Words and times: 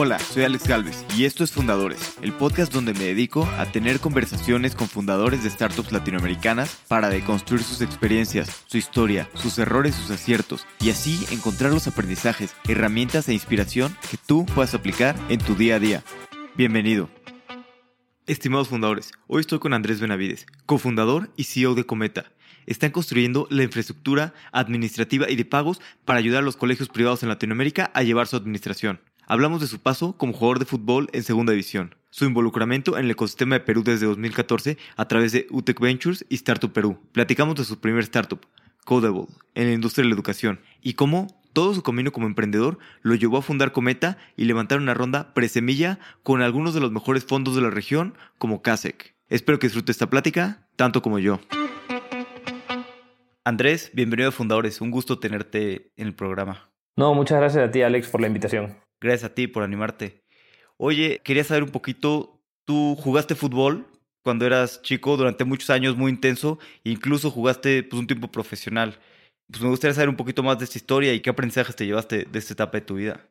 Hola, 0.00 0.20
soy 0.20 0.44
Alex 0.44 0.68
Galvez 0.68 1.04
y 1.16 1.24
esto 1.24 1.42
es 1.42 1.50
Fundadores, 1.50 2.18
el 2.22 2.32
podcast 2.32 2.72
donde 2.72 2.94
me 2.94 3.06
dedico 3.06 3.44
a 3.58 3.66
tener 3.66 3.98
conversaciones 3.98 4.76
con 4.76 4.86
fundadores 4.86 5.42
de 5.42 5.50
startups 5.50 5.90
latinoamericanas 5.90 6.78
para 6.86 7.08
deconstruir 7.08 7.64
sus 7.64 7.80
experiencias, 7.80 8.62
su 8.68 8.78
historia, 8.78 9.28
sus 9.34 9.58
errores, 9.58 9.96
sus 9.96 10.12
aciertos 10.12 10.68
y 10.78 10.90
así 10.90 11.26
encontrar 11.32 11.72
los 11.72 11.88
aprendizajes, 11.88 12.54
herramientas 12.68 13.28
e 13.28 13.32
inspiración 13.32 13.92
que 14.08 14.18
tú 14.24 14.46
puedas 14.46 14.72
aplicar 14.72 15.16
en 15.30 15.40
tu 15.40 15.56
día 15.56 15.74
a 15.74 15.80
día. 15.80 16.04
Bienvenido. 16.54 17.10
Estimados 18.28 18.68
fundadores, 18.68 19.10
hoy 19.26 19.40
estoy 19.40 19.58
con 19.58 19.74
Andrés 19.74 19.98
Benavides, 19.98 20.46
cofundador 20.64 21.32
y 21.34 21.42
CEO 21.42 21.74
de 21.74 21.86
Cometa. 21.86 22.30
Están 22.66 22.92
construyendo 22.92 23.48
la 23.50 23.64
infraestructura 23.64 24.32
administrativa 24.52 25.28
y 25.28 25.34
de 25.34 25.44
pagos 25.44 25.80
para 26.04 26.20
ayudar 26.20 26.44
a 26.44 26.46
los 26.46 26.56
colegios 26.56 26.88
privados 26.88 27.24
en 27.24 27.30
Latinoamérica 27.30 27.90
a 27.94 28.04
llevar 28.04 28.28
su 28.28 28.36
administración. 28.36 29.00
Hablamos 29.30 29.60
de 29.60 29.66
su 29.66 29.78
paso 29.78 30.16
como 30.16 30.32
jugador 30.32 30.58
de 30.58 30.64
fútbol 30.64 31.10
en 31.12 31.22
Segunda 31.22 31.52
División, 31.52 31.94
su 32.08 32.24
involucramiento 32.24 32.96
en 32.96 33.04
el 33.04 33.10
ecosistema 33.10 33.56
de 33.56 33.60
Perú 33.60 33.82
desde 33.84 34.06
2014 34.06 34.78
a 34.96 35.06
través 35.06 35.32
de 35.32 35.46
UTEC 35.50 35.78
Ventures 35.80 36.24
y 36.30 36.36
Startup 36.36 36.72
Perú. 36.72 36.98
Platicamos 37.12 37.56
de 37.56 37.64
su 37.64 37.78
primer 37.78 38.04
startup, 38.04 38.40
Codable, 38.86 39.26
en 39.54 39.66
la 39.66 39.74
industria 39.74 40.04
de 40.04 40.08
la 40.08 40.14
educación, 40.14 40.60
y 40.80 40.94
cómo 40.94 41.26
todo 41.52 41.74
su 41.74 41.82
camino 41.82 42.10
como 42.10 42.26
emprendedor 42.26 42.78
lo 43.02 43.14
llevó 43.16 43.36
a 43.36 43.42
fundar 43.42 43.72
Cometa 43.72 44.16
y 44.34 44.46
levantar 44.46 44.78
una 44.78 44.94
ronda 44.94 45.34
presemilla 45.34 45.98
con 46.22 46.40
algunos 46.40 46.72
de 46.72 46.80
los 46.80 46.90
mejores 46.90 47.26
fondos 47.26 47.54
de 47.54 47.60
la 47.60 47.68
región 47.68 48.14
como 48.38 48.62
CASEC. 48.62 49.14
Espero 49.28 49.58
que 49.58 49.66
disfrute 49.66 49.92
esta 49.92 50.08
plática 50.08 50.66
tanto 50.76 51.02
como 51.02 51.18
yo. 51.18 51.38
Andrés, 53.44 53.90
bienvenido 53.92 54.30
a 54.30 54.32
Fundadores. 54.32 54.80
Un 54.80 54.90
gusto 54.90 55.18
tenerte 55.18 55.92
en 55.96 56.06
el 56.06 56.14
programa. 56.14 56.70
No, 56.96 57.12
muchas 57.12 57.38
gracias 57.38 57.68
a 57.68 57.70
ti, 57.70 57.82
Alex, 57.82 58.08
por 58.08 58.22
la 58.22 58.26
invitación. 58.26 58.87
Gracias 59.00 59.30
a 59.30 59.34
ti 59.34 59.46
por 59.46 59.62
animarte. 59.62 60.22
Oye, 60.76 61.20
quería 61.24 61.44
saber 61.44 61.62
un 61.62 61.70
poquito, 61.70 62.40
tú 62.64 62.96
jugaste 62.96 63.34
fútbol 63.34 63.86
cuando 64.22 64.46
eras 64.46 64.82
chico 64.82 65.16
durante 65.16 65.44
muchos 65.44 65.70
años, 65.70 65.96
muy 65.96 66.10
intenso, 66.10 66.58
e 66.84 66.90
incluso 66.90 67.30
jugaste 67.30 67.82
pues, 67.82 67.98
un 67.98 68.06
tiempo 68.06 68.28
profesional. 68.28 68.98
Pues 69.50 69.62
me 69.62 69.68
gustaría 69.70 69.94
saber 69.94 70.08
un 70.08 70.16
poquito 70.16 70.42
más 70.42 70.58
de 70.58 70.64
esta 70.64 70.78
historia 70.78 71.14
y 71.14 71.20
qué 71.20 71.30
aprendizajes 71.30 71.74
te 71.74 71.86
llevaste 71.86 72.26
de 72.30 72.38
esta 72.38 72.52
etapa 72.52 72.78
de 72.78 72.84
tu 72.84 72.96
vida. 72.96 73.26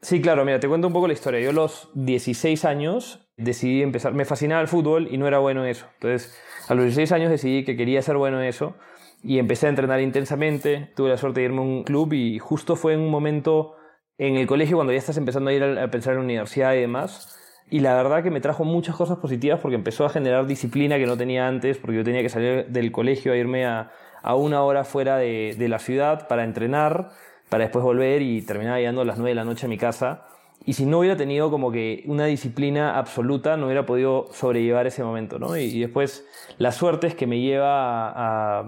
Sí, 0.00 0.20
claro, 0.20 0.44
mira, 0.44 0.60
te 0.60 0.68
cuento 0.68 0.86
un 0.86 0.92
poco 0.92 1.08
la 1.08 1.14
historia. 1.14 1.40
Yo 1.40 1.50
a 1.50 1.52
los 1.54 1.88
16 1.94 2.64
años 2.64 3.26
decidí 3.36 3.82
empezar, 3.82 4.12
me 4.12 4.24
fascinaba 4.24 4.60
el 4.60 4.68
fútbol 4.68 5.08
y 5.10 5.16
no 5.16 5.26
era 5.26 5.38
bueno 5.38 5.64
en 5.64 5.70
eso. 5.70 5.86
Entonces, 5.94 6.38
a 6.68 6.74
los 6.74 6.84
16 6.84 7.12
años 7.12 7.30
decidí 7.30 7.64
que 7.64 7.76
quería 7.76 8.00
ser 8.02 8.16
bueno 8.16 8.40
en 8.40 8.46
eso 8.46 8.76
y 9.22 9.38
empecé 9.38 9.66
a 9.66 9.70
entrenar 9.70 10.00
intensamente. 10.00 10.92
Tuve 10.94 11.08
la 11.08 11.16
suerte 11.16 11.40
de 11.40 11.46
irme 11.46 11.58
a 11.58 11.62
un 11.62 11.82
club 11.82 12.12
y 12.12 12.38
justo 12.38 12.76
fue 12.76 12.92
en 12.92 13.00
un 13.00 13.10
momento 13.10 13.74
en 14.18 14.36
el 14.36 14.46
colegio 14.46 14.76
cuando 14.76 14.92
ya 14.92 14.98
estás 14.98 15.16
empezando 15.16 15.50
a 15.50 15.52
ir 15.52 15.62
a 15.62 15.90
pensar 15.90 16.12
en 16.12 16.20
la 16.20 16.24
universidad 16.24 16.74
y 16.74 16.80
demás. 16.80 17.38
Y 17.68 17.80
la 17.80 17.94
verdad 17.94 18.22
que 18.22 18.30
me 18.30 18.40
trajo 18.40 18.64
muchas 18.64 18.94
cosas 18.94 19.18
positivas 19.18 19.60
porque 19.60 19.74
empezó 19.74 20.04
a 20.04 20.08
generar 20.08 20.46
disciplina 20.46 20.98
que 20.98 21.06
no 21.06 21.16
tenía 21.16 21.48
antes, 21.48 21.78
porque 21.78 21.96
yo 21.96 22.04
tenía 22.04 22.22
que 22.22 22.28
salir 22.28 22.66
del 22.66 22.92
colegio 22.92 23.32
a 23.32 23.36
irme 23.36 23.66
a, 23.66 23.90
a 24.22 24.34
una 24.36 24.62
hora 24.62 24.84
fuera 24.84 25.16
de, 25.18 25.56
de, 25.58 25.68
la 25.68 25.78
ciudad 25.78 26.28
para 26.28 26.44
entrenar, 26.44 27.10
para 27.48 27.64
después 27.64 27.84
volver 27.84 28.22
y 28.22 28.42
terminar 28.42 28.78
llegando 28.78 29.02
a 29.02 29.04
las 29.04 29.18
9 29.18 29.30
de 29.30 29.34
la 29.34 29.44
noche 29.44 29.66
a 29.66 29.68
mi 29.68 29.78
casa. 29.78 30.26
Y 30.64 30.72
si 30.74 30.86
no 30.86 31.00
hubiera 31.00 31.16
tenido 31.16 31.50
como 31.50 31.70
que 31.72 32.04
una 32.06 32.26
disciplina 32.26 32.98
absoluta, 32.98 33.56
no 33.56 33.66
hubiera 33.66 33.84
podido 33.84 34.28
sobrellevar 34.32 34.86
ese 34.86 35.02
momento, 35.04 35.38
¿no? 35.38 35.56
Y, 35.56 35.80
después 35.80 36.24
la 36.58 36.72
suerte 36.72 37.08
es 37.08 37.14
que 37.14 37.26
me 37.26 37.40
lleva 37.40 38.10
a... 38.10 38.64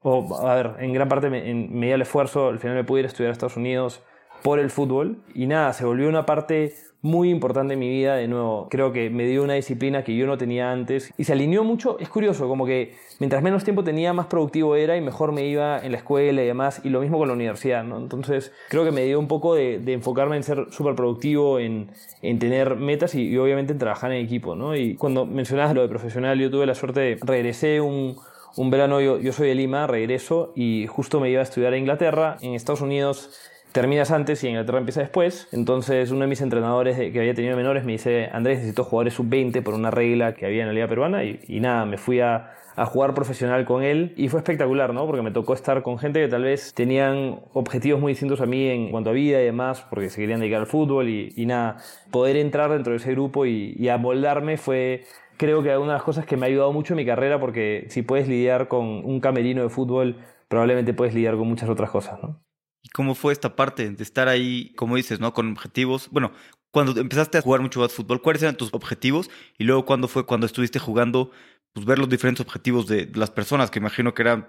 o, 0.00 0.46
a 0.46 0.54
ver, 0.54 0.76
en 0.78 0.92
gran 0.92 1.08
parte 1.08 1.28
me, 1.28 1.50
en, 1.50 1.76
me 1.76 1.86
dio 1.86 1.96
el 1.96 2.02
esfuerzo, 2.02 2.48
al 2.48 2.58
final 2.58 2.76
me 2.76 2.84
pude 2.84 3.00
ir 3.00 3.06
a 3.06 3.08
estudiar 3.08 3.30
a 3.30 3.32
Estados 3.32 3.56
Unidos, 3.56 4.02
por 4.42 4.58
el 4.58 4.70
fútbol. 4.70 5.18
Y 5.34 5.46
nada, 5.46 5.72
se 5.72 5.84
volvió 5.84 6.08
una 6.08 6.26
parte 6.26 6.74
muy 7.00 7.30
importante 7.30 7.74
en 7.74 7.80
mi 7.80 7.88
vida, 7.88 8.16
de 8.16 8.26
nuevo, 8.26 8.66
creo 8.68 8.92
que 8.92 9.08
me 9.08 9.24
dio 9.24 9.44
una 9.44 9.54
disciplina 9.54 10.02
que 10.02 10.16
yo 10.16 10.26
no 10.26 10.36
tenía 10.36 10.72
antes. 10.72 11.12
Y 11.16 11.24
se 11.24 11.32
alineó 11.32 11.62
mucho, 11.62 11.96
es 12.00 12.08
curioso, 12.08 12.48
como 12.48 12.66
que 12.66 12.96
mientras 13.20 13.42
menos 13.42 13.62
tiempo 13.62 13.84
tenía, 13.84 14.12
más 14.12 14.26
productivo 14.26 14.74
era 14.74 14.96
y 14.96 15.00
mejor 15.00 15.30
me 15.30 15.46
iba 15.46 15.78
en 15.78 15.92
la 15.92 15.98
escuela 15.98 16.42
y 16.42 16.46
demás, 16.46 16.80
y 16.82 16.88
lo 16.88 17.00
mismo 17.00 17.18
con 17.18 17.28
la 17.28 17.34
universidad, 17.34 17.84
¿no? 17.84 17.98
Entonces 17.98 18.52
creo 18.68 18.84
que 18.84 18.90
me 18.90 19.04
dio 19.04 19.20
un 19.20 19.28
poco 19.28 19.54
de, 19.54 19.78
de 19.78 19.92
enfocarme 19.92 20.36
en 20.36 20.42
ser 20.42 20.66
súper 20.70 20.96
productivo, 20.96 21.60
en, 21.60 21.90
en, 22.22 22.38
tener 22.40 22.74
metas 22.74 23.14
y, 23.14 23.28
y, 23.28 23.38
obviamente 23.38 23.72
en 23.72 23.78
trabajar 23.78 24.10
en 24.10 24.24
equipo, 24.24 24.56
¿no? 24.56 24.74
Y 24.74 24.96
cuando 24.96 25.24
mencionabas 25.24 25.74
lo 25.74 25.82
de 25.82 25.88
profesional, 25.88 26.38
yo 26.40 26.50
tuve 26.50 26.66
la 26.66 26.74
suerte 26.74 27.00
de, 27.00 27.18
regresé 27.22 27.80
un, 27.80 28.16
un 28.56 28.70
verano, 28.70 29.00
yo, 29.00 29.20
yo 29.20 29.32
soy 29.32 29.48
de 29.48 29.54
Lima, 29.54 29.86
regreso 29.86 30.52
y 30.56 30.88
justo 30.88 31.20
me 31.20 31.30
iba 31.30 31.40
a 31.40 31.44
estudiar 31.44 31.74
a 31.74 31.76
Inglaterra, 31.76 32.38
en 32.40 32.54
Estados 32.54 32.80
Unidos 32.80 33.30
terminas 33.72 34.10
antes 34.10 34.42
y 34.44 34.48
Inglaterra 34.48 34.78
empieza 34.78 35.00
después. 35.00 35.48
Entonces 35.52 36.10
uno 36.10 36.22
de 36.22 36.26
mis 36.26 36.40
entrenadores 36.40 36.96
que 36.96 37.18
había 37.18 37.34
tenido 37.34 37.56
menores 37.56 37.84
me 37.84 37.92
dice, 37.92 38.28
Andrés, 38.32 38.58
necesito 38.58 38.84
jugadores 38.84 39.14
sub-20 39.14 39.62
por 39.62 39.74
una 39.74 39.90
regla 39.90 40.34
que 40.34 40.46
había 40.46 40.62
en 40.62 40.68
la 40.68 40.74
liga 40.74 40.88
peruana 40.88 41.24
y, 41.24 41.60
nada, 41.60 41.84
me 41.84 41.98
fui 41.98 42.20
a, 42.20 42.54
jugar 42.92 43.12
profesional 43.12 43.64
con 43.64 43.82
él 43.82 44.14
y 44.16 44.28
fue 44.28 44.38
espectacular, 44.38 44.94
¿no? 44.94 45.04
Porque 45.04 45.20
me 45.20 45.32
tocó 45.32 45.52
estar 45.52 45.82
con 45.82 45.98
gente 45.98 46.20
que 46.20 46.28
tal 46.28 46.44
vez 46.44 46.72
tenían 46.74 47.40
objetivos 47.52 48.00
muy 48.00 48.12
distintos 48.12 48.40
a 48.40 48.46
mí 48.46 48.68
en 48.68 48.92
cuanto 48.92 49.10
a 49.10 49.12
vida 49.12 49.42
y 49.42 49.46
demás, 49.46 49.84
porque 49.90 50.08
se 50.10 50.20
querían 50.20 50.38
dedicar 50.38 50.60
al 50.60 50.68
fútbol 50.68 51.08
y, 51.08 51.32
y 51.34 51.46
nada, 51.46 51.78
poder 52.12 52.36
entrar 52.36 52.70
dentro 52.70 52.92
de 52.92 52.98
ese 52.98 53.10
grupo 53.10 53.46
y, 53.46 53.74
y 53.76 53.88
amoldarme 53.88 54.58
fue 54.58 55.02
creo 55.36 55.60
que 55.64 55.76
una 55.76 55.88
de 55.88 55.92
las 55.94 56.02
cosas 56.04 56.24
que 56.24 56.36
me 56.36 56.46
ha 56.46 56.48
ayudado 56.48 56.72
mucho 56.72 56.92
en 56.92 56.98
mi 56.98 57.04
carrera 57.04 57.40
porque 57.40 57.86
si 57.88 58.02
puedes 58.02 58.28
lidiar 58.28 58.68
con 58.68 58.84
un 58.84 59.18
camerino 59.18 59.62
de 59.62 59.70
fútbol, 59.70 60.16
probablemente 60.48 60.94
puedes 60.94 61.14
lidiar 61.14 61.36
con 61.36 61.48
muchas 61.48 61.68
otras 61.68 61.90
cosas, 61.90 62.22
¿no? 62.22 62.40
¿Y 62.88 62.90
cómo 62.90 63.14
fue 63.14 63.34
esta 63.34 63.54
parte 63.54 63.90
de 63.90 64.02
estar 64.02 64.28
ahí, 64.28 64.72
como 64.74 64.96
dices, 64.96 65.20
¿no? 65.20 65.34
Con 65.34 65.52
objetivos. 65.52 66.08
Bueno, 66.10 66.32
cuando 66.70 66.98
empezaste 66.98 67.36
a 67.36 67.42
jugar 67.42 67.60
mucho 67.60 67.86
fútbol, 67.90 68.22
¿cuáles 68.22 68.42
eran 68.42 68.56
tus 68.56 68.72
objetivos? 68.72 69.28
Y 69.58 69.64
luego, 69.64 69.84
¿cuándo 69.84 70.08
fue 70.08 70.24
cuando 70.24 70.46
estuviste 70.46 70.78
jugando? 70.78 71.30
Pues 71.74 71.84
ver 71.84 71.98
los 71.98 72.08
diferentes 72.08 72.40
objetivos 72.40 72.86
de 72.86 73.10
las 73.14 73.30
personas, 73.30 73.70
que 73.70 73.78
imagino 73.78 74.14
que 74.14 74.22
eran 74.22 74.48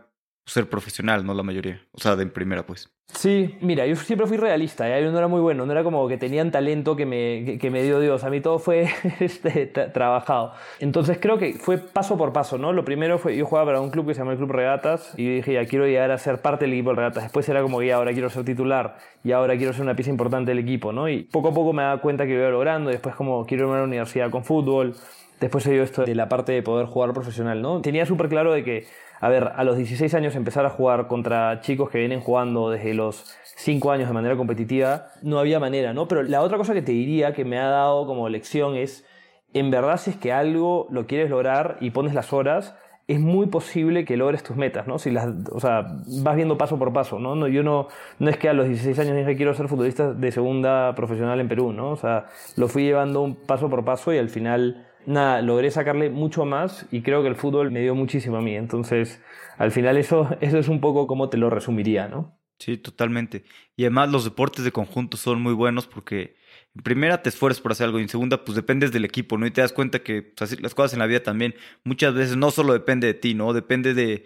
ser 0.50 0.70
profesional, 0.70 1.26
no 1.26 1.34
la 1.34 1.44
mayoría. 1.44 1.82
O 1.92 2.00
sea, 2.00 2.16
de 2.16 2.26
primera, 2.26 2.66
pues. 2.66 2.90
Sí, 3.14 3.58
mira, 3.62 3.88
yo 3.88 3.96
siempre 3.96 4.28
fui 4.28 4.38
realista, 4.38 4.88
¿eh? 4.96 5.04
yo 5.04 5.12
no 5.12 5.18
era 5.18 5.28
muy 5.28 5.42
bueno, 5.42 5.66
no 5.66 5.72
era 5.72 5.84
como 5.84 6.08
que 6.08 6.18
tenían 6.18 6.52
talento 6.52 6.96
que 6.96 7.08
me, 7.08 7.58
que, 7.58 7.72
me 7.72 7.82
dio 7.82 8.00
Dios, 8.00 8.24
a 8.24 8.30
mí 8.30 8.40
todo 8.40 8.60
fue 8.60 8.88
este, 9.20 9.66
trabajado. 9.66 10.54
Entonces 10.80 11.18
creo 11.20 11.40
que 11.40 11.54
fue 11.54 11.80
paso 11.80 12.18
por 12.18 12.34
paso, 12.34 12.60
¿no? 12.60 12.72
Lo 12.72 12.86
primero 12.86 13.18
fue, 13.18 13.36
yo 13.36 13.46
jugaba 13.46 13.66
para 13.66 13.82
un 13.82 13.90
club 13.90 14.08
que 14.08 14.14
se 14.14 14.20
llama 14.20 14.34
el 14.34 14.38
Club 14.38 14.52
Regatas 14.52 15.14
y 15.18 15.38
dije, 15.38 15.54
ya 15.54 15.66
quiero 15.66 15.88
llegar 15.88 16.12
a 16.12 16.20
ser 16.20 16.42
parte 16.42 16.66
del 16.66 16.74
equipo 16.76 16.92
de 16.92 16.98
Regatas. 16.98 17.24
Después 17.24 17.50
era 17.50 17.64
como, 17.64 17.82
ya 17.82 17.96
ahora 17.96 18.14
quiero 18.14 18.30
ser 18.30 18.46
titular 18.46 18.98
y 19.24 19.32
ahora 19.32 19.58
quiero 19.58 19.74
ser 19.74 19.82
una 19.82 19.96
pieza 19.96 20.12
importante 20.12 20.52
del 20.52 20.60
equipo, 20.60 20.94
¿no? 20.94 21.10
Y 21.10 21.24
poco 21.24 21.50
a 21.50 21.54
poco 21.54 21.74
me 21.74 21.82
daba 21.82 22.02
cuenta 22.02 22.26
que 22.28 22.34
lo 22.34 22.40
iba 22.42 22.50
logrando, 22.50 22.92
después 22.92 23.16
como 23.16 23.44
quiero 23.46 23.64
irme 23.64 23.76
a 23.76 23.80
la 23.80 23.86
universidad 23.86 24.30
con 24.30 24.46
fútbol, 24.46 24.96
después 25.40 25.64
se 25.64 25.72
dio 25.72 25.84
esto 25.84 26.06
de 26.06 26.16
la 26.16 26.30
parte 26.30 26.52
de 26.52 26.62
poder 26.62 26.86
jugar 26.86 27.14
profesional, 27.14 27.62
¿no? 27.62 27.82
Tenía 27.82 28.06
súper 28.06 28.30
claro 28.30 28.54
de 28.54 28.64
que 28.64 28.88
a 29.20 29.30
ver, 29.30 29.52
a 29.56 29.64
los 29.64 29.78
16 29.78 30.14
años 30.14 30.36
empezar 30.36 30.66
a 30.66 30.70
jugar 30.70 31.08
contra 31.08 31.60
chicos 31.62 31.90
que 31.90 31.98
vienen 31.98 32.22
jugando 32.22 32.70
desde 32.70 32.94
los 32.94 33.36
5 33.58 33.92
años 33.92 34.08
de 34.08 34.14
manera 34.14 34.38
competitiva, 34.38 35.08
no 35.22 35.40
había 35.40 35.60
manera, 35.60 35.94
¿no? 35.94 36.08
Pero 36.08 36.24
la 36.24 36.42
otra 36.42 36.58
cosa 36.58 36.74
que 36.74 36.82
te 36.82 36.92
diría 36.92 37.34
que 37.34 37.46
me 37.46 37.60
ha 37.60 37.68
dado 37.68 38.06
como 38.06 38.30
lección 38.30 38.76
es, 38.76 39.06
en 39.54 39.72
verdad 39.72 39.98
si 39.98 40.12
es 40.12 40.16
que 40.16 40.32
algo 40.32 40.88
lo 40.90 41.08
quieres 41.08 41.30
lograr 41.30 41.78
y 41.82 41.92
pones 41.92 42.14
las 42.14 42.32
horas, 42.32 42.76
es 43.10 43.20
muy 43.20 43.48
posible 43.48 44.06
que 44.06 44.18
logres 44.18 44.44
tus 44.44 44.56
metas, 44.56 44.86
¿no? 44.86 45.00
Si 45.00 45.10
las, 45.10 45.28
o 45.52 45.60
sea, 45.60 45.98
vas 46.22 46.36
viendo 46.36 46.60
paso 46.60 46.78
por 46.78 46.94
paso, 46.94 47.18
¿no? 47.18 47.34
no 47.34 47.48
yo 47.48 47.64
no, 47.64 47.88
no 48.20 48.30
es 48.30 48.38
que 48.38 48.48
a 48.50 48.54
los 48.54 48.68
16 48.68 49.00
años 49.00 49.18
dije 49.18 49.36
quiero 49.36 49.56
ser 49.56 49.68
futbolista 49.68 50.14
de 50.14 50.32
segunda 50.32 50.94
profesional 50.94 51.40
en 51.40 51.48
Perú, 51.48 51.74
¿no? 51.74 51.90
O 51.90 51.96
sea, 51.96 52.28
lo 52.56 52.68
fui 52.68 52.84
llevando 52.84 53.22
un 53.22 53.36
paso 53.36 53.68
por 53.68 53.84
paso 53.84 54.14
y 54.14 54.20
al 54.20 54.30
final 54.30 54.86
nada, 55.06 55.42
logré 55.42 55.72
sacarle 55.72 56.10
mucho 56.10 56.46
más 56.46 56.86
y 56.92 57.02
creo 57.02 57.22
que 57.22 57.30
el 57.30 57.36
fútbol 57.36 57.72
me 57.72 57.82
dio 57.82 57.96
muchísimo 57.96 58.38
a 58.38 58.42
mí. 58.42 58.56
Entonces, 58.56 59.22
al 59.58 59.72
final 59.72 59.98
eso, 59.98 60.30
eso 60.42 60.58
es 60.58 60.68
un 60.68 60.82
poco 60.82 61.08
como 61.08 61.30
te 61.30 61.38
lo 61.38 61.50
resumiría, 61.50 62.08
¿no? 62.08 62.40
Sí, 62.60 62.78
totalmente. 62.78 63.46
Y 63.78 63.84
además 63.84 64.10
los 64.10 64.26
deportes 64.26 64.66
de 64.66 64.72
conjunto 64.72 65.16
son 65.16 65.42
muy 65.42 65.54
buenos 65.54 65.88
porque 65.88 66.36
en 66.76 66.84
primera 66.84 67.22
te 67.22 67.30
esfuerzas 67.30 67.62
por 67.62 67.72
hacer 67.72 67.86
algo 67.86 68.00
y 68.00 68.04
en 68.04 68.10
segunda 68.10 68.44
pues 68.44 68.56
dependes 68.56 68.92
del 68.92 69.06
equipo, 69.06 69.38
¿no? 69.38 69.48
Y 69.48 69.52
te 69.52 69.62
das 69.62 69.72
cuenta 69.72 70.00
que 70.00 70.22
pues, 70.22 70.62
las 70.62 70.76
cosas 70.76 70.94
en 70.94 71.00
la 71.00 71.08
vida 71.08 71.24
también 71.24 71.56
muchas 71.86 72.14
veces 72.14 72.36
no 72.36 72.52
solo 72.52 72.74
depende 72.74 73.08
de 73.08 73.14
ti, 73.14 73.34
¿no? 73.34 73.54
Depende 73.54 73.94
de 73.94 74.26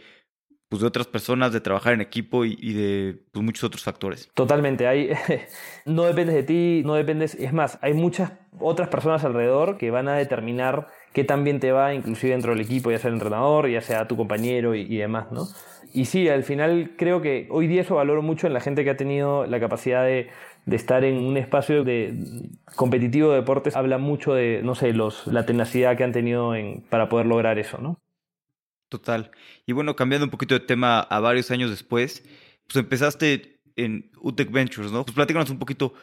pues, 0.74 0.82
de 0.82 0.88
otras 0.88 1.06
personas, 1.06 1.54
de 1.54 1.62
trabajar 1.62 1.94
en 1.94 2.02
equipo 2.02 2.46
y, 2.46 2.58
y 2.60 2.74
de 2.74 3.20
pues, 3.32 3.46
muchos 3.46 3.64
otros 3.64 3.84
factores. 3.84 4.32
Totalmente, 4.34 4.88
hay, 4.88 5.12
no 5.86 6.06
dependes 6.06 6.34
de 6.34 6.42
ti, 6.42 6.82
no 6.84 6.96
dependes, 6.96 7.36
es 7.36 7.54
más, 7.54 7.78
hay 7.84 7.94
muchas 7.94 8.32
otras 8.60 8.88
personas 8.88 9.24
alrededor 9.24 9.78
que 9.78 9.92
van 9.92 10.08
a 10.08 10.16
determinar 10.16 10.88
qué 11.14 11.24
tan 11.24 11.44
bien 11.44 11.60
te 11.60 11.72
va, 11.72 11.94
inclusive 11.94 12.32
dentro 12.32 12.54
del 12.54 12.62
equipo, 12.62 12.90
ya 12.90 12.98
sea 12.98 13.10
el 13.10 13.14
entrenador, 13.14 13.70
ya 13.70 13.82
sea 13.82 14.08
tu 14.08 14.18
compañero 14.18 14.74
y, 14.74 14.82
y 14.82 14.98
demás, 14.98 15.32
¿no? 15.32 15.46
Y 15.94 16.06
sí, 16.06 16.28
al 16.28 16.44
final 16.44 16.94
creo 16.98 17.22
que 17.22 17.48
hoy 17.52 17.68
día 17.68 17.82
eso 17.82 17.94
valoro 17.94 18.24
mucho 18.24 18.48
en 18.48 18.54
la 18.54 18.60
gente 18.60 18.84
que 18.84 18.90
ha 18.90 18.98
tenido 18.98 19.46
la 19.46 19.60
capacidad 19.60 20.04
de, 20.04 20.32
de 20.66 20.76
estar 20.76 21.04
en 21.04 21.18
un 21.24 21.38
espacio 21.38 21.84
de 21.84 22.50
competitivo 22.76 23.30
de 23.30 23.36
deportes, 23.36 23.76
habla 23.76 24.00
mucho 24.00 24.34
de, 24.34 24.62
no 24.64 24.74
sé, 24.74 24.92
los, 24.94 25.28
la 25.28 25.46
tenacidad 25.46 25.96
que 25.96 26.04
han 26.04 26.14
tenido 26.14 26.56
en, 26.56 26.82
para 26.90 27.10
poder 27.10 27.28
lograr 27.28 27.60
eso, 27.60 27.78
¿no? 27.78 28.00
Total. 28.94 29.32
Y 29.66 29.72
bueno, 29.72 29.96
cambiando 29.96 30.26
un 30.26 30.30
poquito 30.30 30.54
de 30.54 30.60
tema 30.60 31.00
a 31.00 31.20
varios 31.20 31.50
años 31.50 31.72
después, 31.72 32.24
pues 32.68 32.76
empezaste 32.76 33.60
en 33.76 34.12
UTEC 34.22 34.52
Ventures, 34.52 34.92
¿no? 34.92 35.04
Pues 35.04 35.16
platícanos 35.16 35.50
un 35.50 35.58
poquito 35.58 35.96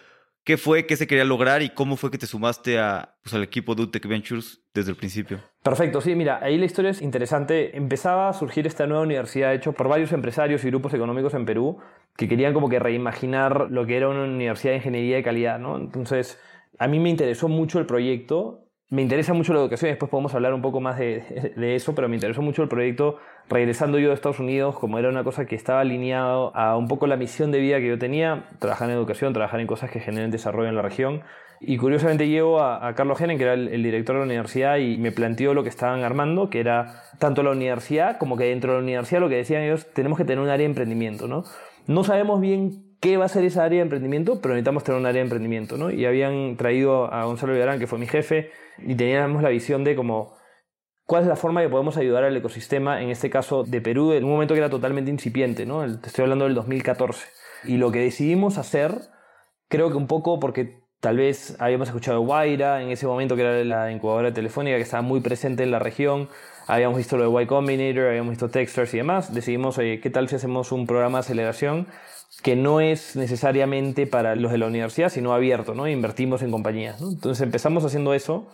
qué 0.42 0.56
fue, 0.56 0.87
qué 0.87 0.96
se 0.96 1.06
quería 1.06 1.25
lograr 1.25 1.62
y 1.62 1.70
cómo 1.70 1.96
fue 1.96 2.10
que 2.10 2.19
te 2.19 2.26
sumaste 2.26 2.81
a, 2.81 3.14
pues, 3.22 3.32
al 3.32 3.44
equipo 3.44 3.76
de 3.76 3.82
UTEC 3.82 4.08
Ventures 4.08 4.60
desde 4.75 4.90
el 4.90 4.96
principio. 4.96 5.40
Perfecto, 5.62 6.00
sí, 6.00 6.16
mira, 6.16 6.40
ahí 6.42 6.58
la 6.58 6.64
historia 6.64 6.90
es 6.90 7.00
interesante. 7.00 7.76
Empezaba 7.76 8.28
a 8.28 8.32
surgir 8.32 8.66
esta 8.66 8.88
nueva 8.88 9.04
universidad 9.04 9.54
hecho 9.54 9.72
por 9.72 9.87
varios 9.87 10.10
empresarios 10.10 10.64
y 10.64 10.66
grupos 10.66 10.92
económicos 10.92 11.34
en 11.34 11.46
Perú 11.46 11.78
que 12.16 12.26
querían 12.26 12.52
como 12.52 12.69
que 12.69 12.81
reimaginar 12.81 13.70
lo 13.70 13.87
que 13.87 13.98
era 13.98 14.08
una 14.08 14.25
universidad 14.25 14.72
de 14.72 14.78
ingeniería 14.78 15.14
de 15.14 15.22
calidad, 15.22 15.60
¿no? 15.60 15.76
Entonces, 15.76 16.40
a 16.81 16.88
mí 16.88 16.98
me 16.98 17.08
interesó 17.08 17.46
mucho 17.46 17.78
el 17.78 17.87
proyecto 17.87 18.66
me 18.90 19.02
interesa 19.02 19.32
mucho 19.34 19.52
la 19.54 19.60
educación, 19.60 19.92
después 19.92 20.10
podemos 20.10 20.34
hablar 20.34 20.52
un 20.52 20.62
poco 20.62 20.81
más 20.81 20.98
de, 20.98 21.54
eso, 21.76 21.94
pero 21.94 22.08
me 22.08 22.16
interesó 22.16 22.42
mucho 22.42 22.62
el 22.64 22.69
proyecto 22.69 23.19
regresando 23.48 24.00
yo 24.00 24.08
de 24.08 24.14
Estados 24.14 24.40
Unidos, 24.40 24.76
como 24.76 24.98
era 24.98 25.08
una 25.08 25.22
cosa 25.22 25.46
que 25.46 25.54
estaba 25.54 25.81
alineado 25.81 26.54
a 26.56 26.76
un 26.76 26.88
poco 26.88 27.06
la 27.06 27.16
misión 27.16 27.52
de 27.52 27.60
vida 27.60 27.78
que 27.78 27.87
yo 27.87 27.98
tenía, 27.98 28.48
trabajar 28.58 28.90
en 28.90 28.96
educación, 28.96 29.32
trabajar 29.32 29.60
en 29.60 29.69
cosas 29.69 29.92
que 29.92 30.00
generen 30.00 30.32
desarrollo 30.32 30.69
en 30.69 30.75
la 30.75 30.82
región. 30.82 31.22
Y 31.60 31.76
curiosamente 31.76 32.26
llego 32.26 32.60
a, 32.60 32.92
Carlos 32.94 33.19
Genen, 33.19 33.38
que 33.38 33.44
era 33.44 33.54
el, 33.54 33.82
director 33.82 34.16
de 34.16 34.20
la 34.20 34.26
universidad, 34.26 34.78
y 34.78 34.96
me 34.98 35.12
planteó 35.12 35.54
lo 35.54 35.62
que 35.62 35.69
estaban 35.69 36.02
armando, 36.02 36.50
que 36.50 36.58
era 36.58 37.04
tanto 37.19 37.44
la 37.44 37.50
universidad 37.50 38.19
como 38.19 38.37
que 38.37 38.44
dentro 38.44 38.72
de 38.72 38.78
la 38.78 38.82
universidad 38.82 39.20
lo 39.20 39.28
que 39.28 39.37
decían 39.37 39.62
ellos, 39.62 39.87
tenemos 39.92 40.19
que 40.19 40.25
tener 40.25 40.40
un 40.40 40.48
área 40.48 40.64
de 40.64 40.70
emprendimiento, 40.70 41.28
¿no? 41.28 41.44
No 41.87 42.02
sabemos 42.02 42.40
bien 42.40 42.89
qué 43.00 43.17
va 43.17 43.25
a 43.25 43.29
ser 43.29 43.44
esa 43.44 43.64
área 43.64 43.79
de 43.79 43.82
emprendimiento, 43.82 44.41
pero 44.41 44.55
necesitamos 44.55 44.85
tener 44.85 45.00
un 45.00 45.06
área 45.06 45.20
de 45.20 45.25
emprendimiento, 45.25 45.76
¿no? 45.76 45.91
Y 45.91 46.05
habían 46.05 46.56
traído 46.56 47.12
a 47.12 47.25
Gonzalo 47.25 47.55
Villarán, 47.55 47.79
que 47.79 47.87
fue 47.87 47.99
mi 47.99 48.06
jefe, 48.06 48.50
y 48.79 48.94
teníamos 48.94 49.43
la 49.43 49.49
visión 49.49 49.85
de 49.85 49.97
como 49.97 50.37
cuál 51.06 51.23
es 51.23 51.29
la 51.29 51.37
forma 51.37 51.62
que 51.62 51.69
podemos 51.69 51.97
ayudar 51.97 52.25
al 52.25 52.37
ecosistema, 52.37 53.02
en 53.02 53.11
este 53.11 53.31
caso 53.31 53.64
de 53.64 53.81
Perú, 53.81 54.12
en 54.12 54.25
un 54.25 54.31
momento 54.31 54.55
que 54.55 54.61
era 54.61 54.70
totalmente 54.70 55.11
incipiente, 55.11 55.67
¿no? 55.67 55.81
Te 55.99 56.08
estoy 56.08 56.23
hablando 56.23 56.44
del 56.44 56.55
2014. 56.55 57.26
Y 57.64 57.79
lo 57.79 57.91
que 57.91 58.00
decidimos 58.00 58.58
hacer, 58.58 58.94
creo 59.69 59.91
que 59.91 59.97
un 59.97 60.06
poco 60.06 60.38
porque 60.38 60.81
tal 61.00 61.17
vez 61.17 61.56
habíamos 61.58 61.88
escuchado 61.88 62.20
Guaira 62.20 62.82
en 62.82 62.91
ese 62.91 63.06
momento, 63.06 63.35
que 63.35 63.43
era 63.43 63.64
la 63.64 63.91
incubadora 63.91 64.32
telefónica 64.32 64.76
que 64.76 64.82
estaba 64.82 65.02
muy 65.02 65.20
presente 65.20 65.62
en 65.62 65.70
la 65.70 65.79
región, 65.79 66.29
habíamos 66.67 66.99
visto 66.99 67.17
lo 67.17 67.31
de 67.31 67.43
Y 67.43 67.47
Combinator, 67.47 68.08
habíamos 68.08 68.31
visto 68.31 68.49
Techstars 68.50 68.93
y 68.94 68.99
demás, 68.99 69.35
decidimos, 69.35 69.79
oye, 69.79 70.00
¿qué 70.00 70.11
tal 70.11 70.29
si 70.29 70.37
hacemos 70.37 70.70
un 70.70 70.87
programa 70.87 71.19
de 71.19 71.20
aceleración 71.20 71.87
que 72.42 72.56
no 72.56 72.81
es 72.81 73.16
necesariamente 73.16 74.06
para 74.06 74.34
los 74.34 74.52
de 74.52 74.58
la 74.58 74.66
universidad, 74.66 75.10
sino 75.10 75.32
abierto, 75.32 75.75
¿no? 75.75 75.87
Invertimos 75.88 76.42
en 76.42 76.50
compañías, 76.50 77.00
Entonces 77.00 77.42
empezamos 77.42 77.84
haciendo 77.84 78.14
eso, 78.14 78.48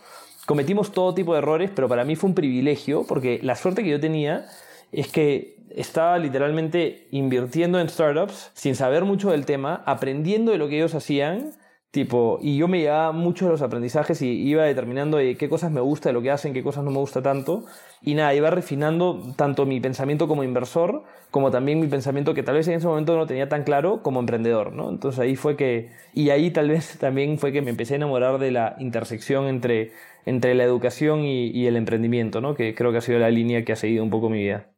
cometimos 0.45 0.91
todo 0.91 1.13
tipo 1.13 1.33
de 1.33 1.39
errores, 1.39 1.71
pero 1.73 1.87
para 1.87 2.03
mí 2.03 2.15
fue 2.15 2.29
un 2.29 2.35
privilegio, 2.35 3.05
porque 3.07 3.39
la 3.43 3.55
suerte 3.55 3.83
que 3.83 3.89
yo 3.89 3.99
tenía 3.99 4.47
es 4.91 5.07
que 5.07 5.57
estaba 5.75 6.17
literalmente 6.17 7.07
invirtiendo 7.11 7.79
en 7.79 7.89
startups 7.89 8.51
sin 8.53 8.75
saber 8.75 9.05
mucho 9.05 9.31
del 9.31 9.45
tema, 9.45 9.83
aprendiendo 9.85 10.51
de 10.51 10.57
lo 10.57 10.67
que 10.67 10.77
ellos 10.77 10.95
hacían 10.95 11.51
Tipo, 11.91 12.37
y 12.41 12.57
yo 12.57 12.67
me 12.67 12.79
llevaba 12.79 13.11
mucho 13.13 13.45
de 13.45 13.51
los 13.51 13.61
aprendizajes 13.61 14.21
y 14.21 14.27
iba 14.27 14.63
determinando 14.65 15.17
qué 15.17 15.49
cosas 15.49 15.71
me 15.71 15.79
gusta 15.79 16.09
de 16.09 16.13
lo 16.13 16.21
que 16.21 16.31
hacen, 16.31 16.53
qué 16.53 16.61
cosas 16.61 16.83
no 16.83 16.91
me 16.91 16.99
gusta 16.99 17.21
tanto. 17.21 17.65
Y 18.01 18.13
nada, 18.13 18.35
iba 18.35 18.49
refinando 18.49 19.33
tanto 19.37 19.65
mi 19.65 19.79
pensamiento 19.79 20.27
como 20.27 20.43
inversor, 20.43 21.03
como 21.31 21.49
también 21.49 21.79
mi 21.79 21.87
pensamiento 21.87 22.33
que 22.33 22.43
tal 22.43 22.55
vez 22.55 22.67
en 22.67 22.75
ese 22.75 22.87
momento 22.87 23.15
no 23.15 23.25
tenía 23.25 23.47
tan 23.49 23.63
claro 23.63 24.03
como 24.03 24.19
emprendedor, 24.19 24.73
¿no? 24.73 24.89
Entonces 24.89 25.19
ahí 25.19 25.35
fue 25.35 25.55
que, 25.55 25.91
y 26.13 26.29
ahí 26.29 26.51
tal 26.51 26.69
vez 26.69 26.97
también 26.99 27.39
fue 27.39 27.51
que 27.51 27.61
me 27.61 27.71
empecé 27.71 27.93
a 27.93 27.97
enamorar 27.97 28.37
de 28.37 28.51
la 28.51 28.75
intersección 28.79 29.47
entre, 29.47 29.93
entre 30.25 30.55
la 30.55 30.65
educación 30.65 31.21
y, 31.21 31.47
y 31.47 31.67
el 31.67 31.77
emprendimiento, 31.77 32.41
¿no? 32.41 32.53
Que 32.53 32.75
creo 32.75 32.91
que 32.91 32.97
ha 32.97 33.01
sido 33.01 33.19
la 33.19 33.31
línea 33.31 33.63
que 33.63 33.71
ha 33.71 33.77
seguido 33.77 34.03
un 34.03 34.09
poco 34.09 34.29
mi 34.29 34.39
vida. 34.39 34.73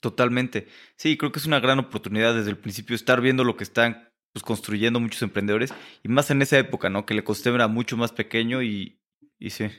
Totalmente. 0.00 0.66
Sí, 0.96 1.16
creo 1.16 1.32
que 1.32 1.38
es 1.38 1.46
una 1.46 1.60
gran 1.60 1.78
oportunidad 1.78 2.34
desde 2.34 2.50
el 2.50 2.58
principio 2.58 2.94
estar 2.94 3.22
viendo 3.22 3.42
lo 3.42 3.56
que 3.56 3.64
están 3.64 4.13
pues, 4.34 4.42
construyendo 4.42 5.00
muchos 5.00 5.22
emprendedores. 5.22 5.72
Y 6.02 6.08
más 6.08 6.30
en 6.30 6.42
esa 6.42 6.58
época, 6.58 6.90
¿no? 6.90 7.06
Que 7.06 7.14
el 7.14 7.20
ecosistema 7.20 7.56
era 7.56 7.68
mucho 7.68 7.96
más 7.96 8.12
pequeño 8.12 8.62
y, 8.62 9.00
y 9.38 9.50
sí. 9.50 9.70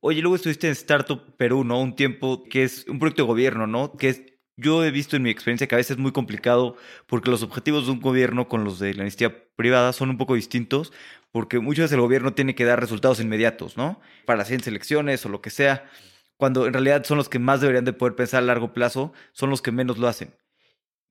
Oye, 0.00 0.22
luego 0.22 0.36
estuviste 0.36 0.68
en 0.68 0.72
Startup 0.72 1.36
Perú, 1.36 1.64
¿no? 1.64 1.80
Un 1.80 1.96
tiempo 1.96 2.44
que 2.44 2.62
es 2.62 2.86
un 2.88 2.98
proyecto 3.00 3.22
de 3.24 3.26
gobierno, 3.26 3.66
¿no? 3.66 3.96
Que 3.96 4.08
es, 4.08 4.22
yo 4.56 4.84
he 4.84 4.90
visto 4.92 5.16
en 5.16 5.22
mi 5.22 5.30
experiencia 5.30 5.66
que 5.66 5.74
a 5.74 5.78
veces 5.78 5.92
es 5.92 5.98
muy 5.98 6.12
complicado 6.12 6.76
porque 7.06 7.30
los 7.30 7.42
objetivos 7.42 7.86
de 7.86 7.92
un 7.92 8.00
gobierno 8.00 8.48
con 8.48 8.64
los 8.64 8.78
de 8.78 8.94
la 8.94 9.02
iniciativa 9.02 9.34
privada 9.56 9.92
son 9.92 10.10
un 10.10 10.18
poco 10.18 10.34
distintos 10.34 10.92
porque 11.32 11.58
muchas 11.58 11.84
veces 11.84 11.94
el 11.94 12.02
gobierno 12.02 12.34
tiene 12.34 12.54
que 12.54 12.64
dar 12.64 12.78
resultados 12.78 13.20
inmediatos, 13.20 13.76
¿no? 13.76 14.00
Para 14.26 14.38
las 14.38 14.50
elecciones 14.50 15.24
o 15.26 15.28
lo 15.28 15.40
que 15.40 15.50
sea, 15.50 15.90
cuando 16.36 16.66
en 16.66 16.72
realidad 16.72 17.04
son 17.04 17.16
los 17.18 17.28
que 17.28 17.38
más 17.38 17.60
deberían 17.60 17.84
de 17.84 17.92
poder 17.94 18.14
pensar 18.14 18.42
a 18.42 18.46
largo 18.46 18.72
plazo, 18.72 19.12
son 19.32 19.50
los 19.50 19.62
que 19.62 19.72
menos 19.72 19.98
lo 19.98 20.08
hacen. 20.08 20.34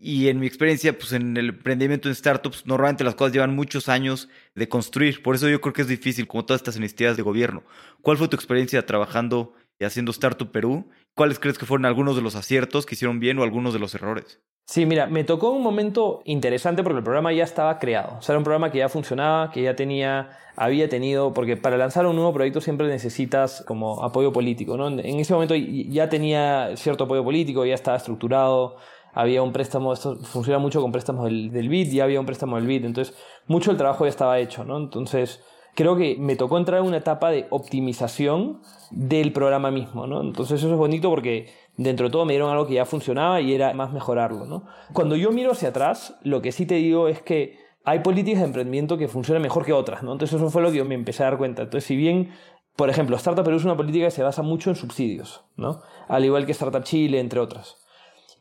Y 0.04 0.30
en 0.30 0.40
mi 0.40 0.48
experiencia, 0.48 0.98
pues 0.98 1.14
en 1.14 1.38
el 1.38 1.50
emprendimiento 1.50 2.10
en 2.10 2.16
startups, 2.16 2.66
normalmente 2.66 3.04
las 3.04 3.14
cosas 3.14 3.34
llevan 3.34 3.56
muchos 3.56 3.88
años 3.88 4.30
de 4.56 4.68
construir. 4.68 5.22
Por 5.22 5.36
eso 5.36 5.48
yo 5.48 5.62
creo 5.62 5.74
que 5.74 5.84
es 5.84 5.88
difícil, 5.88 6.28
como 6.28 6.44
todas 6.44 6.62
estas 6.62 6.76
iniciativas 6.76 7.18
de 7.18 7.24
gobierno. 7.24 7.62
¿Cuál 8.02 8.18
fue 8.18 8.28
tu 8.28 8.36
experiencia 8.36 8.84
trabajando 8.84 9.54
y 9.80 9.86
haciendo 9.86 10.12
Startup 10.12 10.52
Perú? 10.52 10.90
¿Cuáles 11.14 11.38
crees 11.38 11.60
que 11.60 11.68
fueron 11.68 11.86
algunos 11.86 12.16
de 12.16 12.24
los 12.24 12.36
aciertos 12.36 12.88
que 12.88 12.96
hicieron 12.96 13.20
bien 13.20 13.38
o 13.38 13.44
algunos 13.44 13.74
de 13.74 13.80
los 13.80 13.94
errores? 13.94 14.40
Sí, 14.66 14.88
mira, 14.88 15.06
me 15.06 15.24
tocó 15.24 15.52
un 15.52 15.62
momento 15.62 16.22
interesante 16.26 16.82
porque 16.82 16.98
el 16.98 17.04
programa 17.04 17.32
ya 17.34 17.44
estaba 17.44 17.78
creado. 17.78 18.18
O 18.18 18.22
sea, 18.24 18.34
era 18.34 18.40
un 18.40 18.44
programa 18.44 18.72
que 18.72 18.80
ya 18.80 18.90
funcionaba, 18.90 19.52
que 19.52 19.62
ya 19.62 19.76
tenía, 19.76 20.30
había 20.56 20.90
tenido, 20.90 21.34
porque 21.34 21.58
para 21.58 21.78
lanzar 21.78 22.08
un 22.08 22.16
nuevo 22.16 22.34
proyecto 22.34 22.60
siempre 22.60 22.88
necesitas 22.88 23.64
como 23.68 24.04
apoyo 24.04 24.32
político, 24.34 24.78
¿no? 24.78 24.88
En 24.88 25.20
ese 25.20 25.34
momento 25.34 25.56
ya 25.56 26.10
tenía 26.10 26.76
cierto 26.76 27.04
apoyo 27.04 27.24
político, 27.24 27.66
ya 27.66 27.76
estaba 27.76 27.98
estructurado, 27.98 28.78
había 29.14 29.42
un 29.42 29.52
préstamo, 29.52 29.94
esto 29.94 30.18
funciona 30.18 30.60
mucho 30.60 30.82
con 30.82 30.92
préstamos 30.92 31.26
del, 31.26 31.52
del 31.52 31.70
BID, 31.70 31.92
ya 31.92 32.04
había 32.04 32.20
un 32.20 32.26
préstamo 32.26 32.56
del 32.56 32.68
BID, 32.68 32.86
entonces 32.86 33.16
mucho 33.48 33.72
del 33.72 33.78
trabajo 33.78 34.06
ya 34.06 34.10
estaba 34.10 34.40
hecho, 34.40 34.64
¿no? 34.64 34.78
Entonces 34.78 35.44
creo 35.76 35.96
que 35.96 36.18
me 36.20 36.36
tocó 36.36 36.58
entrar 36.58 36.82
en 36.82 36.88
una 36.88 36.98
etapa 36.98 37.32
de 37.32 37.48
optimización 37.50 38.62
del 38.92 39.32
programa 39.32 39.72
mismo, 39.72 40.08
¿no? 40.08 40.22
Entonces 40.22 40.60
eso 40.60 40.72
es 40.72 40.78
bonito 40.78 41.10
porque 41.10 41.50
dentro 41.78 42.08
de 42.08 42.12
todo 42.12 42.26
me 42.26 42.34
dieron 42.34 42.52
algo 42.52 42.68
que 42.68 42.76
ya 42.76 42.86
funcionaba 42.86 43.42
y 43.42 43.54
era 43.54 43.74
más 43.74 43.94
mejorarlo, 43.94 44.46
¿no? 44.46 44.66
Cuando 44.94 45.16
yo 45.16 45.32
miro 45.32 45.52
hacia 45.52 45.70
atrás, 45.70 46.18
lo 46.24 46.42
que 46.42 46.52
sí 46.52 46.66
te 46.66 46.76
digo 46.76 47.08
es 47.08 47.22
que 47.22 47.60
hay 47.84 48.00
políticas 48.00 48.42
de 48.42 48.48
emprendimiento 48.48 48.98
que 48.98 49.08
funcionan 49.08 49.42
mejor 49.42 49.66
que 49.66 49.74
otras, 49.74 50.04
¿no? 50.04 50.12
Entonces 50.12 50.40
eso 50.40 50.50
fue 50.50 50.62
lo 50.62 50.72
que 50.72 50.78
yo 50.78 50.86
me 50.86 50.96
empecé 50.96 51.24
a 51.24 51.28
dar 51.28 51.38
cuenta. 51.38 51.64
Entonces 51.64 51.88
si 51.88 51.96
bien 51.96 52.32
por 52.76 52.90
ejemplo, 52.90 53.16
Startup 53.18 53.44
Perú 53.44 53.58
es 53.58 53.66
una 53.66 53.78
política 53.78 54.06
que 54.06 54.12
se 54.12 54.24
basa 54.24 54.42
mucho 54.42 54.70
en 54.70 54.76
subsidios, 54.76 55.44
¿no? 55.56 55.82
Al 56.08 56.26
igual 56.26 56.46
que 56.46 56.54
Startup 56.54 56.84
Chile, 56.84 57.20
entre 57.20 57.40
otras. 57.40 57.78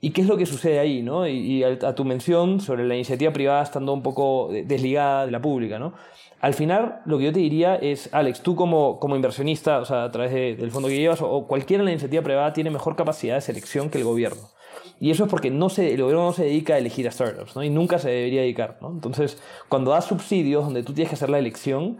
¿Y 0.01 0.11
qué 0.11 0.23
es 0.23 0.27
lo 0.27 0.37
que 0.37 0.47
sucede 0.47 0.79
ahí? 0.79 1.03
¿no? 1.03 1.29
Y, 1.29 1.63
a, 1.63 1.95
tu 1.95 2.05
mención 2.05 2.61
sobre 2.61 2.87
la 2.87 2.95
iniciativa 2.95 3.33
privada 3.33 3.63
estando 3.63 3.93
un 3.93 4.03
poco 4.03 4.49
desligada 4.51 5.27
de 5.27 5.33
la 5.33 5.43
pública. 5.43 5.79
¿no? 5.79 5.93
Al 6.41 6.55
final, 6.55 7.03
lo 7.05 7.19
que 7.19 7.25
yo 7.25 7.33
te 7.33 7.41
diría 7.41 7.77
es, 7.77 8.09
Alex, 8.15 8.41
tú 8.41 8.57
como, 8.57 8.99
como 8.99 9.15
inversionista, 9.15 9.79
o 9.79 9.85
sea, 9.85 10.05
a 10.05 10.11
través 10.11 10.33
del 10.33 10.71
fondo 10.71 10.89
que 10.89 10.97
llevas, 10.97 11.21
o, 11.21 11.47
cualquiera 11.47 11.83
en 11.83 11.87
la 11.87 11.91
iniciativa 11.93 12.23
privada 12.23 12.53
tiene 12.53 12.71
mejor 12.71 12.97
capacidad 12.97 13.35
de 13.35 13.43
selección 13.43 13.91
que 13.91 13.99
el 13.99 14.05
gobierno. 14.05 14.49
Y 15.01 15.11
eso 15.11 15.25
es 15.25 15.31
porque 15.31 15.51
no 15.51 15.69
se, 15.69 15.93
el 15.93 16.01
gobierno 16.03 16.27
no 16.27 16.33
se 16.33 16.45
dedica 16.45 16.75
a 16.75 16.79
elegir 16.79 17.07
a 17.09 17.11
startups, 17.11 17.57
¿no? 17.57 17.63
Y 17.63 17.71
nunca 17.71 17.99
se 17.99 18.11
debería 18.11 18.43
dedicar, 18.43 18.79
¿no? 18.81 18.91
Entonces, 18.91 19.39
cuando 19.69 19.91
das 19.91 20.07
subsidios 20.07 20.65
donde 20.65 20.83
tú 20.83 20.93
tienes 20.93 21.11
que 21.11 21.15
hacer 21.15 21.31
la 21.31 21.39
elección, 21.39 21.99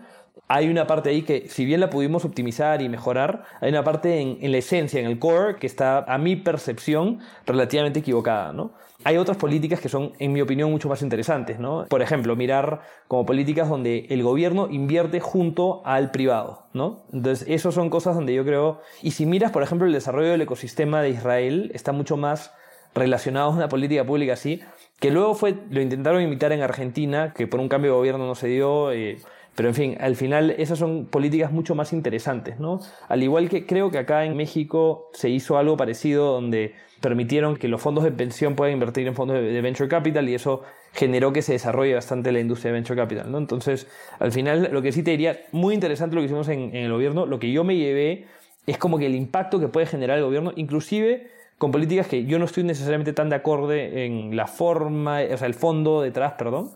hay 0.49 0.69
una 0.69 0.87
parte 0.87 1.11
ahí 1.11 1.23
que, 1.23 1.49
si 1.49 1.65
bien 1.65 1.81
la 1.81 1.91
pudimos 1.91 2.25
optimizar 2.25 2.83
y 2.83 2.89
mejorar, 2.89 3.45
hay 3.61 3.71
una 3.71 3.85
parte 3.85 4.21
en, 4.21 4.53
la 4.53 4.59
esencia, 4.59 5.01
en 5.01 5.07
el 5.07 5.19
core, 5.19 5.57
que 5.57 5.67
está, 5.67 5.99
a 5.99 6.19
mi 6.19 6.37
percepción, 6.37 7.21
relativamente 7.47 8.01
equivocada, 8.01 8.53
¿no? 8.53 8.73
Hay 9.05 9.17
otras 9.17 9.39
políticas 9.39 9.81
que 9.81 9.89
son, 9.89 10.13
en 10.19 10.33
mi 10.33 10.41
opinión, 10.43 10.71
mucho 10.71 10.89
más 10.89 11.03
interesantes, 11.03 11.59
¿no? 11.59 11.87
Por 11.89 12.03
ejemplo, 12.03 12.37
mirar 12.37 12.81
como 13.09 13.25
políticas 13.25 13.69
donde 13.69 14.07
el 14.11 14.23
gobierno 14.23 14.69
invierte 14.71 15.21
junto 15.21 15.83
al 15.87 16.11
privado, 16.11 16.67
¿no? 16.75 17.05
Entonces, 17.13 17.49
esas 17.49 17.73
son 17.73 17.89
cosas 17.89 18.15
donde 18.15 18.35
yo 18.35 18.45
creo... 18.45 18.81
Y 19.03 19.13
si 19.13 19.27
miras, 19.27 19.53
por 19.53 19.63
ejemplo, 19.63 19.87
el 19.87 19.93
desarrollo 19.93 20.33
del 20.33 20.43
ecosistema 20.43 21.01
de 21.01 21.11
Israel, 21.11 21.71
está 21.75 21.93
mucho 21.93 22.17
más 22.17 22.53
relacionado 22.95 23.51
a 23.51 23.55
una 23.55 23.69
política 23.69 24.05
pública 24.05 24.33
así, 24.33 24.61
que 24.99 25.11
luego 25.11 25.35
fue, 25.35 25.55
lo 25.71 25.81
intentaron 25.81 26.21
imitar 26.23 26.53
en 26.53 26.61
Argentina, 26.61 27.33
que 27.35 27.47
por 27.47 27.61
un 27.61 27.69
cambio 27.69 27.93
de 27.93 27.97
gobierno 27.99 28.27
no 28.27 28.35
se 28.35 28.49
dio... 28.49 28.91
Eh, 28.93 29.19
pero 29.55 29.69
en 29.69 29.75
fin, 29.75 29.97
al 30.01 30.17
final 30.17 30.51
esas 30.51 30.79
son 30.79 31.07
políticas 31.07 31.53
mucho 31.53 31.75
más 31.75 31.93
interesantes, 31.93 32.59
¿no? 32.59 32.81
Al 33.09 33.23
igual 33.23 33.49
que 33.49 33.67
creo 33.67 33.91
que 33.91 33.99
acá 33.99 34.25
en 34.25 34.37
México 34.37 35.11
se 35.13 35.29
hizo 35.29 35.59
algo 35.59 35.77
parecido 35.77 36.33
donde 36.33 36.75
permitieron 37.01 37.57
que 37.57 37.69
los 37.69 37.81
fondos 37.81 38.05
de 38.05 38.13
pensión 38.13 38.55
puedan 38.55 38.75
invertir 38.75 39.07
en 39.07 39.15
fondos 39.15 39.37
de 39.41 39.61
venture 39.61 39.89
capital 39.89 40.29
y 40.29 40.35
eso 40.35 40.63
generó 40.93 41.33
que 41.33 41.43
se 41.43 41.53
desarrolle 41.53 41.95
bastante 41.95 42.33
la 42.33 42.41
industria 42.41 42.73
de 42.73 42.79
venture 42.79 43.01
capital, 43.01 43.31
¿no? 43.31 43.39
Entonces, 43.39 43.87
al 44.19 44.33
final, 44.33 44.69
lo 44.73 44.83
que 44.83 44.93
sí 44.93 45.03
te 45.03 45.13
diría, 45.13 45.41
muy 45.53 45.75
interesante 45.75 46.15
lo 46.15 46.21
que 46.21 46.27
hicimos 46.27 46.49
en, 46.49 46.75
en 46.75 46.85
el 46.85 46.93
gobierno, 46.93 47.27
lo 47.27 47.39
que 47.39 47.51
yo 47.53 47.65
me 47.65 47.77
llevé 47.77 48.27
es 48.67 48.79
como 48.79 48.99
que 48.99 49.07
el 49.07 49.15
impacto 49.15 49.59
que 49.59 49.69
puede 49.69 49.87
generar 49.87 50.19
el 50.19 50.25
gobierno, 50.25 50.53
inclusive 50.57 51.31
con 51.59 51.73
políticas 51.73 52.07
que 52.07 52.25
yo 52.25 52.39
no 52.39 52.47
estoy 52.47 52.65
necesariamente 52.65 53.13
tan 53.13 53.29
de 53.29 53.37
acorde 53.37 54.07
en 54.07 54.35
la 54.37 54.47
forma, 54.47 55.21
o 55.21 55.37
sea, 55.37 55.47
el 55.47 55.55
fondo 55.55 56.01
detrás, 56.01 56.33
perdón, 56.33 56.71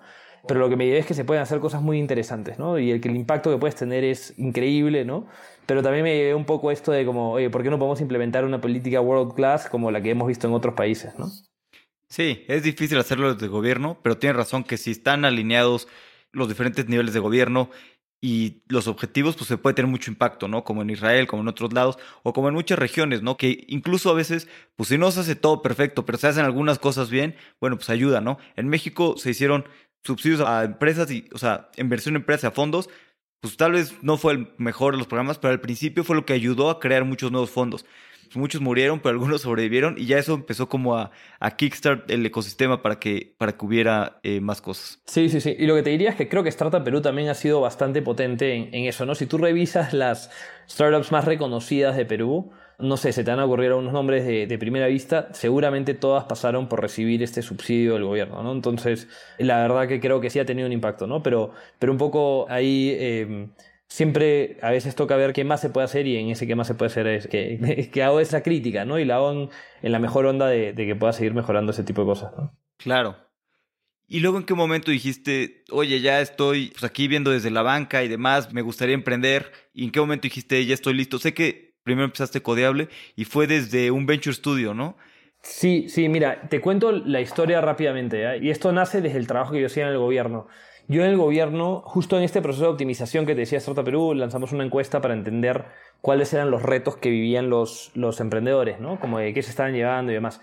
pero 0.47 0.61
lo 0.61 0.69
que 0.69 0.77
me 0.77 0.87
llevé 0.87 0.99
es 0.99 1.07
que 1.07 1.15
se 1.15 1.25
pueden 1.25 1.43
hacer 1.43 1.61
cosas 1.61 1.83
muy 1.83 1.99
interesantes, 1.99 2.59
¿no? 2.59 2.79
Y 2.79 2.91
el 2.91 3.01
el 3.05 3.17
impacto 3.17 3.51
que 3.51 3.59
puedes 3.59 3.77
tener 3.77 4.05
es 4.05 4.35
increíble, 4.39 5.05
¿no? 5.05 5.27
Pero 5.67 5.83
también 5.83 6.05
me 6.05 6.15
llevé 6.15 6.35
un 6.35 6.45
poco 6.45 6.71
esto 6.71 6.93
de 6.93 7.07
como, 7.07 7.33
oye, 7.33 7.51
¿por 7.51 7.63
qué 7.63 7.71
no 7.71 7.79
podemos 7.79 8.01
implementar 8.01 8.45
una 8.45 8.61
política 8.61 9.01
world 9.01 9.35
class 9.35 9.69
como 9.69 9.91
la 9.91 10.03
que 10.03 10.11
hemos 10.11 10.29
visto 10.29 10.47
en 10.47 10.55
otros 10.55 10.75
países, 10.75 11.19
¿no? 11.19 11.31
Sí, 12.09 12.45
es 12.49 12.63
difícil 12.63 12.99
hacerlo 12.99 13.33
desde 13.33 13.47
el 13.47 13.51
gobierno, 13.51 13.99
pero 14.03 14.19
tienes 14.19 14.37
razón 14.37 14.63
que 14.65 14.77
si 14.77 14.91
están 14.91 15.25
alineados 15.25 15.89
los 16.33 16.49
diferentes 16.49 16.89
niveles 16.89 17.15
de 17.15 17.21
gobierno 17.21 17.71
y 18.21 18.63
los 18.69 18.89
objetivos, 18.89 19.37
pues 19.37 19.49
se 19.49 19.59
puede 19.59 19.75
tener 19.75 19.91
mucho 19.91 20.11
impacto, 20.11 20.49
¿no? 20.49 20.65
Como 20.65 20.81
en 20.81 20.91
Israel, 20.91 21.27
como 21.27 21.43
en 21.43 21.49
otros 21.49 21.73
lados, 21.73 21.99
o 22.23 22.33
como 22.33 22.49
en 22.49 22.55
muchas 22.55 22.79
regiones, 22.79 23.23
¿no? 23.23 23.37
Que 23.37 23.65
incluso 23.69 24.11
a 24.11 24.15
veces, 24.15 24.49
pues 24.77 24.89
si 24.89 24.97
no 24.97 25.11
se 25.11 25.21
hace 25.21 25.37
todo 25.37 25.61
perfecto, 25.61 26.07
pero 26.07 26.17
se 26.17 26.29
hacen 26.29 26.45
algunas 26.45 26.79
cosas 26.79 27.11
bien, 27.11 27.37
bueno, 27.61 27.77
pues 27.77 27.91
ayuda, 27.91 28.21
¿no? 28.23 28.39
En 28.57 28.69
México 28.69 29.17
se 29.19 29.31
hicieron 29.31 29.67
subsidios 30.05 30.41
a 30.41 30.65
empresas 30.65 31.11
y, 31.11 31.29
o 31.33 31.39
sea, 31.39 31.71
inversión 31.77 32.15
en 32.15 32.21
empresas, 32.21 32.45
a 32.45 32.51
fondos, 32.51 32.89
pues 33.41 33.57
tal 33.57 33.73
vez 33.73 33.95
no 34.03 34.17
fue 34.17 34.35
el 34.35 34.49
mejor 34.59 34.95
de 34.95 34.99
los 34.99 35.07
programas, 35.07 35.39
pero 35.39 35.53
al 35.53 35.61
principio 35.61 36.05
fue 36.05 36.17
lo 36.17 36.25
que 36.25 36.33
ayudó 36.33 36.71
a 36.71 36.81
crear 36.81 37.05
muchos 37.05 37.31
nuevos 37.31 37.51
fondos. 37.51 37.85
Muchos 38.35 38.61
murieron, 38.61 39.01
pero 39.01 39.11
algunos 39.11 39.43
sobrevivieron 39.43 39.97
y 39.99 40.07
ya 40.07 40.19
eso 40.19 40.35
empezó 40.35 40.69
como 40.69 40.97
a, 40.97 41.11
a 41.41 41.57
kickstart 41.57 42.11
el 42.11 42.25
ecosistema 42.27 42.83
para 42.83 42.99
que, 42.99 43.35
para 43.39 43.53
que 43.57 43.65
hubiera 43.65 44.19
eh, 44.23 44.41
más 44.41 44.61
cosas. 44.61 45.01
Sí, 45.07 45.29
sí, 45.29 45.41
sí. 45.41 45.55
Y 45.59 45.67
lo 45.67 45.75
que 45.75 45.83
te 45.83 45.91
diría 45.91 46.11
es 46.11 46.17
que 46.17 46.29
creo 46.29 46.43
que 46.43 46.49
Startup 46.49 46.83
Perú 46.83 47.01
también 47.01 47.29
ha 47.29 47.35
sido 47.35 47.61
bastante 47.61 48.03
potente 48.03 48.55
en, 48.55 48.75
en 48.75 48.87
eso, 48.87 49.07
¿no? 49.07 49.15
Si 49.15 49.27
tú 49.27 49.39
revisas 49.39 49.93
las 49.93 50.31
startups 50.69 51.13
más 51.13 51.25
reconocidas 51.25 51.97
de 51.97 52.07
Perú, 52.07 52.51
no 52.79 52.97
sé, 52.97 53.13
se 53.13 53.25
te 53.25 53.31
han 53.31 53.41
ocurrido 53.41 53.79
unos 53.79 53.93
nombres 53.93 54.27
de, 54.27 54.59
primera 54.59 54.87
vista, 54.87 55.29
seguramente 55.33 55.95
todas 55.95 56.25
pasaron 56.25 56.69
por 56.69 56.81
recibir 56.81 57.23
este 57.23 57.43
subsidio 57.43 57.95
del 57.95 58.05
gobierno, 58.05 58.43
¿no? 58.43 58.53
Entonces, 58.53 59.09
la 59.39 59.61
verdad 59.63 59.87
que 59.87 60.01
creo 60.01 60.21
que 60.21 60.31
sí 60.31 60.39
ha 60.39 60.47
tenido 60.47 60.67
un 60.67 60.73
impacto, 60.73 61.07
¿no? 61.07 61.23
Pero, 61.23 61.53
pero 61.79 61.93
un 61.93 61.99
poco 61.99 62.47
ahí 62.49 62.97
em, 62.99 63.51
siempre 63.89 64.59
a 64.63 64.71
veces 64.71 64.95
toca 64.95 65.17
ver 65.17 65.33
qué 65.33 65.45
más 65.45 65.61
se 65.61 65.71
puede 65.71 65.85
hacer 65.85 66.07
y 66.07 66.17
en 66.17 66.31
ese 66.31 66.47
qué 66.47 66.57
más 66.57 66.67
se 66.67 66.75
puede 66.75 66.91
hacer 66.91 67.07
es 67.07 67.29
que, 67.29 67.91
que 67.93 68.03
hago 68.03 68.21
esa 68.21 68.43
crítica, 68.43 68.85
¿no? 68.85 68.99
Y 68.99 69.05
la 69.05 69.17
hago 69.17 69.33
en, 69.33 69.51
la 69.93 69.99
mejor 69.99 70.27
onda 70.27 70.49
de, 70.49 70.75
que 70.75 70.97
pueda 70.97 71.13
seguir 71.13 71.35
mejorando 71.35 71.73
ese 71.73 71.85
tipo 71.85 72.03
de 72.03 72.07
cosas, 72.07 72.33
¿no? 72.37 72.57
Claro. 72.77 73.17
¿Y 74.07 74.21
luego 74.21 74.37
en 74.37 74.45
qué 74.45 74.55
momento 74.55 74.91
dijiste, 74.91 75.65
oye, 75.71 76.01
ya 76.01 76.21
estoy 76.21 76.69
pues, 76.71 76.85
aquí 76.85 77.09
viendo 77.09 77.31
desde 77.31 77.51
la 77.51 77.63
banca 77.63 78.05
y 78.05 78.09
demás, 78.09 78.53
me 78.53 78.63
gustaría 78.63 78.95
emprender? 78.95 79.51
¿Y 79.73 79.85
en 79.85 79.93
qué 79.93 80.01
momento 80.01 80.23
dijiste, 80.23 80.65
ya 80.67 80.75
estoy 80.75 80.95
listo? 80.95 81.19
Sé 81.19 81.33
que 81.33 81.74
primero 81.85 82.07
empezaste 82.07 82.43
Codeable 82.43 82.89
y 83.15 83.25
fue 83.25 83.47
desde 83.47 83.91
un 83.91 84.07
Venture 84.07 84.35
Studio, 84.35 84.75
¿no? 84.75 84.97
Sí, 85.43 85.89
sí, 85.89 86.09
mira, 86.09 86.49
te 86.49 86.61
cuento 86.61 86.91
la 86.91 87.21
historia 87.21 87.61
rápidamente. 87.61 88.39
Y 88.39 88.51
esto 88.51 88.73
nace 88.73 89.03
desde 89.03 89.19
el 89.19 89.27
trabajo 89.27 89.53
que 89.53 89.61
yo 89.61 89.67
hacía 89.67 89.85
en 89.85 89.91
el 89.91 89.99
gobierno. 89.99 90.49
Yo 90.89 91.03
en 91.03 91.11
el 91.11 91.17
gobierno, 91.17 91.83
justo 91.85 92.17
en 92.17 92.25
este 92.25 92.43
proceso 92.43 92.65
de 92.65 92.71
optimización 92.71 93.27
que 93.27 93.35
te 93.35 93.41
decía 93.41 93.59
Startup 93.59 93.85
Perú, 93.85 94.15
lanzamos 94.15 94.53
una 94.53 94.65
encuesta 94.65 95.01
para 95.01 95.15
entender 95.15 95.67
cuáles 96.01 96.33
eran 96.35 96.51
los 96.51 96.63
retos 96.63 96.97
que 96.97 97.11
vivían 97.11 97.49
los, 97.49 97.91
los 97.95 98.21
emprendedores, 98.21 98.81
¿no? 98.81 98.99
Como 99.01 99.19
de 99.19 99.33
qué 99.33 99.43
se 99.43 99.51
estaban 99.51 99.75
llevando 99.75 100.13
y 100.13 100.15
demás. 100.15 100.41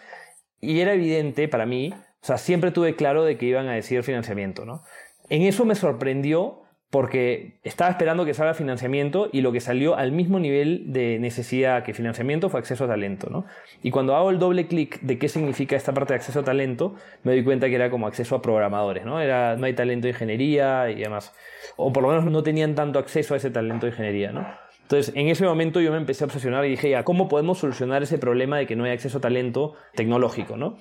Y 0.59 0.79
era 0.79 0.93
evidente 0.93 1.47
para 1.47 1.65
mí, 1.65 1.93
o 1.93 2.25
sea, 2.25 2.37
siempre 2.37 2.71
tuve 2.71 2.95
claro 2.95 3.23
de 3.23 3.37
que 3.37 3.47
iban 3.47 3.67
a 3.67 3.73
decir 3.73 4.03
financiamiento, 4.03 4.65
¿no? 4.65 4.83
En 5.29 5.43
eso 5.43 5.65
me 5.65 5.75
sorprendió 5.75 6.60
porque 6.91 7.53
estaba 7.63 7.89
esperando 7.89 8.25
que 8.25 8.33
salga 8.33 8.53
financiamiento 8.53 9.29
y 9.31 9.39
lo 9.39 9.53
que 9.53 9.61
salió 9.61 9.95
al 9.95 10.11
mismo 10.11 10.39
nivel 10.39 10.91
de 10.91 11.19
necesidad 11.19 11.83
que 11.83 11.93
financiamiento 11.93 12.49
fue 12.49 12.59
acceso 12.59 12.83
a 12.83 12.87
talento. 12.87 13.29
¿no? 13.29 13.45
Y 13.81 13.91
cuando 13.91 14.13
hago 14.13 14.29
el 14.29 14.39
doble 14.39 14.67
clic 14.67 14.99
de 14.99 15.17
qué 15.17 15.29
significa 15.29 15.77
esta 15.77 15.93
parte 15.93 16.13
de 16.13 16.17
acceso 16.17 16.41
a 16.41 16.43
talento, 16.43 16.95
me 17.23 17.31
doy 17.31 17.45
cuenta 17.45 17.69
que 17.69 17.75
era 17.75 17.89
como 17.89 18.07
acceso 18.07 18.35
a 18.35 18.41
programadores. 18.41 19.05
¿no? 19.05 19.21
Era, 19.21 19.55
no 19.55 19.65
hay 19.67 19.73
talento 19.73 20.07
de 20.07 20.11
ingeniería 20.11 20.89
y 20.91 20.95
demás. 20.95 21.33
O 21.77 21.93
por 21.93 22.03
lo 22.03 22.09
menos 22.09 22.25
no 22.25 22.43
tenían 22.43 22.75
tanto 22.75 22.99
acceso 22.99 23.35
a 23.35 23.37
ese 23.37 23.51
talento 23.51 23.85
de 23.85 23.93
ingeniería. 23.93 24.33
¿no? 24.33 24.45
Entonces, 24.81 25.15
en 25.15 25.29
ese 25.29 25.45
momento 25.45 25.79
yo 25.79 25.91
me 25.91 25.97
empecé 25.97 26.25
a 26.25 26.27
obsesionar 26.27 26.65
y 26.65 26.71
dije, 26.71 26.89
ya, 26.89 27.05
¿cómo 27.05 27.29
podemos 27.29 27.59
solucionar 27.59 28.03
ese 28.03 28.17
problema 28.17 28.57
de 28.57 28.67
que 28.67 28.75
no 28.75 28.83
hay 28.83 28.91
acceso 28.91 29.19
a 29.19 29.21
talento 29.21 29.75
tecnológico? 29.95 30.57
¿no? 30.57 30.77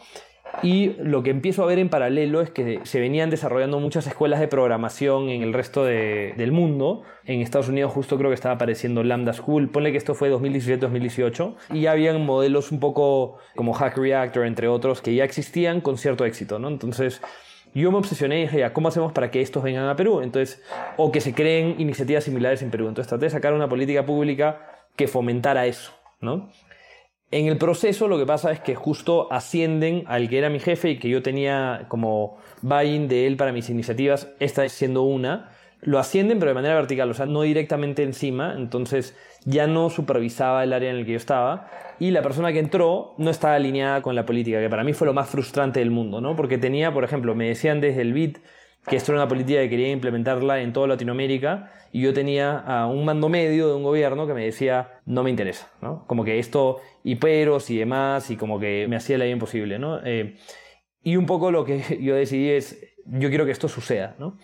Y 0.62 0.94
lo 0.98 1.22
que 1.22 1.30
empiezo 1.30 1.62
a 1.62 1.66
ver 1.66 1.78
en 1.78 1.88
paralelo 1.88 2.40
es 2.40 2.50
que 2.50 2.80
se 2.84 3.00
venían 3.00 3.30
desarrollando 3.30 3.80
muchas 3.80 4.06
escuelas 4.06 4.40
de 4.40 4.48
programación 4.48 5.28
en 5.28 5.42
el 5.42 5.52
resto 5.52 5.84
del 5.84 6.52
mundo. 6.52 7.02
En 7.24 7.40
Estados 7.40 7.68
Unidos 7.68 7.92
justo 7.92 8.18
creo 8.18 8.30
que 8.30 8.34
estaba 8.34 8.56
apareciendo 8.56 9.02
Lambda 9.02 9.32
School. 9.32 9.70
Ponle 9.70 9.92
que 9.92 9.98
esto 9.98 10.14
fue 10.14 10.30
2017-2018. 10.32 11.54
Y 11.72 11.82
ya 11.82 11.92
habían 11.92 12.24
modelos 12.24 12.72
un 12.72 12.80
poco 12.80 13.38
como 13.56 13.72
Hack 13.72 13.96
Reactor, 13.96 14.46
entre 14.46 14.68
otros, 14.68 15.00
que 15.00 15.14
ya 15.14 15.24
existían 15.24 15.80
con 15.80 15.96
cierto 15.96 16.24
éxito. 16.24 16.58
¿no? 16.58 16.68
Entonces 16.68 17.22
yo 17.74 17.90
me 17.92 17.98
obsesioné 17.98 18.40
y 18.40 18.42
dije, 18.42 18.72
¿cómo 18.72 18.88
hacemos 18.88 19.12
para 19.12 19.30
que 19.30 19.40
estos 19.40 19.62
vengan 19.62 19.88
a 19.88 19.96
Perú? 19.96 20.20
Entonces, 20.22 20.62
o 20.96 21.12
que 21.12 21.20
se 21.20 21.32
creen 21.32 21.76
iniciativas 21.78 22.24
similares 22.24 22.62
en 22.62 22.70
Perú. 22.70 22.88
Entonces 22.88 23.08
traté 23.08 23.26
de 23.26 23.30
sacar 23.30 23.54
una 23.54 23.68
política 23.68 24.04
pública 24.04 24.66
que 24.96 25.08
fomentara 25.08 25.66
eso. 25.66 25.92
¿no? 26.20 26.50
En 27.32 27.46
el 27.46 27.58
proceso 27.58 28.08
lo 28.08 28.18
que 28.18 28.26
pasa 28.26 28.50
es 28.50 28.58
que 28.58 28.74
justo 28.74 29.32
ascienden 29.32 30.02
al 30.06 30.28
que 30.28 30.38
era 30.38 30.50
mi 30.50 30.58
jefe 30.58 30.90
y 30.90 30.98
que 30.98 31.08
yo 31.08 31.22
tenía 31.22 31.86
como 31.86 32.38
buy-in 32.60 33.06
de 33.06 33.28
él 33.28 33.36
para 33.36 33.52
mis 33.52 33.70
iniciativas, 33.70 34.28
esta 34.40 34.68
siendo 34.68 35.02
una, 35.02 35.50
lo 35.80 36.00
ascienden 36.00 36.40
pero 36.40 36.50
de 36.50 36.54
manera 36.56 36.74
vertical, 36.74 37.08
o 37.08 37.14
sea, 37.14 37.26
no 37.26 37.42
directamente 37.42 38.02
encima, 38.02 38.54
entonces 38.56 39.16
ya 39.44 39.68
no 39.68 39.90
supervisaba 39.90 40.64
el 40.64 40.72
área 40.72 40.90
en 40.90 40.96
el 40.96 41.06
que 41.06 41.12
yo 41.12 41.16
estaba. 41.18 41.68
Y 42.00 42.10
la 42.10 42.22
persona 42.22 42.52
que 42.52 42.58
entró 42.58 43.14
no 43.16 43.30
estaba 43.30 43.54
alineada 43.54 44.02
con 44.02 44.16
la 44.16 44.26
política, 44.26 44.58
que 44.58 44.68
para 44.68 44.82
mí 44.82 44.92
fue 44.92 45.06
lo 45.06 45.14
más 45.14 45.28
frustrante 45.28 45.78
del 45.78 45.92
mundo, 45.92 46.20
¿no? 46.20 46.34
Porque 46.34 46.58
tenía, 46.58 46.92
por 46.92 47.04
ejemplo, 47.04 47.36
me 47.36 47.46
decían 47.46 47.80
desde 47.80 48.02
el 48.02 48.12
BID 48.12 48.38
que 48.86 48.96
esto 48.96 49.12
era 49.12 49.20
una 49.20 49.28
política 49.28 49.60
que 49.60 49.70
quería 49.70 49.90
implementarla 49.90 50.60
en 50.60 50.72
toda 50.72 50.86
Latinoamérica 50.86 51.70
y 51.92 52.00
yo 52.00 52.14
tenía 52.14 52.58
a 52.58 52.86
un 52.86 53.04
mando 53.04 53.28
medio 53.28 53.68
de 53.68 53.74
un 53.74 53.82
gobierno 53.82 54.26
que 54.26 54.34
me 54.34 54.44
decía 54.44 55.00
no 55.06 55.22
me 55.22 55.30
interesa, 55.30 55.70
¿no? 55.82 56.06
Como 56.06 56.24
que 56.24 56.38
esto, 56.38 56.78
y 57.02 57.16
peros 57.16 57.70
y 57.70 57.78
demás, 57.78 58.30
y 58.30 58.36
como 58.36 58.58
que 58.58 58.86
me 58.88 58.96
hacía 58.96 59.18
la 59.18 59.24
vida 59.24 59.34
imposible, 59.34 59.78
¿no? 59.78 60.00
Eh, 60.04 60.36
y 61.02 61.16
un 61.16 61.26
poco 61.26 61.50
lo 61.50 61.64
que 61.64 61.98
yo 62.00 62.14
decidí 62.14 62.50
es, 62.50 62.80
yo 63.06 63.28
quiero 63.28 63.44
que 63.44 63.52
esto 63.52 63.68
suceda, 63.68 64.14
¿no? 64.18 64.38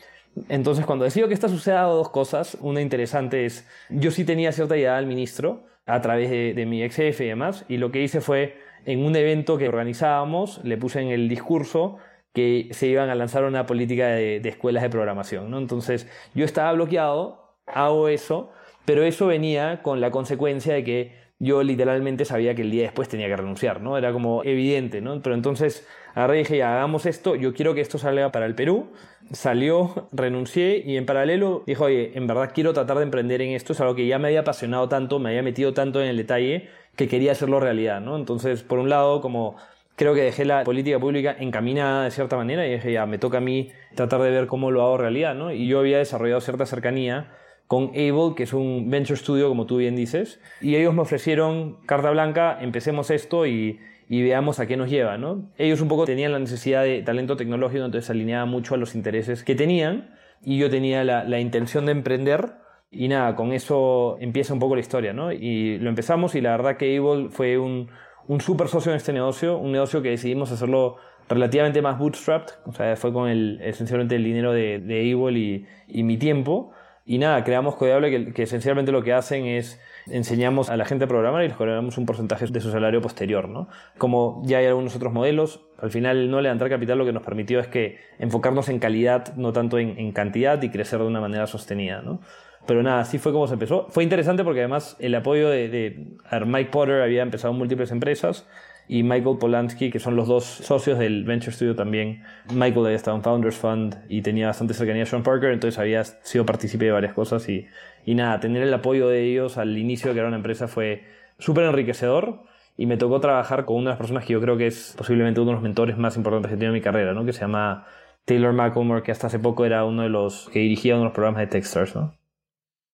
Entonces, 0.48 0.84
cuando 0.84 1.06
decido 1.06 1.28
que 1.28 1.34
esto 1.34 1.48
suceda, 1.48 1.82
dos 1.82 2.10
cosas. 2.10 2.58
Una 2.60 2.82
interesante 2.82 3.46
es, 3.46 3.66
yo 3.88 4.10
sí 4.10 4.24
tenía 4.24 4.52
cierta 4.52 4.76
idea 4.76 4.98
al 4.98 5.06
ministro 5.06 5.64
a 5.86 6.02
través 6.02 6.28
de, 6.28 6.52
de 6.52 6.66
mi 6.66 6.82
ex 6.82 6.96
jefe 6.96 7.24
y 7.24 7.28
demás, 7.28 7.64
y 7.68 7.78
lo 7.78 7.90
que 7.90 8.02
hice 8.02 8.20
fue, 8.20 8.58
en 8.84 9.04
un 9.04 9.16
evento 9.16 9.56
que 9.56 9.68
organizábamos, 9.68 10.60
le 10.62 10.76
puse 10.76 11.00
en 11.00 11.08
el 11.08 11.28
discurso 11.28 11.96
que 12.36 12.68
se 12.72 12.86
iban 12.86 13.08
a 13.08 13.14
lanzar 13.14 13.44
una 13.44 13.64
política 13.64 14.08
de, 14.08 14.46
escuelas 14.46 14.82
de 14.82 14.90
programación. 14.90 15.50
¿no? 15.50 15.56
Entonces 15.56 16.06
yo 16.34 16.44
estaba 16.44 16.70
bloqueado, 16.74 17.54
hago 17.64 18.08
eso, 18.08 18.50
pero 18.84 19.04
eso 19.04 19.26
venía 19.26 19.80
con 19.82 20.02
la 20.02 20.10
consecuencia 20.10 20.74
de 20.74 20.84
que 20.84 21.12
yo 21.38 21.62
literalmente 21.62 22.26
sabía 22.26 22.54
que 22.54 22.60
el 22.60 22.70
día 22.70 22.82
después 22.82 23.08
tenía 23.08 23.26
que 23.26 23.36
renunciar, 23.36 23.80
¿no? 23.80 23.96
Era 23.96 24.12
como 24.12 24.44
evidente, 24.44 25.00
¿no? 25.00 25.22
Pero 25.22 25.34
entonces 25.34 25.88
agarré 26.14 26.36
y 26.36 26.38
dije, 26.40 26.62
hagamos 26.62 27.06
esto, 27.06 27.36
yo 27.36 27.54
quiero 27.54 27.74
que 27.74 27.80
esto 27.80 27.96
salga 27.96 28.30
para 28.32 28.44
el 28.44 28.54
Perú. 28.54 28.92
Salió, 29.32 30.08
renuncié 30.12 30.82
y 30.84 30.98
en 30.98 31.06
paralelo 31.06 31.62
dijo, 31.66 31.84
oye, 31.84 32.12
en 32.14 32.26
verdad 32.26 32.52
quiero 32.54 32.74
tratar 32.74 32.98
de 32.98 33.04
emprender 33.04 33.40
en 33.40 33.52
esto, 33.52 33.72
es 33.72 33.80
algo 33.80 33.94
que 33.94 34.06
ya 34.06 34.18
me 34.18 34.28
había 34.28 34.40
apasionado 34.40 34.90
tanto, 34.90 35.18
me 35.18 35.30
había 35.30 35.42
metido 35.42 35.72
tanto 35.72 36.02
en 36.02 36.08
el 36.08 36.18
detalle 36.18 36.68
que 36.96 37.08
quería 37.08 37.32
hacerlo 37.32 37.60
realidad, 37.60 38.02
¿no? 38.02 38.16
Entonces, 38.16 38.62
por 38.62 38.78
un 38.78 38.90
lado, 38.90 39.22
como 39.22 39.56
creo 39.96 40.14
que 40.14 40.22
dejé 40.22 40.44
la 40.44 40.62
política 40.62 41.00
pública 41.00 41.34
encaminada 41.38 42.04
de 42.04 42.10
cierta 42.10 42.36
manera 42.36 42.66
y 42.66 42.72
dije, 42.72 42.92
ya, 42.92 43.06
me 43.06 43.18
toca 43.18 43.38
a 43.38 43.40
mí 43.40 43.72
tratar 43.94 44.20
de 44.20 44.30
ver 44.30 44.46
cómo 44.46 44.70
lo 44.70 44.82
hago 44.82 44.98
realidad, 44.98 45.34
¿no? 45.34 45.52
Y 45.52 45.66
yo 45.66 45.80
había 45.80 45.98
desarrollado 45.98 46.40
cierta 46.40 46.66
cercanía 46.66 47.32
con 47.66 47.88
Able, 47.88 48.34
que 48.36 48.44
es 48.44 48.52
un 48.52 48.90
venture 48.90 49.16
studio, 49.16 49.48
como 49.48 49.66
tú 49.66 49.78
bien 49.78 49.96
dices, 49.96 50.40
y 50.60 50.76
ellos 50.76 50.94
me 50.94 51.02
ofrecieron 51.02 51.78
carta 51.86 52.10
blanca, 52.10 52.58
empecemos 52.60 53.10
esto 53.10 53.46
y, 53.46 53.80
veamos 54.08 54.60
a 54.60 54.66
qué 54.66 54.76
nos 54.76 54.88
lleva, 54.88 55.18
¿no? 55.18 55.50
Ellos 55.58 55.80
un 55.80 55.88
poco 55.88 56.04
tenían 56.04 56.30
la 56.30 56.38
necesidad 56.38 56.84
de 56.84 57.02
talento 57.02 57.36
tecnológico, 57.36 57.84
entonces 57.84 58.08
alineaba 58.08 58.44
mucho 58.44 58.74
a 58.74 58.78
los 58.78 58.94
intereses 58.94 59.42
que 59.42 59.56
tenían, 59.56 60.14
y 60.44 60.58
yo 60.58 60.70
tenía 60.70 61.02
la, 61.02 61.24
la 61.24 61.40
intención 61.40 61.86
de 61.86 61.92
emprender, 61.92 62.52
y 62.88 63.08
nada, 63.08 63.34
con 63.34 63.52
eso 63.52 64.16
empieza 64.20 64.54
un 64.54 64.60
poco 64.60 64.76
la 64.76 64.80
historia, 64.80 65.12
¿no? 65.12 65.32
Y 65.32 65.78
lo 65.78 65.88
empezamos 65.88 66.36
y 66.36 66.40
la 66.40 66.52
verdad 66.52 66.76
que 66.76 66.96
Able 66.96 67.30
fue 67.30 67.58
un, 67.58 67.88
un 68.28 68.40
super 68.40 68.68
socio 68.68 68.92
en 68.92 68.96
este 68.96 69.12
negocio, 69.12 69.58
un 69.58 69.72
negocio 69.72 70.02
que 70.02 70.10
decidimos 70.10 70.50
hacerlo 70.52 70.96
relativamente 71.28 71.82
más 71.82 71.98
bootstrapped, 71.98 72.54
o 72.66 72.72
sea, 72.72 72.96
fue 72.96 73.12
con 73.12 73.28
el, 73.28 73.60
esencialmente 73.62 74.16
el 74.16 74.24
dinero 74.24 74.52
de, 74.52 74.78
de 74.78 75.04
y, 75.04 75.66
y, 75.88 76.02
mi 76.02 76.16
tiempo. 76.16 76.72
Y 77.04 77.18
nada, 77.18 77.44
creamos 77.44 77.76
Codeable 77.76 78.10
que, 78.10 78.32
que, 78.32 78.42
esencialmente 78.44 78.90
lo 78.90 79.02
que 79.02 79.12
hacen 79.12 79.46
es 79.46 79.80
enseñamos 80.08 80.70
a 80.70 80.76
la 80.76 80.84
gente 80.84 81.04
a 81.04 81.08
programar 81.08 81.44
y 81.44 81.48
les 81.48 81.56
cobramos 81.56 81.98
un 81.98 82.06
porcentaje 82.06 82.46
de 82.46 82.60
su 82.60 82.70
salario 82.70 83.00
posterior, 83.00 83.48
¿no? 83.48 83.68
Como 83.98 84.42
ya 84.44 84.58
hay 84.58 84.66
algunos 84.66 84.94
otros 84.96 85.12
modelos, 85.12 85.64
al 85.78 85.90
final 85.90 86.30
no 86.30 86.40
levantar 86.40 86.68
capital 86.68 86.98
lo 86.98 87.04
que 87.04 87.12
nos 87.12 87.22
permitió 87.22 87.60
es 87.60 87.68
que 87.68 87.98
enfocarnos 88.18 88.68
en 88.68 88.78
calidad, 88.78 89.36
no 89.36 89.52
tanto 89.52 89.78
en, 89.78 89.98
en 89.98 90.12
cantidad 90.12 90.60
y 90.62 90.70
crecer 90.70 90.98
de 91.00 91.06
una 91.06 91.20
manera 91.20 91.46
sostenida, 91.46 92.02
¿no? 92.02 92.20
Pero 92.66 92.82
nada, 92.82 93.00
así 93.00 93.18
fue 93.18 93.32
como 93.32 93.46
se 93.46 93.54
empezó. 93.54 93.86
Fue 93.90 94.02
interesante 94.02 94.44
porque 94.44 94.60
además 94.60 94.96
el 94.98 95.14
apoyo 95.14 95.48
de, 95.48 96.06
Mike 96.44 96.70
Potter 96.70 97.02
había 97.02 97.22
empezado 97.22 97.52
en 97.52 97.58
múltiples 97.58 97.90
empresas 97.90 98.46
y 98.88 99.02
Michael 99.02 99.38
Polanski, 99.38 99.90
que 99.90 99.98
son 99.98 100.16
los 100.16 100.28
dos 100.28 100.44
socios 100.44 100.98
del 100.98 101.24
Venture 101.24 101.52
Studio 101.52 101.74
también. 101.74 102.22
Michael 102.52 102.86
había 102.86 102.96
estado 102.96 103.16
en 103.16 103.22
Founders 103.22 103.56
Fund 103.56 103.96
y 104.08 104.22
tenía 104.22 104.46
bastante 104.48 104.74
cercanía 104.74 105.04
a 105.04 105.06
Sean 105.06 105.22
Parker, 105.22 105.50
entonces 105.50 105.78
había 105.78 106.04
sido 106.04 106.46
partícipe 106.46 106.84
de 106.84 106.92
varias 106.92 107.14
cosas 107.14 107.48
y, 107.48 107.66
y 108.04 108.14
nada, 108.14 108.38
tener 108.40 108.62
el 108.62 108.72
apoyo 108.72 109.08
de 109.08 109.24
ellos 109.24 109.58
al 109.58 109.76
inicio 109.76 110.12
de 110.12 110.18
era 110.18 110.28
una 110.28 110.36
empresa 110.36 110.68
fue 110.68 111.04
súper 111.38 111.64
enriquecedor 111.64 112.44
y 112.76 112.86
me 112.86 112.96
tocó 112.96 113.20
trabajar 113.20 113.64
con 113.64 113.76
una 113.76 113.86
de 113.86 113.90
las 113.90 113.98
personas 113.98 114.24
que 114.24 114.34
yo 114.34 114.40
creo 114.40 114.56
que 114.56 114.66
es 114.66 114.94
posiblemente 114.96 115.40
uno 115.40 115.50
de 115.50 115.54
los 115.54 115.62
mentores 115.62 115.98
más 115.98 116.16
importantes 116.16 116.48
que 116.48 116.54
he 116.54 116.58
tenido 116.58 116.72
en 116.72 116.78
mi 116.78 116.82
carrera, 116.82 117.12
¿no? 117.12 117.24
que 117.24 117.32
se 117.32 117.40
llama 117.40 117.86
Taylor 118.24 118.52
McElmore, 118.52 119.02
que 119.02 119.12
hasta 119.12 119.28
hace 119.28 119.38
poco 119.38 119.64
era 119.64 119.84
uno 119.84 120.02
de 120.02 120.08
los 120.08 120.48
que 120.52 120.58
dirigía 120.60 120.94
uno 120.94 121.02
de 121.02 121.04
los 121.06 121.14
programas 121.14 121.40
de 121.40 121.46
Techstars, 121.46 121.94
¿no? 121.94 122.14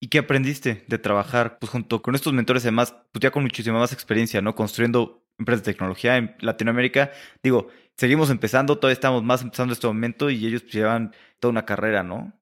¿Y 0.02 0.08
qué 0.08 0.18
aprendiste 0.18 0.82
de 0.88 0.98
trabajar 0.98 1.60
pues, 1.60 1.70
junto 1.70 2.02
con 2.02 2.16
estos 2.16 2.32
mentores, 2.32 2.64
además, 2.64 2.92
pues 3.12 3.22
ya 3.22 3.30
con 3.30 3.44
muchísima 3.44 3.78
más 3.78 3.92
experiencia, 3.92 4.42
¿no? 4.42 4.56
Construyendo 4.56 5.22
empresas 5.38 5.64
de 5.64 5.72
tecnología 5.72 6.16
en 6.16 6.34
Latinoamérica. 6.40 7.12
Digo, 7.40 7.68
seguimos 7.96 8.28
empezando, 8.28 8.78
todavía 8.78 8.94
estamos 8.94 9.22
más 9.22 9.42
empezando 9.42 9.72
este 9.72 9.86
momento 9.86 10.28
y 10.28 10.44
ellos 10.44 10.62
pues, 10.62 10.74
llevan 10.74 11.14
toda 11.38 11.52
una 11.52 11.64
carrera, 11.64 12.02
¿no? 12.02 12.32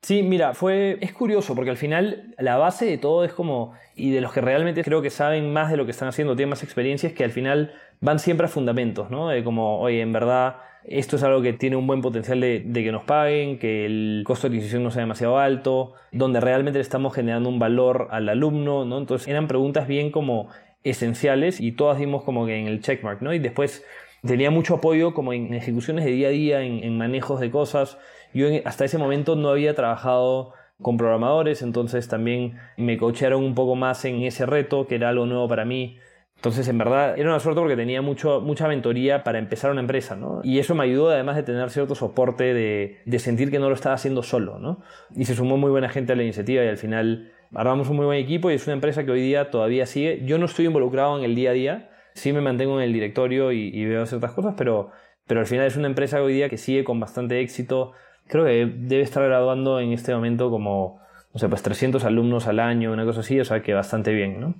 Sí, 0.00 0.22
mira, 0.22 0.54
fue. 0.54 0.96
Es 1.02 1.12
curioso 1.12 1.54
porque 1.54 1.68
al 1.68 1.76
final 1.76 2.34
la 2.38 2.56
base 2.56 2.86
de 2.86 2.96
todo 2.96 3.22
es 3.22 3.34
como. 3.34 3.74
Y 3.94 4.10
de 4.10 4.22
los 4.22 4.32
que 4.32 4.40
realmente 4.40 4.82
creo 4.82 5.02
que 5.02 5.10
saben 5.10 5.52
más 5.52 5.70
de 5.70 5.76
lo 5.76 5.84
que 5.84 5.90
están 5.90 6.08
haciendo, 6.08 6.36
tienen 6.36 6.48
más 6.48 6.62
experiencias, 6.62 7.12
que 7.12 7.22
al 7.22 7.32
final 7.32 7.74
van 8.00 8.18
siempre 8.18 8.46
a 8.46 8.48
fundamentos, 8.48 9.10
¿no? 9.10 9.28
Como, 9.44 9.80
oye, 9.80 10.00
en 10.00 10.12
verdad, 10.12 10.56
esto 10.84 11.16
es 11.16 11.22
algo 11.22 11.42
que 11.42 11.52
tiene 11.52 11.76
un 11.76 11.86
buen 11.86 12.00
potencial 12.00 12.40
de, 12.40 12.70
que 12.72 12.92
nos 12.92 13.04
paguen, 13.04 13.58
que 13.58 13.86
el 13.86 14.22
costo 14.26 14.48
de 14.48 14.56
adquisición 14.56 14.82
no 14.82 14.90
sea 14.90 15.00
demasiado 15.00 15.38
alto, 15.38 15.94
donde 16.12 16.40
realmente 16.40 16.78
le 16.78 16.82
estamos 16.82 17.14
generando 17.14 17.48
un 17.48 17.58
valor 17.58 18.08
al 18.10 18.28
alumno, 18.28 18.84
¿no? 18.84 18.98
Entonces 18.98 19.28
eran 19.28 19.48
preguntas 19.48 19.86
bien 19.88 20.10
como 20.10 20.48
esenciales 20.84 21.60
y 21.60 21.72
todas 21.72 21.98
dimos 21.98 22.22
como 22.22 22.46
que 22.46 22.56
en 22.56 22.66
el 22.66 22.80
checkmark, 22.80 23.22
¿no? 23.22 23.34
Y 23.34 23.38
después 23.38 23.84
tenía 24.24 24.50
mucho 24.50 24.76
apoyo 24.76 25.14
como 25.14 25.32
en 25.32 25.54
ejecuciones 25.54 26.04
de 26.04 26.12
día 26.12 26.28
a 26.28 26.30
día, 26.30 26.62
en 26.62 26.96
manejos 26.96 27.40
de 27.40 27.50
cosas 27.50 27.98
yo 28.34 28.46
hasta 28.64 28.84
ese 28.84 28.98
momento 28.98 29.36
no 29.36 29.50
había 29.50 29.74
trabajado 29.74 30.52
con 30.80 30.96
programadores, 30.96 31.62
entonces 31.62 32.08
también 32.08 32.58
me 32.76 32.98
coacharon 32.98 33.42
un 33.42 33.54
poco 33.54 33.74
más 33.74 34.04
en 34.04 34.22
ese 34.22 34.46
reto, 34.46 34.86
que 34.86 34.94
era 34.96 35.08
algo 35.08 35.26
nuevo 35.26 35.48
para 35.48 35.64
mí. 35.64 35.98
Entonces, 36.38 36.68
en 36.68 36.78
verdad, 36.78 37.18
era 37.18 37.28
una 37.30 37.40
suerte 37.40 37.60
porque 37.60 37.76
tenía 37.76 38.00
mucho, 38.00 38.40
mucha 38.40 38.68
mentoría 38.68 39.24
para 39.24 39.38
empezar 39.38 39.72
una 39.72 39.80
empresa, 39.80 40.14
¿no? 40.14 40.40
Y 40.44 40.60
eso 40.60 40.74
me 40.74 40.84
ayudó, 40.84 41.10
además 41.10 41.34
de 41.36 41.42
tener 41.42 41.68
cierto 41.70 41.96
soporte, 41.96 42.54
de, 42.54 43.18
sentir 43.18 43.50
que 43.50 43.58
no 43.58 43.68
lo 43.68 43.74
estaba 43.74 43.96
haciendo 43.96 44.22
solo, 44.22 44.58
¿no? 44.58 44.80
Y 45.16 45.24
se 45.24 45.34
sumó 45.34 45.56
muy 45.56 45.70
buena 45.70 45.88
gente 45.88 46.12
a 46.12 46.16
la 46.16 46.22
iniciativa 46.22 46.64
y 46.64 46.68
al 46.68 46.76
final 46.76 47.32
armamos 47.54 47.88
un 47.88 47.96
muy 47.96 48.06
buen 48.06 48.18
equipo 48.18 48.50
y 48.50 48.54
es 48.54 48.66
una 48.66 48.74
empresa 48.74 49.04
que 49.04 49.10
hoy 49.10 49.20
día 49.20 49.50
todavía 49.50 49.84
sigue. 49.86 50.22
Yo 50.24 50.38
no 50.38 50.46
estoy 50.46 50.66
involucrado 50.66 51.18
en 51.18 51.24
el 51.24 51.34
día 51.34 51.50
a 51.50 51.54
día, 51.54 51.90
sí 52.14 52.32
me 52.32 52.40
mantengo 52.40 52.78
en 52.78 52.84
el 52.84 52.92
directorio 52.92 53.50
y, 53.50 53.70
y 53.74 53.84
veo 53.86 54.06
ciertas 54.06 54.32
cosas, 54.32 54.54
pero, 54.56 54.92
pero 55.26 55.40
al 55.40 55.46
final 55.46 55.66
es 55.66 55.76
una 55.76 55.88
empresa 55.88 56.22
hoy 56.22 56.34
día 56.34 56.48
que 56.48 56.56
sigue 56.56 56.84
con 56.84 57.00
bastante 57.00 57.40
éxito 57.40 57.94
creo 58.28 58.44
que 58.44 58.66
debe 58.66 59.02
estar 59.02 59.24
graduando 59.24 59.80
en 59.80 59.92
este 59.92 60.14
momento 60.14 60.50
como, 60.50 61.00
no 61.32 61.40
sé, 61.40 61.48
pues 61.48 61.62
300 61.62 62.04
alumnos 62.04 62.46
al 62.46 62.60
año, 62.60 62.92
una 62.92 63.04
cosa 63.04 63.20
así, 63.20 63.40
o 63.40 63.44
sea 63.44 63.62
que 63.62 63.74
bastante 63.74 64.12
bien, 64.12 64.40
¿no? 64.40 64.54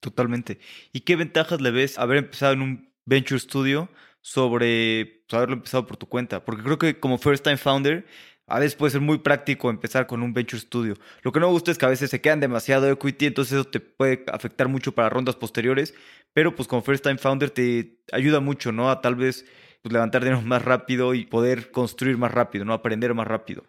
Totalmente. 0.00 0.58
¿Y 0.92 1.00
qué 1.00 1.16
ventajas 1.16 1.60
le 1.60 1.70
ves 1.70 1.98
haber 1.98 2.18
empezado 2.18 2.52
en 2.52 2.62
un 2.62 2.92
Venture 3.04 3.40
Studio 3.40 3.88
sobre 4.20 5.22
pues, 5.26 5.34
haberlo 5.36 5.56
empezado 5.56 5.86
por 5.86 5.96
tu 5.96 6.06
cuenta? 6.06 6.44
Porque 6.44 6.62
creo 6.62 6.78
que 6.78 7.00
como 7.00 7.18
First 7.18 7.44
Time 7.44 7.56
Founder, 7.56 8.06
a 8.48 8.60
veces 8.60 8.76
puede 8.76 8.92
ser 8.92 9.00
muy 9.00 9.18
práctico 9.18 9.70
empezar 9.70 10.06
con 10.06 10.22
un 10.22 10.32
Venture 10.32 10.60
Studio. 10.60 10.94
Lo 11.22 11.32
que 11.32 11.40
no 11.40 11.46
me 11.46 11.52
gusta 11.52 11.72
es 11.72 11.78
que 11.78 11.86
a 11.86 11.90
veces 11.90 12.10
se 12.10 12.20
quedan 12.20 12.40
demasiado 12.40 12.88
equity, 12.90 13.26
entonces 13.26 13.54
eso 13.54 13.64
te 13.64 13.80
puede 13.80 14.24
afectar 14.32 14.68
mucho 14.68 14.92
para 14.92 15.08
rondas 15.08 15.34
posteriores, 15.34 15.94
pero 16.32 16.54
pues 16.54 16.68
como 16.68 16.82
First 16.82 17.02
Time 17.02 17.18
Founder 17.18 17.50
te 17.50 17.98
ayuda 18.12 18.40
mucho, 18.40 18.70
¿no? 18.70 18.90
A 18.90 19.00
tal 19.00 19.16
vez 19.16 19.44
pues, 19.82 19.92
levantar 19.92 20.22
dinero 20.22 20.42
más 20.44 20.64
rápido 20.64 21.14
y 21.14 21.24
poder 21.26 21.70
construir 21.70 22.18
más 22.18 22.32
rápido, 22.32 22.64
¿no? 22.64 22.72
Aprender 22.72 23.14
más 23.14 23.26
rápido. 23.26 23.64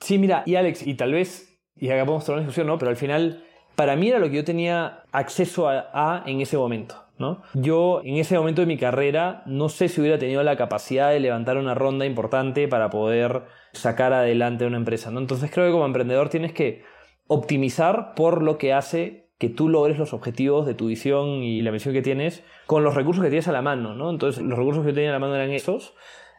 Sí, 0.00 0.18
mira, 0.18 0.42
y 0.44 0.56
Alex, 0.56 0.86
y 0.86 0.94
tal 0.94 1.12
vez, 1.12 1.56
y 1.76 1.88
acá 1.88 2.04
podemos 2.04 2.24
tener 2.24 2.38
una 2.38 2.46
discusión, 2.46 2.66
¿no? 2.66 2.78
Pero 2.78 2.90
al 2.90 2.96
final, 2.96 3.44
para 3.74 3.96
mí 3.96 4.08
era 4.08 4.18
lo 4.18 4.28
que 4.28 4.36
yo 4.36 4.44
tenía 4.44 5.02
acceso 5.12 5.68
a, 5.68 6.22
en 6.26 6.40
ese 6.40 6.56
momento. 6.56 6.96
¿no? 7.16 7.42
Yo 7.54 8.00
en 8.04 8.16
ese 8.16 8.36
momento 8.36 8.62
de 8.62 8.66
mi 8.66 8.76
carrera 8.76 9.42
no 9.46 9.68
sé 9.68 9.88
si 9.88 10.00
hubiera 10.00 10.18
tenido 10.18 10.42
la 10.42 10.56
capacidad 10.56 11.10
de 11.10 11.20
levantar 11.20 11.58
una 11.58 11.74
ronda 11.74 12.06
importante 12.06 12.66
para 12.66 12.90
poder 12.90 13.42
sacar 13.72 14.12
adelante 14.12 14.66
una 14.66 14.78
empresa. 14.78 15.10
¿no? 15.10 15.20
Entonces 15.20 15.50
creo 15.52 15.66
que 15.66 15.72
como 15.72 15.86
emprendedor 15.86 16.28
tienes 16.28 16.52
que 16.52 16.82
optimizar 17.26 18.14
por 18.14 18.42
lo 18.42 18.58
que 18.58 18.72
hace 18.72 19.24
que 19.38 19.48
tú 19.48 19.68
logres 19.68 19.98
los 19.98 20.12
objetivos 20.12 20.66
de 20.66 20.74
tu 20.74 20.86
visión 20.86 21.42
y 21.42 21.62
la 21.62 21.72
misión 21.72 21.94
que 21.94 22.02
tienes 22.02 22.44
con 22.66 22.84
los 22.84 22.94
recursos 22.94 23.22
que 23.22 23.30
tienes 23.30 23.48
a 23.48 23.52
la 23.52 23.62
mano, 23.62 23.94
¿no? 23.94 24.10
Entonces, 24.10 24.42
los 24.42 24.58
recursos 24.58 24.84
que 24.84 24.90
yo 24.90 24.94
tenía 24.94 25.10
a 25.10 25.14
la 25.14 25.18
mano 25.18 25.34
eran 25.34 25.50
esos. 25.50 25.94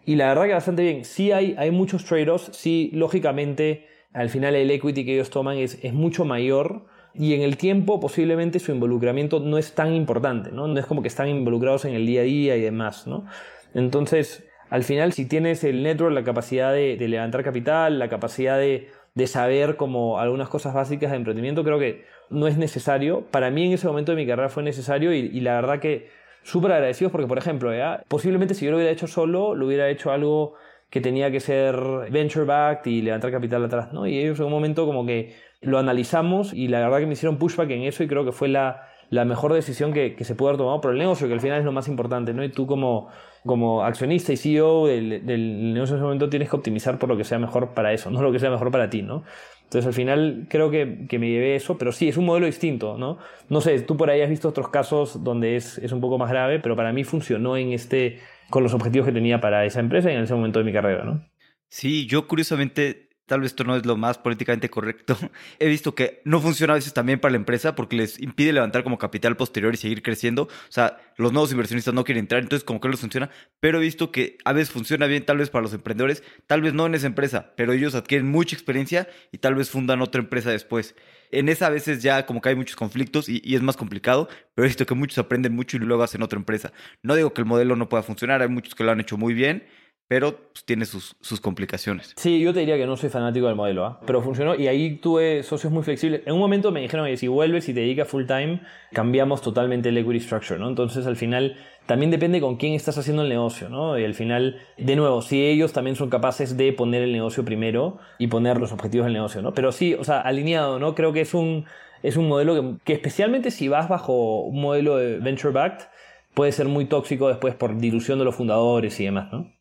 Y 0.06 0.15
la 0.15 0.28
verdad 0.30 0.45
que 0.45 0.54
bastante 0.54 0.84
bien. 0.84 1.04
Sí 1.04 1.32
hay, 1.32 1.56
hay 1.58 1.71
muchos 1.71 2.06
trade-offs, 2.06 2.50
sí, 2.54 2.89
lógicamente, 2.93 3.88
al 4.13 4.30
final 4.30 4.56
el 4.56 4.71
equity 4.71 5.04
que 5.04 5.15
ellos 5.15 5.30
toman 5.30 5.58
es, 5.58 5.78
es 5.84 5.93
mucho 5.93 6.24
mayor 6.26 6.86
y 7.17 7.34
en 7.34 7.41
el 7.41 7.58
tiempo 7.58 7.99
posiblemente 7.99 8.60
su 8.60 8.71
involucramiento 8.71 9.39
no 9.39 9.58
es 9.58 9.73
tan 9.73 9.93
importante, 9.93 10.51
¿no? 10.51 10.67
No 10.67 10.80
es 10.80 10.86
como 10.86 11.01
que 11.01 11.08
están 11.08 11.28
involucrados 11.28 11.86
en 11.86 11.93
el 11.93 12.06
día 12.06 12.21
a 12.21 12.25
día 12.25 12.56
y 12.58 12.62
demás, 12.62 13.08
¿no? 13.08 13.25
Entonces, 13.73 14.45
al 14.69 14.84
final, 14.84 15.13
si 15.13 15.25
tienes 15.25 15.63
el 15.63 15.84
network, 15.84 16.13
la 16.13 16.23
capacidad 16.23 16.73
de 16.73 16.97
levantar 17.08 17.43
capital, 17.43 17.99
la 17.99 18.10
capacidad 18.10 18.60
de 18.60 19.28
saber 19.28 19.75
como 19.75 20.19
algunas 20.19 20.49
cosas 20.49 20.73
básicas 20.73 21.12
de 21.12 21.17
emprendimiento, 21.17 21.63
creo 21.63 21.80
que 21.80 22.06
no 22.30 22.47
es 22.47 22.58
necesario. 22.58 23.21
Para 23.32 23.49
mí 23.51 23.65
en 23.65 23.73
ese 23.73 23.88
momento 23.88 24.12
de 24.12 24.17
mi 24.17 24.28
carrera 24.28 24.49
fue 24.49 24.63
necesario 24.63 25.13
y, 25.13 25.39
la 25.41 25.56
verdad 25.56 25.80
que 25.80 26.10
súper 26.43 26.73
agradecidos 26.73 27.12
porque, 27.12 27.28
por 27.28 27.38
ejemplo, 27.38 27.71
posiblemente 28.08 28.54
si 28.54 28.65
yo 28.65 28.71
lo 28.71 28.78
hubiera 28.78 28.91
hecho 28.91 29.08
solo, 29.08 29.56
lo 29.56 29.65
hubiera 29.67 29.89
hecho 29.89 30.12
algo 30.12 30.56
que 30.89 31.01
tenía 31.01 31.32
que 31.32 31.39
ser 31.39 31.75
venture 32.12 32.45
backed 32.45 32.89
y 32.89 33.01
levantar 33.01 33.32
capital 33.32 33.65
atrás, 33.65 33.91
¿no? 33.91 34.08
Y 34.08 34.17
ellos 34.19 34.39
en 34.39 34.45
un 34.45 34.51
momento 34.51 34.86
como 34.86 35.06
que 35.06 35.36
lo 35.65 35.80
analizamos 35.80 36.54
y 36.54 36.67
la 36.67 36.80
verdad 36.80 36.99
que 36.99 37.06
me 37.06 37.13
hicieron 37.13 37.38
pushback 37.38 37.69
en 37.71 37.84
eso 37.84 38.04
y 38.04 38.08
creo 38.08 38.25
que 38.25 38.32
fue 38.32 38.47
la, 38.47 38.88
la 39.10 39.25
mejor 39.25 39.54
decisión 39.54 39.93
que, 39.93 40.15
se 40.19 40.36
pudo 40.36 40.49
haber 40.49 40.58
tomado 40.58 40.82
por 40.82 40.91
el 40.91 40.97
negocio, 40.97 41.28
que 41.28 41.34
al 41.34 41.41
final 41.41 41.60
es 41.60 41.65
lo 41.65 41.71
más 41.71 41.88
importante, 41.88 42.34
¿no? 42.34 42.43
Y 42.43 42.49
tú 42.49 42.65
como, 42.67 43.10
como 43.45 43.84
accionista 43.84 44.34
y 44.34 44.38
CEO 44.38 44.88
del, 44.88 45.25
del, 45.25 45.73
negocio 45.73 45.95
en 45.95 45.99
ese 45.99 46.04
momento 46.04 46.30
tienes 46.30 46.49
que 46.49 46.56
optimizar 46.56 46.97
por 46.97 47.10
lo 47.10 47.17
que 47.17 47.23
sea 47.23 47.39
mejor 47.39 47.73
para 47.73 47.93
eso, 47.93 48.10
no 48.10 48.21
lo 48.21 48.32
que 48.32 48.39
sea 48.39 48.49
mejor 48.49 48.71
para 48.71 48.89
ti, 48.89 49.01
¿no? 49.01 49.23
Entonces 49.63 49.88
al 49.88 49.93
final 49.93 50.47
creo 50.49 50.69
que, 50.69 51.08
que 51.10 51.17
me 51.17 51.30
llevé 51.30 51.56
eso, 51.56 51.78
pero 51.78 51.91
sí, 51.91 52.08
es 52.08 52.17
un 52.17 52.25
modelo 52.25 52.45
distinto, 52.45 52.97
¿no? 52.97 53.17
No 53.49 53.62
sé, 53.62 53.80
tú 53.82 53.97
por 53.97 54.10
ahí 54.10 54.21
has 54.21 54.30
visto 54.30 54.47
otros 54.47 54.69
casos 54.69 55.23
donde 55.23 55.56
es, 55.56 55.80
es 55.80 55.91
un 55.91 56.01
poco 56.01 56.17
más 56.17 56.30
grave, 56.30 56.60
pero 56.60 56.75
para 56.75 56.93
mí 56.93 57.04
funcionó 57.04 57.58
en 57.58 57.71
este, 57.71 58.19
con 58.49 58.63
los 58.63 58.73
objetivos 58.73 59.08
que 59.08 59.13
tenía 59.13 59.41
para 59.41 59.65
esa 59.65 59.80
empresa 59.80 60.12
y 60.12 60.15
en 60.15 60.23
ese 60.23 60.36
momento 60.36 60.60
de 60.60 60.65
mi 60.65 60.73
carrera, 60.73 61.04
¿no? 61.04 61.25
Sí, 61.67 62.06
yo 62.08 62.28
curiosamente 62.28 63.05
tal 63.26 63.42
vez 63.42 63.52
esto 63.52 63.64
no 63.64 63.76
es 63.76 63.86
lo 63.86 63.98
más 63.98 64.18
políticamente 64.18 64.70
correcto. 64.70 65.18
He 65.60 65.68
visto 65.68 65.96
que 65.96 66.22
no 66.26 66.40
funciona 66.42 66.74
a 66.74 66.76
veces 66.76 66.94
también 66.94 67.20
para 67.20 67.32
la 67.32 67.38
empresa 67.38 67.76
porque 67.76 67.96
les 67.96 68.20
impide 68.20 68.54
levantar 68.54 68.84
como 68.84 68.98
capital 68.98 69.36
posterior 69.36 69.74
y 69.74 69.78
seguir 69.78 70.04
creciendo. 70.04 70.44
O 70.44 70.50
sea, 70.72 70.98
los 71.18 71.32
nuevos 71.32 71.52
inversionistas 71.52 71.94
no 71.94 72.04
quieren 72.04 72.24
entrar, 72.24 72.42
entonces 72.42 72.64
como 72.64 72.80
que 72.80 72.88
no 72.88 72.92
les 72.92 73.02
funciona. 73.02 73.30
Pero 73.60 73.80
he 73.80 73.82
visto 73.82 74.12
que 74.12 74.38
a 74.46 74.54
veces 74.54 74.72
funciona 74.72 75.08
bien 75.08 75.26
tal 75.26 75.38
vez 75.38 75.50
para 75.50 75.64
los 75.64 75.74
emprendedores, 75.74 76.24
tal 76.48 76.62
vez 76.62 76.74
no 76.74 76.86
en 76.86 76.96
esa 76.96 77.08
empresa, 77.08 77.54
pero 77.56 77.74
ellos 77.74 77.96
adquieren 77.96 78.28
mucha 78.28 78.56
experiencia 78.56 79.08
y 79.32 79.40
tal 79.40 79.56
vez 79.56 79.70
fundan 79.70 80.02
otra 80.02 80.22
empresa 80.22 80.52
después. 80.52 80.96
En 81.32 81.50
esa 81.50 81.68
a 81.68 81.70
veces 81.72 82.04
ya 82.04 82.26
como 82.26 82.42
que 82.42 82.50
hay 82.50 82.56
muchos 82.56 82.76
conflictos 82.76 83.28
y, 83.28 83.42
y 83.44 83.56
es 83.56 83.62
más 83.62 83.78
complicado, 83.78 84.30
pero 84.54 84.66
he 84.66 84.70
visto 84.70 84.86
que 84.86 84.94
muchos 84.94 85.18
aprenden 85.18 85.54
mucho 85.54 85.78
y 85.78 85.80
luego 85.80 86.04
hacen 86.04 86.22
otra 86.22 86.38
empresa. 86.38 86.72
No 87.02 87.16
digo 87.16 87.34
que 87.34 87.42
el 87.42 87.46
modelo 87.46 87.76
no 87.76 87.90
pueda 87.90 88.04
funcionar, 88.04 88.42
hay 88.42 88.48
muchos 88.48 88.76
que 88.76 88.84
lo 88.84 88.92
han 88.92 89.00
hecho 89.00 89.18
muy 89.18 89.34
bien 89.34 89.64
pero 90.08 90.38
pues, 90.54 90.63
tiene 90.65 90.86
sus, 90.86 91.15
sus, 91.20 91.41
complicaciones. 91.41 92.13
Sí, 92.15 92.39
yo 92.39 92.54
te 92.54 92.60
diría 92.60 92.78
que 92.78 92.86
no 92.86 92.96
soy 92.96 93.10
fanático 93.10 93.48
del 93.48 93.56
modelo, 93.56 93.86
¿ah? 93.86 94.00
pero 94.06 94.22
funcionó 94.22 94.56
y 94.56 94.68
ahí 94.68 94.98
tuve 94.98 95.41
socios 95.44 95.74
muy 95.74 95.84
flexibles. 95.84 96.22
En 96.26 96.34
un 96.34 96.39
momento 96.39 96.72
me 96.72 96.82
dijeron 96.82 97.08
que 97.08 97.18
si 97.18 97.28
vuelves 97.28 97.68
y 97.70 97.74
te 97.74 97.80
dedicas 97.80 98.08
full 98.08 98.26
time, 98.26 98.62
cambiamos 98.94 99.41
totalmente 99.41 99.89
el 99.89 99.98
equity 99.98 100.20
structure, 100.20 100.60
¿no? 100.60 100.70
Entonces 100.70 101.08
al 101.08 101.15
final 101.15 101.58
también 101.88 102.12
depende 102.12 102.39
con 102.39 102.58
quién 102.58 102.74
estás 102.74 102.98
haciendo 102.98 103.24
el 103.24 103.30
negocio, 103.30 103.70
¿no? 103.70 103.98
Y 103.98 104.06
al 104.06 104.13
final, 104.13 104.62
de 104.78 104.96
nuevo, 104.96 105.22
si 105.22 105.44
ellos 105.44 105.74
también 105.74 105.96
son 105.96 106.10
capaces 106.10 106.56
de 106.56 106.72
poner 106.74 107.02
el 107.02 107.12
negocio 107.12 107.44
primero 107.44 107.98
y 108.20 108.28
poner 108.28 108.58
los 108.58 108.72
objetivos 108.72 109.06
del 109.06 109.13
negocio, 109.13 109.41
¿no? 109.41 109.54
Pero 109.54 109.72
sí, 109.72 109.96
o 109.96 110.04
sea, 110.04 110.22
alineado, 110.22 110.78
¿no? 110.80 110.94
Creo 110.94 111.13
que 111.13 111.22
es 111.22 111.34
un, 111.34 111.65
es 112.04 112.15
un 112.15 112.28
modelo 112.28 112.56
que, 112.56 112.84
que 112.84 112.94
especialmente 112.94 113.50
si 113.50 113.68
vas 113.70 113.89
bajo 113.89 114.41
un 114.41 114.62
modelo 114.62 114.98
de 114.98 115.18
venture 115.18 115.52
backed, 115.54 115.88
puede 116.36 116.52
ser 116.52 116.68
muy 116.68 116.86
tóxico 116.86 117.28
después 117.30 117.56
por 117.56 117.76
dilución 117.78 118.20
de 118.20 118.26
los 118.26 118.36
fundadores 118.36 119.00
y 119.00 119.06
demás, 119.06 119.32
¿no? 119.32 119.56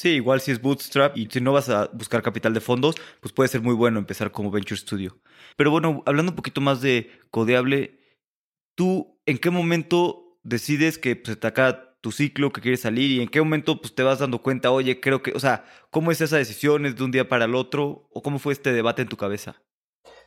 Sí, 0.00 0.12
igual 0.12 0.40
si 0.40 0.50
es 0.50 0.62
Bootstrap 0.62 1.14
y 1.14 1.26
si 1.26 1.42
no 1.42 1.52
vas 1.52 1.68
a 1.68 1.90
buscar 1.92 2.22
capital 2.22 2.54
de 2.54 2.62
fondos, 2.62 2.94
pues 3.20 3.34
puede 3.34 3.50
ser 3.50 3.60
muy 3.60 3.74
bueno 3.74 3.98
empezar 3.98 4.32
como 4.32 4.50
Venture 4.50 4.80
Studio. 4.80 5.18
Pero 5.58 5.70
bueno, 5.70 6.02
hablando 6.06 6.32
un 6.32 6.36
poquito 6.36 6.62
más 6.62 6.80
de 6.80 7.10
Codeable, 7.30 8.00
¿tú 8.74 9.20
en 9.26 9.36
qué 9.36 9.50
momento 9.50 10.38
decides 10.42 10.96
que 10.96 11.16
pues, 11.16 11.34
se 11.34 11.36
te 11.36 11.46
acaba 11.46 11.98
tu 12.00 12.12
ciclo, 12.12 12.50
que 12.50 12.62
quieres 12.62 12.80
salir 12.80 13.10
y 13.10 13.20
en 13.20 13.28
qué 13.28 13.40
momento 13.40 13.78
pues, 13.82 13.94
te 13.94 14.02
vas 14.02 14.20
dando 14.20 14.40
cuenta, 14.40 14.70
oye, 14.70 15.00
creo 15.00 15.22
que, 15.22 15.32
o 15.32 15.38
sea, 15.38 15.66
¿cómo 15.90 16.10
es 16.10 16.22
esa 16.22 16.38
decisión? 16.38 16.86
¿Es 16.86 16.96
de 16.96 17.04
un 17.04 17.10
día 17.10 17.28
para 17.28 17.44
el 17.44 17.54
otro? 17.54 18.08
¿O 18.10 18.22
cómo 18.22 18.38
fue 18.38 18.54
este 18.54 18.72
debate 18.72 19.02
en 19.02 19.08
tu 19.08 19.18
cabeza? 19.18 19.60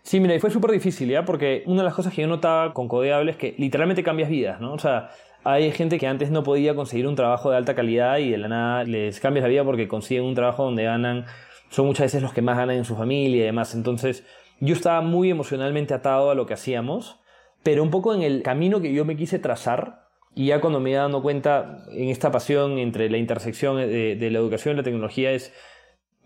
Sí, 0.03 0.19
mira, 0.19 0.35
y 0.35 0.39
fue 0.39 0.51
súper 0.51 0.69
difícil, 0.69 1.09
¿ya? 1.09 1.25
Porque 1.25 1.63
una 1.65 1.81
de 1.81 1.85
las 1.85 1.95
cosas 1.95 2.13
que 2.13 2.21
yo 2.21 2.27
notaba 2.27 2.75
con 2.75 2.87
Codeable 2.87 3.31
es 3.31 3.37
que 3.37 3.55
literalmente 3.57 4.03
cambias 4.03 4.29
vidas, 4.29 4.61
¿no? 4.61 4.73
O 4.73 4.77
sea, 4.77 5.09
hay 5.43 5.71
gente 5.71 5.97
que 5.97 6.07
antes 6.07 6.31
no 6.31 6.43
podía 6.43 6.75
conseguir 6.75 7.07
un 7.07 7.15
trabajo 7.15 7.51
de 7.51 7.57
alta 7.57 7.75
calidad 7.75 8.17
y 8.17 8.31
de 8.31 8.37
la 8.37 8.47
nada 8.47 8.83
les 8.83 9.19
cambias 9.19 9.43
la 9.43 9.49
vida 9.49 9.63
porque 9.63 9.87
consiguen 9.87 10.23
un 10.23 10.35
trabajo 10.35 10.63
donde 10.63 10.83
ganan, 10.83 11.25
son 11.69 11.85
muchas 11.85 12.05
veces 12.05 12.21
los 12.21 12.33
que 12.33 12.41
más 12.41 12.57
ganan 12.57 12.77
en 12.77 12.85
su 12.85 12.95
familia 12.95 13.43
y 13.43 13.45
demás. 13.45 13.75
Entonces 13.75 14.25
yo 14.59 14.73
estaba 14.73 15.01
muy 15.01 15.29
emocionalmente 15.29 15.93
atado 15.93 16.31
a 16.31 16.35
lo 16.35 16.45
que 16.45 16.53
hacíamos, 16.53 17.19
pero 17.63 17.83
un 17.83 17.89
poco 17.89 18.13
en 18.13 18.21
el 18.21 18.43
camino 18.43 18.81
que 18.81 18.93
yo 18.93 19.05
me 19.05 19.15
quise 19.15 19.39
trazar, 19.39 20.03
Y 20.35 20.47
ya 20.47 20.61
cuando 20.61 20.79
me 20.79 20.91
he 20.91 20.95
dado 20.95 21.21
cuenta 21.21 21.83
en 21.91 22.09
esta 22.09 22.31
pasión 22.31 22.79
entre 22.79 23.09
la 23.09 23.17
intersección 23.17 23.77
de, 23.77 24.15
de 24.15 24.31
la 24.31 24.39
educación 24.39 24.73
y 24.73 24.77
la 24.77 24.83
tecnología 24.83 25.31
es 25.31 25.53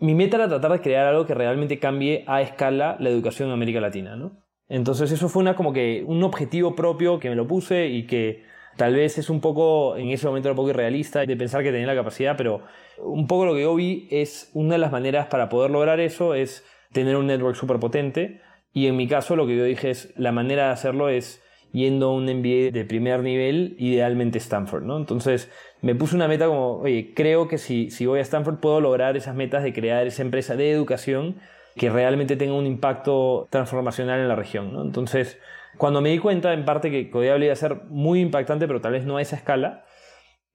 mi 0.00 0.14
meta 0.14 0.36
era 0.36 0.48
tratar 0.48 0.72
de 0.72 0.80
crear 0.80 1.06
algo 1.06 1.26
que 1.26 1.34
realmente 1.34 1.78
cambie 1.78 2.24
a 2.26 2.40
escala 2.40 2.96
la 3.00 3.10
educación 3.10 3.48
en 3.48 3.54
América 3.54 3.80
Latina, 3.80 4.16
¿no? 4.16 4.32
Entonces 4.68 5.10
eso 5.10 5.28
fue 5.28 5.42
una, 5.42 5.56
como 5.56 5.72
que 5.72 6.04
un 6.06 6.22
objetivo 6.22 6.74
propio 6.74 7.18
que 7.18 7.30
me 7.30 7.34
lo 7.34 7.46
puse 7.46 7.88
y 7.88 8.06
que 8.06 8.44
tal 8.78 8.94
vez 8.94 9.18
es 9.18 9.28
un 9.28 9.40
poco, 9.40 9.96
en 9.96 10.10
ese 10.10 10.26
momento 10.26 10.48
un 10.48 10.56
poco 10.56 10.70
irrealista 10.70 11.26
de 11.26 11.36
pensar 11.36 11.64
que 11.64 11.72
tenía 11.72 11.88
la 11.88 11.96
capacidad, 11.96 12.36
pero 12.36 12.62
un 12.98 13.26
poco 13.26 13.44
lo 13.44 13.54
que 13.54 13.62
yo 13.62 13.74
vi 13.74 14.06
es 14.10 14.50
una 14.54 14.74
de 14.74 14.78
las 14.78 14.92
maneras 14.92 15.26
para 15.26 15.48
poder 15.48 15.72
lograr 15.72 15.98
eso 15.98 16.34
es 16.34 16.64
tener 16.92 17.16
un 17.16 17.26
network 17.26 17.56
súper 17.56 17.80
potente 17.80 18.40
y 18.72 18.86
en 18.86 18.96
mi 18.96 19.08
caso 19.08 19.34
lo 19.34 19.48
que 19.48 19.56
yo 19.56 19.64
dije 19.64 19.90
es 19.90 20.14
la 20.16 20.30
manera 20.30 20.66
de 20.66 20.72
hacerlo 20.72 21.08
es 21.08 21.42
yendo 21.72 22.06
a 22.06 22.14
un 22.14 22.24
MBA 22.24 22.70
de 22.70 22.84
primer 22.88 23.20
nivel, 23.22 23.74
idealmente 23.78 24.38
Stanford, 24.38 24.84
¿no? 24.84 24.96
Entonces 24.96 25.50
me 25.82 25.96
puse 25.96 26.14
una 26.14 26.28
meta 26.28 26.46
como, 26.46 26.76
oye, 26.78 27.12
creo 27.14 27.48
que 27.48 27.58
si, 27.58 27.90
si 27.90 28.06
voy 28.06 28.20
a 28.20 28.22
Stanford 28.22 28.60
puedo 28.60 28.80
lograr 28.80 29.16
esas 29.16 29.34
metas 29.34 29.64
de 29.64 29.72
crear 29.72 30.06
esa 30.06 30.22
empresa 30.22 30.54
de 30.54 30.70
educación 30.70 31.36
que 31.76 31.90
realmente 31.90 32.36
tenga 32.36 32.54
un 32.54 32.66
impacto 32.66 33.48
transformacional 33.50 34.20
en 34.20 34.28
la 34.28 34.36
región, 34.36 34.72
¿no? 34.72 34.82
Entonces, 34.82 35.38
cuando 35.78 36.00
me 36.00 36.10
di 36.10 36.18
cuenta 36.18 36.52
en 36.52 36.64
parte 36.64 36.90
que 36.90 37.10
Codiable 37.10 37.46
iba 37.46 37.52
a 37.52 37.56
ser 37.56 37.76
muy 37.88 38.20
impactante, 38.20 38.66
pero 38.66 38.80
tal 38.80 38.92
vez 38.92 39.04
no 39.04 39.16
a 39.16 39.22
esa 39.22 39.36
escala, 39.36 39.84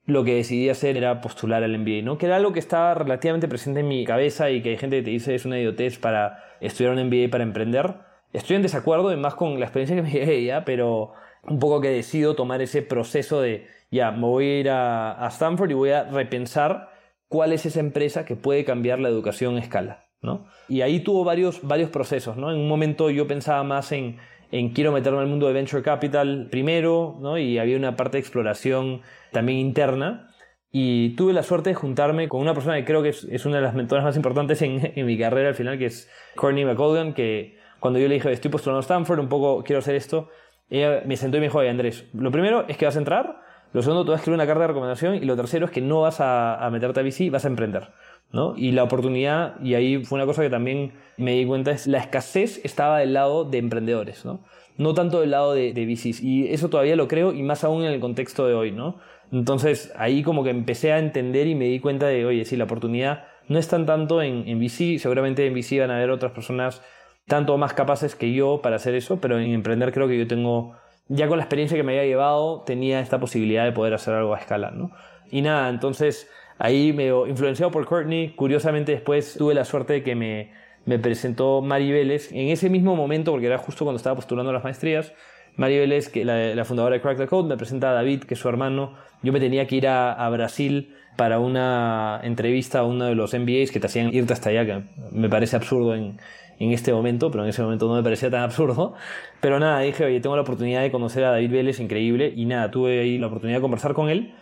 lo 0.05 0.23
que 0.23 0.35
decidí 0.35 0.69
hacer 0.69 0.97
era 0.97 1.21
postular 1.21 1.63
al 1.63 1.77
MBA, 1.77 2.01
¿no? 2.03 2.17
Que 2.17 2.25
era 2.25 2.35
algo 2.35 2.51
que 2.51 2.59
estaba 2.59 2.93
relativamente 2.93 3.47
presente 3.47 3.79
en 3.79 3.87
mi 3.87 4.03
cabeza 4.05 4.49
y 4.49 4.61
que 4.61 4.69
hay 4.69 4.77
gente 4.77 4.97
que 4.97 5.03
te 5.03 5.11
dice 5.11 5.33
es 5.33 5.45
una 5.45 5.57
idiotez 5.57 5.97
para 5.97 6.43
estudiar 6.59 6.93
un 6.93 7.07
MBA 7.07 7.29
para 7.31 7.43
emprender. 7.43 7.95
Estoy 8.33 8.57
en 8.57 8.63
desacuerdo, 8.63 9.15
más 9.17 9.35
con 9.35 9.59
la 9.59 9.65
experiencia 9.65 9.95
que 9.95 10.01
me 10.01 10.11
llevé 10.11 10.43
ya, 10.43 10.65
pero 10.65 11.13
un 11.43 11.59
poco 11.59 11.81
que 11.81 11.89
decido 11.89 12.35
tomar 12.35 12.61
ese 12.61 12.81
proceso 12.81 13.41
de, 13.41 13.67
ya, 13.91 14.11
me 14.11 14.27
voy 14.27 14.45
a 14.45 14.59
ir 14.59 14.69
a, 14.69 15.27
Stanford 15.29 15.71
y 15.71 15.75
voy 15.75 15.91
a 15.91 16.03
repensar 16.03 16.89
cuál 17.27 17.53
es 17.53 17.65
esa 17.65 17.79
empresa 17.79 18.25
que 18.25 18.35
puede 18.35 18.65
cambiar 18.65 18.99
la 18.99 19.09
educación 19.09 19.55
a 19.55 19.59
escala, 19.59 20.03
¿no? 20.21 20.45
Y 20.67 20.81
ahí 20.81 20.99
tuvo 20.99 21.23
varios, 21.23 21.61
varios 21.63 21.89
procesos, 21.89 22.37
¿no? 22.37 22.51
En 22.51 22.57
un 22.57 22.67
momento 22.67 23.09
yo 23.09 23.27
pensaba 23.27 23.63
más 23.63 23.91
en, 23.91 24.17
en 24.53 24.69
quiero 24.69 24.91
meterme 24.91 25.17
al 25.17 25.25
mundo 25.25 25.47
de 25.47 25.53
Venture 25.53 25.81
Capital 25.81 26.47
primero, 26.51 27.17
¿no? 27.19 27.39
Y 27.39 27.57
había 27.57 27.75
una 27.75 27.95
parte 27.95 28.17
de 28.17 28.19
exploración 28.19 29.01
también 29.31 29.57
interna. 29.57 30.29
Y 30.71 31.15
tuve 31.15 31.33
la 31.33 31.41
suerte 31.41 31.71
de 31.71 31.75
juntarme 31.75 32.29
con 32.29 32.39
una 32.39 32.53
persona 32.53 32.75
que 32.75 32.85
creo 32.85 33.01
que 33.01 33.09
es, 33.09 33.45
una 33.47 33.55
de 33.55 33.63
las 33.63 33.73
mentoras 33.73 34.03
más 34.03 34.15
importantes 34.15 34.61
en, 34.61 34.93
mi 35.07 35.17
carrera 35.17 35.49
al 35.49 35.55
final, 35.55 35.79
que 35.79 35.87
es 35.87 36.07
Courtney 36.35 36.65
McColgan, 36.65 37.15
que 37.15 37.57
cuando 37.79 37.97
yo 37.97 38.07
le 38.07 38.13
dije, 38.13 38.31
estoy 38.31 38.51
postulando 38.51 38.77
a 38.77 38.81
Stanford, 38.81 39.19
un 39.19 39.27
poco 39.27 39.63
quiero 39.63 39.79
hacer 39.79 39.95
esto, 39.95 40.29
ella 40.69 41.01
me 41.03 41.17
sentó 41.17 41.37
y 41.37 41.39
me 41.39 41.47
dijo, 41.47 41.57
oye 41.57 41.69
Andrés, 41.69 42.07
lo 42.13 42.29
primero 42.29 42.65
es 42.67 42.77
que 42.77 42.85
vas 42.85 42.95
a 42.95 42.99
entrar, 42.99 43.41
lo 43.73 43.81
segundo, 43.81 44.05
te 44.05 44.11
vas 44.11 44.19
a 44.19 44.21
escribir 44.21 44.35
una 44.35 44.45
carta 44.45 44.61
de 44.61 44.67
recomendación 44.67 45.15
y 45.15 45.21
lo 45.21 45.35
tercero 45.35 45.65
es 45.65 45.71
que 45.71 45.81
no 45.81 46.01
vas 46.01 46.17
a, 46.19 46.69
meterte 46.71 46.99
a 46.99 47.03
VC, 47.03 47.31
vas 47.31 47.45
a 47.45 47.47
emprender. 47.47 47.89
¿No? 48.33 48.55
Y 48.57 48.71
la 48.71 48.83
oportunidad, 48.83 49.59
y 49.61 49.75
ahí 49.75 50.03
fue 50.03 50.17
una 50.17 50.25
cosa 50.25 50.41
que 50.41 50.49
también 50.49 50.91
me 51.17 51.33
di 51.33 51.45
cuenta, 51.45 51.71
es 51.71 51.87
la 51.87 51.99
escasez 51.99 52.59
estaba 52.65 52.99
del 52.99 53.13
lado 53.13 53.45
de 53.45 53.59
emprendedores, 53.59 54.25
¿no? 54.25 54.41
No 54.77 54.93
tanto 54.93 55.21
del 55.21 55.31
lado 55.31 55.53
de, 55.53 55.71
de 55.71 55.85
VCs. 55.85 56.21
Y 56.21 56.51
eso 56.51 56.69
todavía 56.69 56.95
lo 56.95 57.07
creo, 57.07 57.31
y 57.31 57.43
más 57.43 57.63
aún 57.63 57.83
en 57.83 57.93
el 57.93 57.99
contexto 58.01 58.45
de 58.47 58.55
hoy, 58.55 58.71
¿no? 58.71 58.97
Entonces 59.31 59.93
ahí 59.95 60.23
como 60.23 60.43
que 60.43 60.49
empecé 60.49 60.91
a 60.91 60.99
entender 60.99 61.47
y 61.47 61.55
me 61.55 61.65
di 61.65 61.79
cuenta 61.79 62.07
de, 62.07 62.25
oye, 62.25 62.43
sí, 62.43 62.57
la 62.57 62.65
oportunidad 62.65 63.25
no 63.47 63.59
es 63.59 63.67
tan 63.67 63.85
tanto 63.85 64.21
en, 64.21 64.47
en 64.47 64.59
VC, 64.59 64.99
seguramente 64.99 65.45
en 65.45 65.53
VC 65.53 65.79
van 65.79 65.91
a 65.91 65.97
haber 65.97 66.09
otras 66.09 66.31
personas 66.31 66.81
tanto 67.27 67.57
más 67.57 67.73
capaces 67.73 68.15
que 68.15 68.33
yo 68.33 68.61
para 68.61 68.77
hacer 68.77 68.95
eso, 68.95 69.19
pero 69.21 69.39
en 69.39 69.51
emprender 69.51 69.93
creo 69.93 70.07
que 70.07 70.17
yo 70.17 70.27
tengo, 70.27 70.75
ya 71.07 71.27
con 71.27 71.37
la 71.37 71.43
experiencia 71.43 71.77
que 71.77 71.83
me 71.83 71.93
había 71.93 72.05
llevado, 72.05 72.63
tenía 72.65 72.99
esta 72.99 73.19
posibilidad 73.19 73.63
de 73.63 73.71
poder 73.71 73.93
hacer 73.93 74.13
algo 74.13 74.33
a 74.33 74.39
escala, 74.39 74.71
¿no? 74.71 74.91
Y 75.31 75.41
nada, 75.41 75.69
entonces 75.69 76.29
ahí 76.57 76.93
me 76.93 77.07
influenciado 77.07 77.71
por 77.71 77.85
Courtney, 77.85 78.29
curiosamente 78.35 78.91
después 78.91 79.35
tuve 79.37 79.53
la 79.53 79.65
suerte 79.65 79.93
de 79.93 80.03
que 80.03 80.15
me, 80.15 80.51
me 80.85 80.99
presentó 80.99 81.61
Mari 81.61 81.91
Vélez 81.91 82.31
en 82.31 82.49
ese 82.49 82.69
mismo 82.69 82.95
momento, 82.95 83.31
porque 83.31 83.47
era 83.47 83.57
justo 83.57 83.85
cuando 83.85 83.97
estaba 83.97 84.15
postulando 84.15 84.51
las 84.51 84.63
maestrías, 84.63 85.13
Mari 85.55 85.77
Vélez, 85.77 86.09
que 86.09 86.25
la, 86.25 86.55
la, 86.55 86.65
fundadora 86.65 86.95
de 86.95 87.01
Crack 87.01 87.17
the 87.17 87.27
Code, 87.27 87.47
me 87.47 87.57
presenta 87.57 87.91
a 87.91 87.93
David, 87.93 88.23
que 88.23 88.33
es 88.33 88.39
su 88.39 88.49
hermano. 88.49 88.95
Yo 89.21 89.31
me 89.31 89.39
tenía 89.39 89.67
que 89.67 89.75
ir 89.75 89.87
a, 89.87 90.11
a, 90.11 90.29
Brasil 90.29 90.95
para 91.15 91.37
una 91.37 92.19
entrevista 92.23 92.79
a 92.79 92.83
uno 92.83 93.05
de 93.05 93.13
los 93.13 93.33
MBAs 93.33 93.69
que 93.69 93.79
te 93.79 93.85
hacían 93.85 94.11
irte 94.13 94.33
hasta 94.33 94.49
allá, 94.49 94.65
que 94.65 94.81
me 95.11 95.29
parece 95.29 95.55
absurdo 95.55 95.93
en, 95.93 96.17
en 96.59 96.71
este 96.71 96.91
momento, 96.91 97.29
pero 97.31 97.43
en 97.43 97.49
ese 97.49 97.61
momento 97.61 97.87
no 97.87 97.95
me 97.95 98.03
parecía 98.03 98.29
tan 98.29 98.41
absurdo. 98.41 98.95
Pero 99.41 99.59
nada, 99.59 99.79
dije, 99.81 100.05
oye, 100.05 100.19
tengo 100.19 100.35
la 100.35 100.41
oportunidad 100.41 100.81
de 100.81 100.91
conocer 100.91 101.23
a 101.23 101.31
David 101.31 101.51
Vélez, 101.51 101.79
increíble, 101.79 102.33
y 102.35 102.45
nada, 102.45 102.71
tuve 102.71 103.01
ahí 103.01 103.17
la 103.17 103.27
oportunidad 103.27 103.57
de 103.57 103.61
conversar 103.61 103.93
con 103.93 104.09
él. 104.09 104.33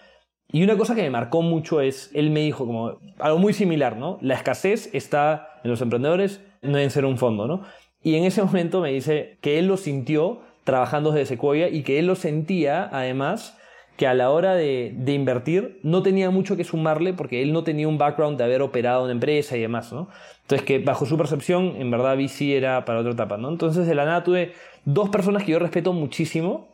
Y 0.52 0.64
una 0.64 0.78
cosa 0.78 0.96
que 0.96 1.04
me 1.04 1.10
marcó 1.10 1.42
mucho 1.42 1.82
es, 1.82 2.12
él 2.14 2.30
me 2.30 2.42
dijo 2.42 2.66
como 2.66 2.98
algo 3.20 3.40
muy 3.40 3.54
similar, 3.54 3.98
¿no? 3.98 4.18
La 4.22 4.36
escasez 4.36 4.90
está 4.94 5.60
en 5.64 5.72
los 5.72 5.82
emprendedores, 5.82 6.42
no 6.62 6.78
en 6.78 6.92
ser 6.92 7.06
un 7.06 7.18
fondo, 7.18 7.48
¿no? 7.48 7.62
Y 8.04 8.16
en 8.16 8.26
ese 8.26 8.44
momento 8.44 8.82
me 8.82 8.92
dice 8.92 9.38
que 9.42 9.60
él 9.60 9.68
lo 9.68 9.78
sintió 9.78 10.42
trabajando 10.64 11.12
desde 11.12 11.28
Sequoia 11.36 11.70
y 11.70 11.84
que 11.84 12.00
él 12.00 12.08
lo 12.08 12.16
sentía, 12.16 12.90
además, 12.92 13.58
que 13.98 14.08
a 14.08 14.14
la 14.14 14.30
hora 14.30 14.56
de, 14.56 14.94
de, 14.96 15.14
invertir 15.14 15.80
no 15.84 16.02
tenía 16.02 16.30
mucho 16.30 16.56
que 16.58 16.64
sumarle 16.64 17.14
porque 17.14 17.42
él 17.42 17.54
no 17.54 17.64
tenía 17.64 17.88
un 17.88 17.98
background 17.98 18.38
de 18.38 18.44
haber 18.44 18.62
operado 18.62 19.06
en 19.06 19.12
empresa 19.12 19.58
y 19.58 19.62
demás, 19.62 19.94
¿no? 19.94 20.10
Entonces 20.42 20.66
que 20.66 20.80
bajo 20.80 21.06
su 21.06 21.18
percepción, 21.18 21.76
en 21.78 21.92
verdad 21.92 22.18
VC 22.18 22.58
era 22.58 22.84
para 22.84 23.00
otra 23.00 23.12
etapa, 23.12 23.38
¿no? 23.38 23.50
Entonces 23.50 23.88
de 23.88 23.96
la 23.96 24.06
nada 24.06 24.24
tuve 24.24 24.54
dos 24.86 25.10
personas 25.10 25.44
que 25.44 25.52
yo 25.52 25.60
respeto 25.60 25.94
muchísimo 25.94 26.71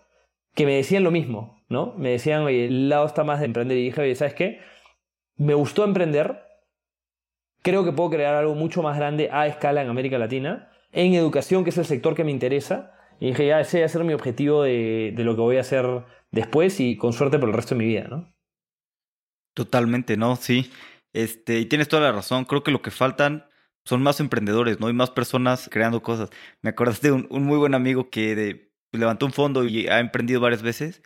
que 0.57 0.65
me 0.65 0.75
decían 0.75 1.03
lo 1.03 1.11
mismo, 1.11 1.63
¿no? 1.69 1.93
Me 1.97 2.09
decían, 2.09 2.41
oye, 2.41 2.65
el 2.65 2.89
lado 2.89 3.05
está 3.05 3.23
más 3.23 3.39
de 3.39 3.45
emprender 3.45 3.77
y 3.77 3.83
dije, 3.83 4.01
oye, 4.01 4.15
¿sabes 4.15 4.33
qué? 4.33 4.59
Me 5.35 5.53
gustó 5.53 5.85
emprender, 5.85 6.43
creo 7.61 7.85
que 7.85 7.91
puedo 7.91 8.09
crear 8.09 8.33
algo 8.33 8.55
mucho 8.55 8.81
más 8.81 8.97
grande 8.97 9.29
a 9.31 9.45
escala 9.45 9.83
en 9.83 9.89
América 9.89 10.17
Latina, 10.17 10.71
en 10.91 11.13
educación, 11.13 11.63
que 11.63 11.69
es 11.69 11.77
el 11.77 11.85
sector 11.85 12.15
que 12.15 12.23
me 12.23 12.31
interesa, 12.31 12.91
y 13.19 13.27
dije, 13.27 13.45
ya, 13.45 13.59
ese 13.59 13.81
va 13.81 13.85
a 13.85 13.89
ser 13.89 14.03
mi 14.03 14.13
objetivo 14.13 14.63
de, 14.63 15.13
lo 15.15 15.35
que 15.35 15.41
voy 15.41 15.57
a 15.57 15.61
hacer 15.61 15.85
después 16.31 16.79
y 16.79 16.97
con 16.97 17.13
suerte 17.13 17.37
por 17.37 17.49
el 17.49 17.55
resto 17.55 17.75
de 17.75 17.79
mi 17.79 17.85
vida, 17.85 18.07
¿no? 18.09 18.33
Totalmente, 19.53 20.17
¿no? 20.17 20.37
Sí. 20.37 20.71
Este, 21.13 21.59
y 21.59 21.65
tienes 21.65 21.87
toda 21.87 22.01
la 22.01 22.11
razón. 22.11 22.45
Creo 22.45 22.63
que 22.63 22.71
lo 22.71 22.81
que 22.81 22.89
faltan 22.91 23.45
son 23.85 24.01
más 24.01 24.19
emprendedores, 24.19 24.79
¿no? 24.79 24.89
Y 24.89 24.93
más 24.93 25.11
personas 25.11 25.69
creando 25.71 26.01
cosas. 26.01 26.29
Me 26.61 26.71
acordaste 26.71 27.07
de 27.09 27.13
un, 27.13 27.43
muy 27.43 27.57
buen 27.57 27.75
amigo 27.75 28.09
que 28.09 28.35
de, 28.35 28.66
levantó 28.91 29.25
un 29.25 29.33
fondo 29.33 29.63
y 29.65 29.87
ha 29.87 29.99
emprendido 29.99 30.39
varias 30.39 30.61
veces. 30.61 31.01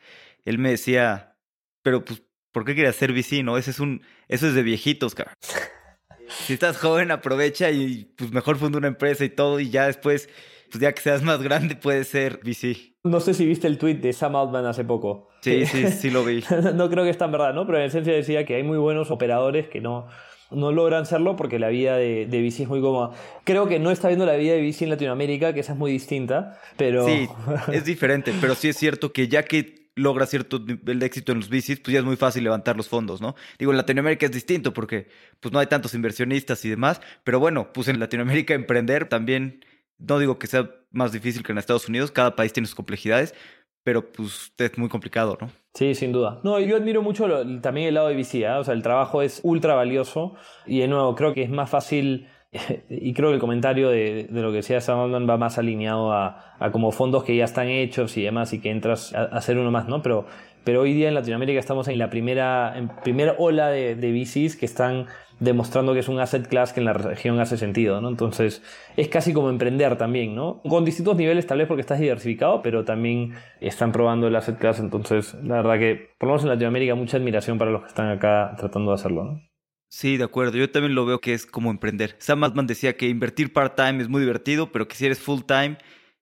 Él 0.46 0.58
me 0.58 0.72
decía, 0.72 1.36
pero 1.84 2.04
pues, 2.04 2.24
¿por 2.52 2.66
qué 2.66 2.76
quería 2.76 2.94
ser 2.94 3.12
VC, 3.12 3.44
no? 3.44 3.58
Ese 3.58 3.72
es 3.72 3.80
un, 3.80 4.02
eso 4.28 4.48
es 4.48 4.54
de 4.54 4.64
viejitos, 4.64 5.16
cara. 5.16 5.38
si 6.28 6.54
estás 6.54 6.78
joven, 6.78 7.12
aprovecha 7.12 7.72
y 7.72 8.06
pues 8.16 8.32
mejor 8.32 8.58
funda 8.58 8.78
una 8.78 8.88
empresa 8.88 9.26
y 9.26 9.30
todo, 9.30 9.60
y 9.60 9.70
ya 9.70 9.88
después, 9.88 10.30
pues 10.72 10.82
ya 10.82 10.94
que 10.94 11.02
seas 11.02 11.24
más 11.24 11.42
grande, 11.44 11.76
puedes 11.76 12.08
ser 12.08 12.40
VC. 12.44 12.96
No 13.04 13.20
sé 13.20 13.34
si 13.34 13.46
viste 13.46 13.68
el 13.68 13.78
tweet 13.78 13.96
de 13.96 14.14
Sam 14.14 14.36
Altman 14.36 14.66
hace 14.66 14.84
poco. 14.84 15.30
Sí, 15.42 15.66
sí, 15.66 15.88
sí 15.88 16.12
lo 16.12 16.24
vi. 16.24 16.44
no 16.76 16.90
creo 16.90 17.04
que 17.04 17.10
es 17.10 17.18
tan 17.18 17.32
verdad, 17.32 17.54
¿no? 17.54 17.66
Pero 17.66 17.80
en 17.80 17.86
esencia 17.86 18.14
decía 18.14 18.46
que 18.46 18.56
hay 18.56 18.64
muy 18.64 18.78
buenos 18.78 19.10
operadores 19.10 19.68
que 19.68 19.82
no, 19.82 20.08
no 20.52 20.72
logran 20.72 21.06
serlo 21.06 21.36
porque 21.36 21.60
la 21.60 21.70
vida 21.70 21.96
de, 21.96 22.26
de 22.28 22.42
VC 22.42 22.64
es 22.64 22.68
muy 22.68 22.82
cómoda. 22.82 23.12
Creo 23.44 23.68
que 23.68 23.80
no 23.80 23.92
está 23.92 24.08
viendo 24.08 24.26
la 24.26 24.36
vida 24.36 24.54
de 24.54 24.62
VC 24.62 24.84
en 24.84 24.90
Latinoamérica, 24.90 25.54
que 25.54 25.62
esa 25.62 25.74
es 25.74 25.78
muy 25.78 25.92
distinta, 25.92 26.60
pero... 26.78 27.06
Sí, 27.06 27.28
es 27.74 27.86
diferente, 27.86 28.34
pero 28.40 28.56
sí 28.56 28.70
es 28.70 28.78
cierto 28.78 29.12
que 29.14 29.28
ya 29.28 29.44
que 29.44 29.82
logra 29.96 30.26
cierto 30.26 30.60
nivel 30.60 31.00
de 31.00 31.06
éxito 31.06 31.32
en 31.32 31.40
los 31.40 31.50
VCs, 31.50 31.80
pues 31.80 31.94
ya 31.94 32.00
es 32.00 32.06
muy 32.06 32.16
fácil 32.16 32.44
levantar 32.44 32.78
los 32.78 32.88
fondos, 32.88 33.22
¿no? 33.22 33.36
Digo, 33.60 33.72
en 33.72 33.78
Latinoamérica 33.78 34.26
es 34.26 34.32
distinto 34.32 34.74
porque 34.74 35.08
pues 35.40 35.52
no 35.52 35.60
hay 35.60 35.68
tantos 35.68 35.94
inversionistas 35.94 36.64
y 36.66 36.70
demás, 36.70 37.02
pero 37.24 37.40
bueno, 37.40 37.74
pues 37.74 37.88
en 37.88 38.00
Latinoamérica 38.00 38.54
emprender 38.54 39.10
también 39.10 39.66
no 39.98 40.20
digo 40.20 40.40
que 40.40 40.48
sea 40.48 40.70
más 40.92 41.12
difícil 41.12 41.44
que 41.44 41.52
en 41.52 41.58
Estados 41.58 41.88
Unidos, 41.88 42.12
cada 42.12 42.36
país 42.36 42.52
tiene 42.54 42.68
sus 42.68 42.76
complejidades, 42.76 43.36
pero 43.84 44.12
pues 44.12 44.54
es 44.58 44.78
muy 44.78 44.90
complicado, 44.90 45.38
¿no? 45.40 45.50
Sí, 45.74 45.96
sin 45.96 46.12
duda. 46.12 46.40
No, 46.44 46.60
yo 46.60 46.76
admiro 46.76 47.02
mucho 47.02 47.28
también 47.62 47.88
el 47.88 47.94
lado 47.96 48.10
de 48.10 48.16
VC, 48.16 48.42
¿eh? 48.42 48.50
o 48.50 48.64
sea, 48.64 48.74
el 48.74 48.84
trabajo 48.84 49.22
es 49.22 49.40
ultra 49.44 49.74
valioso 49.74 50.36
y 50.66 50.80
de 50.80 50.88
nuevo 50.88 51.16
creo 51.16 51.34
que 51.34 51.44
es 51.44 51.50
más 51.50 51.70
fácil 51.70 52.28
y 52.90 53.14
creo 53.14 53.30
que 53.30 53.36
el 53.36 53.40
comentario 53.40 53.90
de, 53.90 54.28
lo 54.30 54.50
que 54.50 54.58
decía 54.58 54.82
Sam 54.82 55.30
va 55.30 55.38
más 55.38 55.58
alineado 55.58 56.12
a, 56.12 56.58
como 56.72 56.92
fondos 56.92 57.24
que 57.24 57.36
ya 57.36 57.46
están 57.46 57.70
hechos 57.70 58.18
y 58.18 58.24
demás 58.24 58.52
y 58.54 58.60
que 58.60 58.70
entras 58.70 59.14
a, 59.14 59.24
hacer 59.24 59.58
uno 59.58 59.72
más, 59.72 59.88
¿no? 59.88 60.02
Pero, 60.02 60.26
pero 60.64 60.82
hoy 60.82 60.94
día 60.94 61.08
en 61.08 61.14
Latinoamérica 61.14 61.60
estamos 61.60 61.88
en 61.88 61.98
la 61.98 62.10
primera, 62.10 62.78
en 62.78 62.90
primera 62.90 63.36
ola 63.38 63.70
de, 63.70 63.96
de 63.96 64.12
VCs 64.12 64.56
que 64.56 64.66
están 64.66 65.08
demostrando 65.42 65.94
que 65.94 66.00
es 66.00 66.08
un 66.08 66.20
asset 66.20 66.48
class 66.48 66.72
que 66.72 66.80
en 66.80 66.86
la 66.86 66.94
región 66.94 67.40
hace 67.40 67.58
sentido, 67.58 68.00
¿no? 68.00 68.10
Entonces, 68.10 68.62
es 68.96 69.08
casi 69.08 69.34
como 69.34 69.50
emprender 69.50 69.98
también, 69.98 70.36
¿no? 70.36 70.62
Con 70.62 70.86
distintos 70.86 71.18
niveles, 71.18 71.48
tal 71.48 71.58
vez 71.58 71.68
porque 71.68 71.82
estás 71.82 72.00
diversificado, 72.00 72.62
pero 72.62 72.86
también 72.86 73.34
están 73.60 73.92
probando 73.92 74.28
el 74.28 74.36
asset 74.36 74.60
class, 74.60 74.80
entonces, 74.80 75.34
la 75.44 75.56
verdad 75.58 75.80
que, 75.80 76.12
por 76.20 76.28
lo 76.28 76.34
menos 76.34 76.44
en 76.44 76.50
Latinoamérica, 76.50 76.94
mucha 76.94 77.18
admiración 77.18 77.58
para 77.58 77.72
los 77.72 77.82
que 77.82 77.88
están 77.88 78.10
acá 78.10 78.56
tratando 78.58 78.92
de 78.92 78.96
hacerlo, 78.96 79.24
¿no? 79.24 79.42
Sí, 79.90 80.16
de 80.16 80.24
acuerdo. 80.24 80.58
Yo 80.58 80.72
también 80.72 80.96
lo 80.96 81.06
veo 81.06 81.20
que 81.20 81.34
es 81.34 81.46
como 81.46 81.70
emprender. 81.70 82.16
Sam 82.20 82.46
Altman 82.46 82.66
decía 82.66 82.96
que 82.96 83.10
invertir 83.10 83.52
part-time 83.52 84.02
es 84.02 84.08
muy 84.08 84.22
divertido, 84.22 84.72
pero 84.72 84.88
que 84.88 84.96
si 84.96 85.06
eres 85.06 85.20
full-time, 85.20 85.78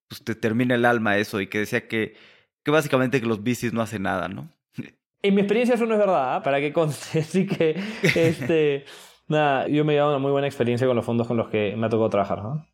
pues 0.08 0.24
te 0.24 0.34
termina 0.34 0.74
el 0.74 0.86
alma 0.86 1.18
eso. 1.18 1.40
Y 1.40 1.48
que 1.48 1.60
decía 1.60 1.88
que, 1.88 2.16
que 2.64 2.72
básicamente 2.72 3.22
que 3.22 3.28
los 3.28 3.44
bicis 3.44 3.74
no 3.74 3.82
hacen 3.82 4.04
nada, 4.04 4.28
¿no? 4.28 4.50
En 5.22 5.36
mi 5.36 5.42
experiencia 5.42 5.76
eso 5.76 5.86
no 5.86 5.94
es 5.96 6.00
verdad, 6.00 6.36
¿ah? 6.36 6.44
para 6.44 6.60
que 6.60 6.72
conste. 6.72 7.20
Así 7.20 7.46
que, 7.46 7.82
este, 8.16 8.86
nada, 9.28 9.68
yo 9.68 9.84
me 9.84 9.94
he 9.94 9.98
dado 9.98 10.10
una 10.12 10.20
muy 10.20 10.32
buena 10.32 10.48
experiencia 10.48 10.88
con 10.88 10.96
los 10.96 11.06
fondos 11.06 11.28
con 11.28 11.38
los 11.38 11.50
que 11.50 11.76
me 11.76 11.88
ha 11.88 11.90
tocado 11.90 12.10
trabajar. 12.10 12.42
¿no? 12.42 12.66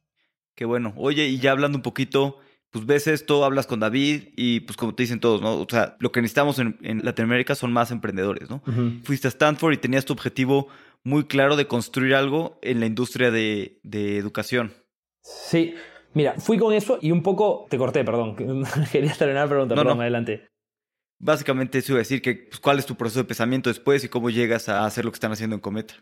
Qué 0.53 0.65
bueno. 0.65 0.93
Oye, 0.95 1.25
y 1.27 1.39
ya 1.39 1.51
hablando 1.51 1.77
un 1.77 1.81
poquito, 1.81 2.37
pues 2.69 2.85
ves 2.85 3.07
esto, 3.07 3.43
hablas 3.45 3.67
con 3.67 3.79
David 3.79 4.29
y 4.35 4.59
pues 4.61 4.77
como 4.77 4.93
te 4.93 5.03
dicen 5.03 5.19
todos, 5.19 5.41
¿no? 5.41 5.59
O 5.59 5.67
sea, 5.67 5.95
lo 5.99 6.11
que 6.11 6.21
necesitamos 6.21 6.59
en, 6.59 6.77
Latinoamérica 7.03 7.55
son 7.55 7.73
más 7.73 7.89
emprendedores, 7.89 8.49
¿no? 8.49 8.61
Fuiste 9.03 9.27
a 9.27 9.29
Stanford 9.29 9.73
y 9.73 9.77
tenías 9.77 10.05
tu 10.05 10.13
objetivo 10.13 10.67
muy 11.03 11.25
claro 11.25 11.55
de 11.55 11.67
construir 11.67 12.15
algo 12.15 12.59
en 12.61 12.79
la 12.79 12.85
industria 12.85 13.31
de, 13.31 13.79
de 13.83 14.17
educación. 14.17 14.73
Sí, 15.21 15.73
mira, 16.15 16.33
fui 16.39 16.57
con 16.57 16.73
eso 16.73 16.97
y 17.01 17.11
un 17.11 17.21
poco, 17.21 17.67
te 17.69 17.77
corté, 17.77 18.03
perdón, 18.03 18.35
quería 18.91 19.13
terminar 19.13 19.43
la 19.43 19.49
pregunta, 19.49 19.75
perdón, 19.75 20.01
adelante. 20.01 20.47
Básicamente 21.19 21.77
eso 21.77 21.93
iba 21.93 21.99
a 21.99 21.99
decir 21.99 22.21
que 22.21 22.47
pues, 22.49 22.59
cuál 22.59 22.79
es 22.79 22.85
tu 22.85 22.95
proceso 22.95 23.19
de 23.19 23.25
pensamiento 23.25 23.69
después 23.69 24.03
y 24.03 24.09
cómo 24.09 24.29
llegas 24.29 24.67
a 24.67 24.85
hacer 24.85 25.05
lo 25.05 25.11
que 25.11 25.15
están 25.15 25.31
haciendo 25.31 25.55
en 25.55 25.61
Cometa. 25.61 25.93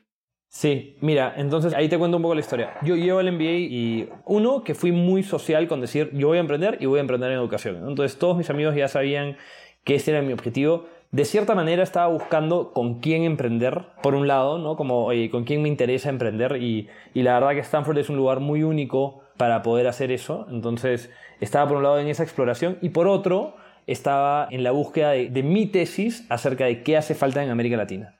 Sí, 0.47 0.97
mira, 1.01 1.33
entonces 1.35 1.73
ahí 1.73 1.89
te 1.89 1.97
cuento 1.97 2.17
un 2.17 2.23
poco 2.23 2.35
la 2.35 2.41
historia. 2.41 2.75
Yo 2.83 2.95
llevo 2.95 3.19
el 3.19 3.31
MBA 3.31 3.43
y 3.43 4.09
uno, 4.25 4.63
que 4.63 4.75
fui 4.75 4.91
muy 4.91 5.23
social 5.23 5.67
con 5.67 5.81
decir, 5.81 6.11
yo 6.13 6.27
voy 6.27 6.37
a 6.37 6.41
emprender 6.41 6.77
y 6.79 6.85
voy 6.85 6.99
a 6.99 7.01
emprender 7.01 7.31
en 7.31 7.39
educación. 7.39 7.77
Entonces 7.87 8.19
todos 8.19 8.37
mis 8.37 8.51
amigos 8.51 8.75
ya 8.75 8.87
sabían 8.87 9.37
que 9.83 9.95
ese 9.95 10.11
era 10.11 10.21
mi 10.21 10.31
objetivo. 10.31 10.85
De 11.09 11.25
cierta 11.25 11.55
manera 11.55 11.81
estaba 11.81 12.07
buscando 12.07 12.71
con 12.71 12.99
quién 12.99 13.23
emprender, 13.23 13.87
por 14.03 14.13
un 14.13 14.27
lado, 14.27 14.59
¿no? 14.59 14.75
Como, 14.75 15.05
oye, 15.05 15.31
con 15.31 15.43
quién 15.43 15.63
me 15.63 15.69
interesa 15.69 16.09
emprender 16.09 16.57
y, 16.61 16.87
y 17.15 17.23
la 17.23 17.33
verdad 17.33 17.55
que 17.55 17.59
Stanford 17.61 17.97
es 17.97 18.09
un 18.09 18.17
lugar 18.17 18.39
muy 18.39 18.61
único 18.61 19.22
para 19.37 19.61
poder 19.61 19.87
hacer 19.87 20.11
eso. 20.11 20.47
Entonces 20.49 21.09
estaba 21.39 21.67
por 21.67 21.77
un 21.77 21.83
lado 21.83 21.99
en 21.99 22.07
esa 22.07 22.23
exploración 22.23 22.77
y 22.81 22.89
por 22.89 23.07
otro 23.07 23.55
estaba 23.87 24.47
en 24.49 24.63
la 24.63 24.71
búsqueda 24.71 25.11
de, 25.11 25.43
mi 25.43 25.65
tesis 25.65 26.25
acerca 26.29 26.65
de 26.65 26.83
qué 26.83 26.97
hace 26.97 27.15
falta 27.15 27.43
en 27.43 27.49
América 27.49 27.77
Latina. 27.77 28.17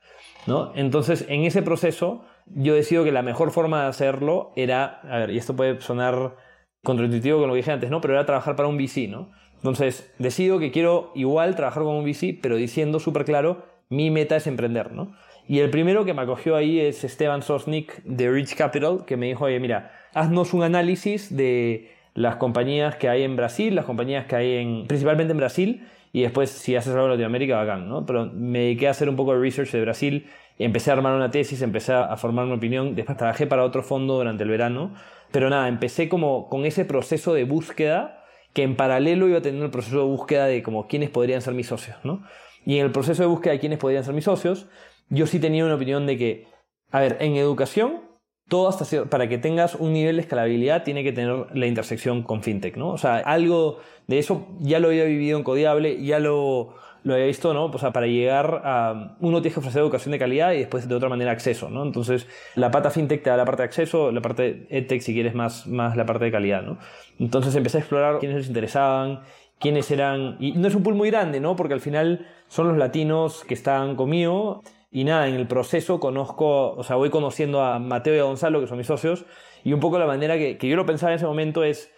Entonces, 0.76 1.26
en 1.30 1.43
ese 1.45 1.62
proceso, 1.62 2.26
yo 2.47 2.76
decido 2.76 3.06
que 3.06 3.13
la 3.13 3.21
mejor 3.21 3.52
forma 3.52 3.84
de 3.84 3.88
hacerlo 3.88 4.52
era, 4.58 4.99
y 5.30 5.38
esto 5.38 5.56
puede 5.56 5.80
sonar 5.80 6.36
contraintuitivo 6.84 7.39
con 7.39 7.47
lo 7.47 7.54
que 7.54 7.60
dije 7.60 7.71
antes, 7.71 7.89
¿no? 7.89 8.02
Pero 8.02 8.15
era 8.15 8.26
trabajar 8.26 8.58
para 8.58 8.67
un 8.67 8.78
VC, 8.78 9.08
¿no? 9.08 9.32
Entonces, 9.56 10.13
decido 10.19 10.60
que 10.60 10.71
quiero 10.71 11.13
igual 11.15 11.56
trabajar 11.56 11.84
con 11.84 11.95
un 11.95 12.04
VC, 12.04 12.38
pero 12.41 12.58
diciendo 12.58 12.99
súper 12.99 13.23
claro, 13.23 13.63
mi 13.88 14.12
meta 14.12 14.36
es 14.36 14.47
emprender, 14.47 14.91
¿no? 14.91 15.15
Y 15.48 15.60
el 15.60 15.70
primero 15.70 16.06
que 16.06 16.14
me 16.14 16.22
acogió 16.22 16.56
ahí 16.56 16.80
es 16.80 17.04
Esteban 17.04 17.42
Sosnik 17.42 18.02
de 18.04 18.32
Rich 18.32 18.56
Capital, 18.56 19.04
que 19.06 19.18
me 19.18 19.28
dijo, 19.28 19.46
oye, 19.46 19.60
mira, 19.60 19.92
haznos 20.14 20.54
un 20.54 20.64
análisis 20.64 21.36
de 21.36 21.92
las 22.14 22.38
compañías 22.38 22.96
que 22.96 23.10
hay 23.10 23.24
en 23.24 23.36
Brasil, 23.36 23.76
las 23.76 23.86
compañías 23.86 24.26
que 24.26 24.36
hay 24.36 24.54
en, 24.58 24.88
principalmente 24.88 25.32
en 25.32 25.38
Brasil, 25.38 25.88
y 26.14 26.22
después 26.22 26.50
si 26.50 26.76
haces 26.76 26.94
algo 26.94 27.06
en 27.06 27.12
Latinoamérica, 27.12 27.58
bacán, 27.58 27.90
¿no? 27.90 28.06
Pero 28.06 28.28
me 28.34 28.60
dediqué 28.60 28.88
a 28.88 28.92
hacer 28.92 29.10
un 29.10 29.16
poco 29.16 29.34
de 29.34 29.40
research 29.42 29.72
de 29.72 29.82
Brasil, 29.82 30.28
empecé 30.60 30.92
a 30.92 30.94
armar 30.94 31.14
una 31.14 31.32
tesis, 31.32 31.62
empecé 31.62 31.94
a 31.94 32.16
formar 32.18 32.46
una 32.46 32.56
opinión, 32.56 32.96
después 32.96 33.18
trabajé 33.18 33.48
para 33.48 33.64
otro 33.66 33.84
fondo 33.84 34.16
durante 34.16 34.44
el 34.44 34.50
verano, 34.50 34.94
pero 35.32 35.50
nada, 35.50 35.68
empecé 35.68 36.08
como 36.08 36.48
con 36.48 36.66
ese 36.66 36.86
proceso 36.86 37.34
de 37.34 37.44
búsqueda 37.44 38.24
que 38.54 38.62
en 38.62 38.76
paralelo 38.76 39.28
iba 39.28 39.42
teniendo 39.42 39.66
el 39.66 39.72
proceso 39.72 39.98
de 39.98 40.04
búsqueda 40.04 40.46
de 40.46 40.62
como 40.62 40.88
quiénes 40.88 41.10
podrían 41.10 41.42
ser 41.42 41.56
mis 41.56 41.68
socios, 41.68 41.98
¿no? 42.04 42.24
Y 42.66 42.78
en 42.78 42.86
el 42.86 42.92
proceso 42.92 43.24
de 43.24 43.28
búsqueda 43.28 43.54
de 43.54 43.60
quiénes 43.60 43.80
podrían 43.80 44.04
ser 44.04 44.14
mis 44.14 44.26
socios, 44.26 44.68
yo 45.10 45.28
sí 45.28 45.39
tenía 45.39 45.66
una 45.66 45.76
opinión 45.76 46.06
de 46.06 46.18
que, 46.18 46.48
a 46.92 47.00
ver, 47.00 47.18
en 47.20 47.36
educación 47.36 48.02
todo 48.50 48.68
hasta 48.68 49.06
para 49.06 49.30
que 49.30 49.38
tengas 49.38 49.76
un 49.76 49.94
nivel 49.94 50.18
de 50.18 50.22
escalabilidad 50.22 50.84
tiene 50.84 51.04
que 51.04 51.12
tener 51.12 51.48
la 51.54 51.66
intersección 51.66 52.24
con 52.24 52.44
fintech, 52.44 52.76
¿no? 52.78 52.89
O 52.89 52.98
sea, 52.98 53.18
algo 53.18 53.80
de 54.08 54.20
eso 54.20 54.48
ya 54.60 54.80
lo 54.80 54.89
había 54.89 55.06
vivido 55.06 55.38
en 55.38 55.44
Codiable, 55.44 56.04
ya 56.04 56.20
lo, 56.20 56.76
lo 57.04 57.13
había 57.13 57.26
visto, 57.26 57.54
¿no? 57.54 57.66
O 57.66 57.78
sea, 57.78 57.92
para 57.92 58.08
llegar 58.08 58.62
a... 58.66 59.16
Uno 59.22 59.42
tiene 59.42 59.54
que 59.54 59.60
ofrecer 59.60 59.82
educación 59.82 60.12
de 60.12 60.20
calidad 60.20 60.52
y 60.54 60.60
después 60.60 60.88
de 60.88 60.96
otra 60.96 61.10
manera 61.10 61.32
acceso, 61.32 61.70
¿no? 61.70 61.84
Entonces, 61.84 62.28
la 62.56 62.70
pata 62.70 62.89
fintech 62.89 63.24
te 63.24 63.30
da 63.30 63.38
la 63.38 63.46
parte 63.46 63.63
de 63.63 63.68
acceso, 63.68 64.12
la 64.12 64.22
parte 64.22 64.68
edtech 64.70 65.02
si 65.02 65.13
quieres 65.13 65.34
más, 65.34 65.66
más 65.68 65.96
la 65.96 66.06
parte 66.06 66.26
de 66.26 66.32
calidad, 66.32 66.63
¿no? 66.63 66.78
Entonces 67.20 67.56
empecé 67.56 67.78
a 67.78 67.80
explorar 67.82 68.20
quiénes 68.20 68.38
les 68.38 68.48
interesaban, 68.48 69.22
quiénes 69.60 69.89
eran... 69.89 70.38
Y 70.39 70.52
no 70.52 70.68
es 70.68 70.76
un 70.76 70.84
pool 70.84 70.96
muy 70.96 71.10
grande, 71.10 71.39
¿no? 71.39 71.56
Porque 71.56 71.74
al 71.74 71.82
final 71.82 72.28
son 72.50 72.68
los 72.68 72.78
latinos 72.78 73.44
que 73.48 73.54
están 73.54 73.96
conmigo 73.96 74.63
y 74.94 75.06
nada, 75.06 75.28
en 75.28 75.34
el 75.34 75.48
proceso 75.48 76.00
conozco, 76.00 76.74
o 76.74 76.84
sea, 76.84 76.98
voy 76.98 77.10
conociendo 77.10 77.64
a 77.64 77.80
Mateo 77.80 78.16
y 78.16 78.20
a 78.20 78.24
Gonzalo, 78.24 78.62
que 78.62 78.68
son 78.68 78.78
mis 78.78 78.86
socios, 78.86 79.26
y 79.64 79.74
un 79.74 79.80
poco 79.80 79.98
la 79.98 80.06
manera 80.06 80.38
que, 80.38 80.56
yo 80.62 80.76
lo 80.76 80.86
pensaba 80.86 81.12
en 81.12 81.16
ese 81.16 81.26
momento 81.26 81.64
es, 81.64 81.92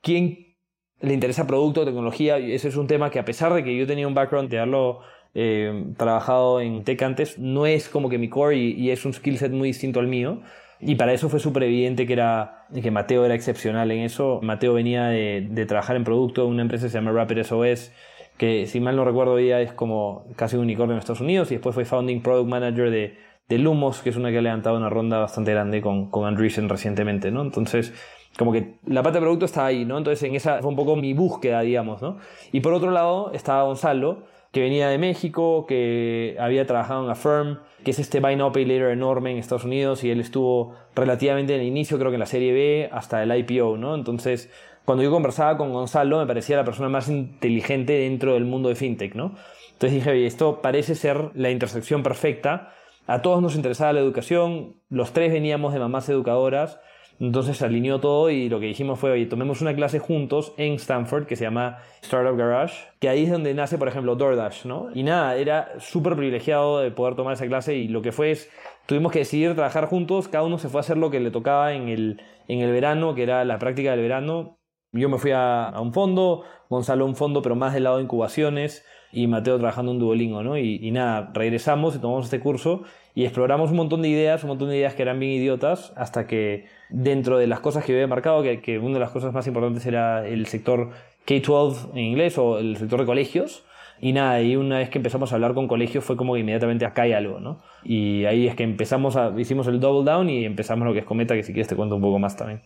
¿quién 0.00 0.56
le 1.00 1.12
interesa 1.12 1.46
producto, 1.46 1.84
tecnología? 1.84 2.38
Y 2.38 2.52
ese 2.54 2.68
es 2.68 2.76
un 2.76 2.86
tema 2.86 3.10
que 3.10 3.18
a 3.18 3.26
pesar 3.26 3.52
de 3.52 3.62
que 3.62 3.76
yo 3.76 3.86
tenía 3.86 4.08
un 4.08 4.14
background 4.14 4.48
de 4.48 4.58
haberlo 4.58 5.00
eh, 5.34 5.92
trabajado 5.98 6.62
en 6.62 6.82
tech 6.82 7.02
antes, 7.02 7.38
no 7.38 7.66
es 7.66 7.90
como 7.90 8.08
que 8.08 8.16
mi 8.16 8.30
core 8.30 8.56
y, 8.56 8.90
es 8.90 9.04
un 9.04 9.12
skill 9.12 9.36
set 9.36 9.52
muy 9.52 9.68
distinto 9.68 10.00
al 10.00 10.06
mío. 10.06 10.40
Y 10.80 10.94
para 10.94 11.12
eso 11.12 11.28
fue 11.28 11.40
súper 11.40 11.64
evidente 11.64 12.06
que, 12.06 12.14
era, 12.14 12.66
que 12.72 12.90
Mateo 12.90 13.26
era 13.26 13.34
excepcional 13.34 13.90
en 13.90 13.98
eso. 13.98 14.40
Mateo 14.42 14.72
venía 14.72 15.08
de, 15.08 15.46
de 15.50 15.66
trabajar 15.66 15.96
en 15.96 16.04
producto 16.04 16.44
en 16.44 16.52
una 16.52 16.62
empresa 16.62 16.86
que 16.86 16.90
se 16.90 16.98
llama 16.98 17.12
Rapid 17.12 17.42
SOS, 17.42 17.92
que 18.38 18.66
si 18.66 18.80
mal 18.80 18.96
no 18.96 19.04
recuerdo 19.04 19.38
ya 19.38 19.60
es 19.60 19.72
como 19.72 20.24
casi 20.36 20.56
un 20.56 20.62
unicornio 20.62 20.94
en 20.94 21.00
Estados 21.00 21.20
Unidos 21.20 21.50
y 21.50 21.56
después 21.56 21.74
fue 21.74 21.84
Founding 21.84 22.22
Product 22.22 22.48
Manager 22.48 22.90
de, 22.90 23.18
de 23.48 23.58
Lumos, 23.58 24.00
que 24.00 24.10
es 24.10 24.16
una 24.16 24.30
que 24.30 24.38
ha 24.38 24.42
levantado 24.42 24.76
una 24.76 24.88
ronda 24.88 25.18
bastante 25.18 25.52
grande 25.52 25.82
con, 25.82 26.10
con 26.10 26.26
Andreessen 26.26 26.68
recientemente, 26.68 27.30
¿no? 27.30 27.42
Entonces, 27.42 27.92
como 28.38 28.52
que 28.52 28.76
la 28.86 29.02
parte 29.02 29.18
de 29.18 29.22
producto 29.22 29.44
está 29.44 29.66
ahí, 29.66 29.84
¿no? 29.84 29.98
Entonces, 29.98 30.22
en 30.22 30.36
esa 30.36 30.60
fue 30.60 30.70
un 30.70 30.76
poco 30.76 30.96
mi 30.96 31.12
búsqueda, 31.12 31.60
digamos, 31.62 32.00
¿no? 32.00 32.18
Y 32.52 32.60
por 32.60 32.72
otro 32.72 32.92
lado 32.92 33.32
estaba 33.32 33.64
Gonzalo, 33.64 34.22
que 34.52 34.60
venía 34.60 34.88
de 34.88 34.98
México, 34.98 35.66
que 35.66 36.36
había 36.38 36.66
trabajado 36.66 37.04
en 37.04 37.10
Affirm, 37.10 37.58
que 37.84 37.90
es 37.90 37.98
este 37.98 38.20
buy 38.20 38.36
now 38.36 38.52
pay 38.52 38.64
later 38.64 38.90
enorme 38.90 39.32
en 39.32 39.38
Estados 39.38 39.64
Unidos 39.64 40.04
y 40.04 40.10
él 40.10 40.20
estuvo 40.20 40.74
relativamente 40.94 41.54
en 41.54 41.60
el 41.60 41.66
inicio, 41.66 41.98
creo 41.98 42.10
que 42.10 42.16
en 42.16 42.20
la 42.20 42.26
serie 42.26 42.52
B, 42.52 42.88
hasta 42.92 43.22
el 43.22 43.36
IPO, 43.36 43.76
¿no? 43.76 43.94
Entonces, 43.94 44.50
cuando 44.88 45.04
yo 45.04 45.10
conversaba 45.10 45.58
con 45.58 45.70
Gonzalo, 45.70 46.16
me 46.16 46.26
parecía 46.26 46.56
la 46.56 46.64
persona 46.64 46.88
más 46.88 47.10
inteligente 47.10 47.92
dentro 47.92 48.32
del 48.32 48.46
mundo 48.46 48.70
de 48.70 48.74
fintech, 48.74 49.14
¿no? 49.14 49.34
Entonces 49.72 49.92
dije, 49.92 50.10
oye, 50.12 50.24
esto 50.26 50.62
parece 50.62 50.94
ser 50.94 51.30
la 51.34 51.50
intersección 51.50 52.02
perfecta. 52.02 52.72
A 53.06 53.20
todos 53.20 53.42
nos 53.42 53.54
interesaba 53.54 53.92
la 53.92 54.00
educación, 54.00 54.76
los 54.88 55.12
tres 55.12 55.30
veníamos 55.30 55.74
de 55.74 55.78
mamás 55.78 56.08
educadoras, 56.08 56.80
entonces 57.20 57.58
se 57.58 57.66
alineó 57.66 58.00
todo 58.00 58.30
y 58.30 58.48
lo 58.48 58.60
que 58.60 58.66
dijimos 58.66 58.98
fue, 58.98 59.10
oye, 59.10 59.26
tomemos 59.26 59.60
una 59.60 59.74
clase 59.74 59.98
juntos 59.98 60.54
en 60.56 60.72
Stanford 60.76 61.26
que 61.26 61.36
se 61.36 61.44
llama 61.44 61.80
Startup 62.00 62.34
Garage, 62.34 62.86
que 62.98 63.10
ahí 63.10 63.24
es 63.24 63.30
donde 63.30 63.52
nace, 63.52 63.76
por 63.76 63.88
ejemplo, 63.88 64.16
DoorDash, 64.16 64.64
¿no? 64.64 64.88
Y 64.94 65.02
nada, 65.02 65.36
era 65.36 65.78
súper 65.80 66.16
privilegiado 66.16 66.80
de 66.80 66.90
poder 66.92 67.14
tomar 67.14 67.34
esa 67.34 67.46
clase 67.46 67.74
y 67.74 67.88
lo 67.88 68.00
que 68.00 68.12
fue 68.12 68.30
es, 68.30 68.48
tuvimos 68.86 69.12
que 69.12 69.18
decidir 69.18 69.52
trabajar 69.52 69.84
juntos, 69.84 70.28
cada 70.28 70.44
uno 70.44 70.56
se 70.56 70.70
fue 70.70 70.78
a 70.78 70.80
hacer 70.80 70.96
lo 70.96 71.10
que 71.10 71.20
le 71.20 71.30
tocaba 71.30 71.74
en 71.74 71.90
el, 71.90 72.22
en 72.46 72.60
el 72.60 72.72
verano, 72.72 73.14
que 73.14 73.24
era 73.24 73.44
la 73.44 73.58
práctica 73.58 73.90
del 73.90 74.00
verano, 74.00 74.57
yo 74.92 75.08
me 75.08 75.18
fui 75.18 75.32
a, 75.34 75.72
un 75.80 75.92
fondo, 75.92 76.44
Gonzalo 76.70 77.06
un 77.06 77.16
fondo, 77.16 77.42
pero 77.42 77.56
más 77.56 77.74
del 77.74 77.84
lado 77.84 77.96
de 77.96 78.04
incubaciones, 78.04 78.84
y 79.12 79.26
Mateo 79.26 79.56
trabajando 79.58 79.92
en 79.92 79.98
Duolingo, 79.98 80.42
¿no? 80.42 80.58
Y, 80.58 80.90
nada, 80.90 81.30
regresamos 81.34 81.96
y 81.96 81.98
tomamos 81.98 82.26
este 82.26 82.40
curso 82.40 82.82
y 83.14 83.24
exploramos 83.24 83.70
un 83.70 83.78
montón 83.78 84.02
de 84.02 84.08
ideas, 84.08 84.42
un 84.44 84.48
montón 84.48 84.68
de 84.68 84.76
ideas 84.76 84.94
que 84.94 85.02
eran 85.02 85.18
bien 85.18 85.32
idiotas, 85.32 85.92
hasta 85.96 86.26
que 86.26 86.66
dentro 86.90 87.38
de 87.38 87.46
las 87.46 87.60
cosas 87.60 87.84
que 87.84 87.92
yo 87.92 87.98
había 87.98 88.06
marcado, 88.06 88.42
que, 88.42 88.60
que 88.60 88.78
una 88.78 88.94
de 88.94 89.00
las 89.00 89.10
cosas 89.10 89.32
más 89.32 89.46
importantes 89.46 89.86
era 89.86 90.26
el 90.26 90.46
sector 90.46 90.90
K-12 91.24 91.90
en 91.92 91.98
inglés 91.98 92.38
o 92.38 92.58
el 92.58 92.76
sector 92.76 93.00
de 93.00 93.06
colegios, 93.06 93.64
y 94.00 94.12
nada, 94.12 94.40
y 94.40 94.56
una 94.56 94.78
vez 94.78 94.90
que 94.90 94.98
empezamos 94.98 95.32
a 95.32 95.34
hablar 95.34 95.54
con 95.54 95.66
colegios 95.66 96.04
fue 96.04 96.16
como 96.16 96.34
que 96.34 96.40
inmediatamente 96.40 96.84
acá 96.84 97.02
hay 97.02 97.12
algo, 97.12 97.40
¿no? 97.40 97.58
Y 97.82 98.24
ahí 98.26 98.46
es 98.46 98.54
que 98.54 98.62
empezamos 98.62 99.16
a, 99.16 99.32
hicimos 99.38 99.66
el 99.66 99.80
double 99.80 100.08
down 100.08 100.30
y 100.30 100.44
empezamos 100.44 100.86
lo 100.86 100.92
que 100.92 101.00
es 101.00 101.04
Cometa, 101.04 101.34
que 101.34 101.42
si 101.42 101.52
quieres 101.52 101.68
te 101.68 101.76
cuento 101.76 101.96
un 101.96 102.02
poco 102.02 102.18
más 102.18 102.36
también. 102.36 102.62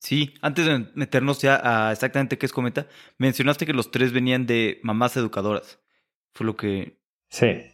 Sí, 0.00 0.32
antes 0.40 0.64
de 0.64 0.86
meternos 0.94 1.42
ya 1.42 1.60
a 1.62 1.92
exactamente 1.92 2.38
qué 2.38 2.46
es 2.46 2.52
Cometa, 2.52 2.86
mencionaste 3.18 3.66
que 3.66 3.74
los 3.74 3.90
tres 3.90 4.12
venían 4.12 4.46
de 4.46 4.80
mamás 4.82 5.14
educadoras. 5.18 5.78
Fue 6.32 6.46
lo 6.46 6.56
que 6.56 6.98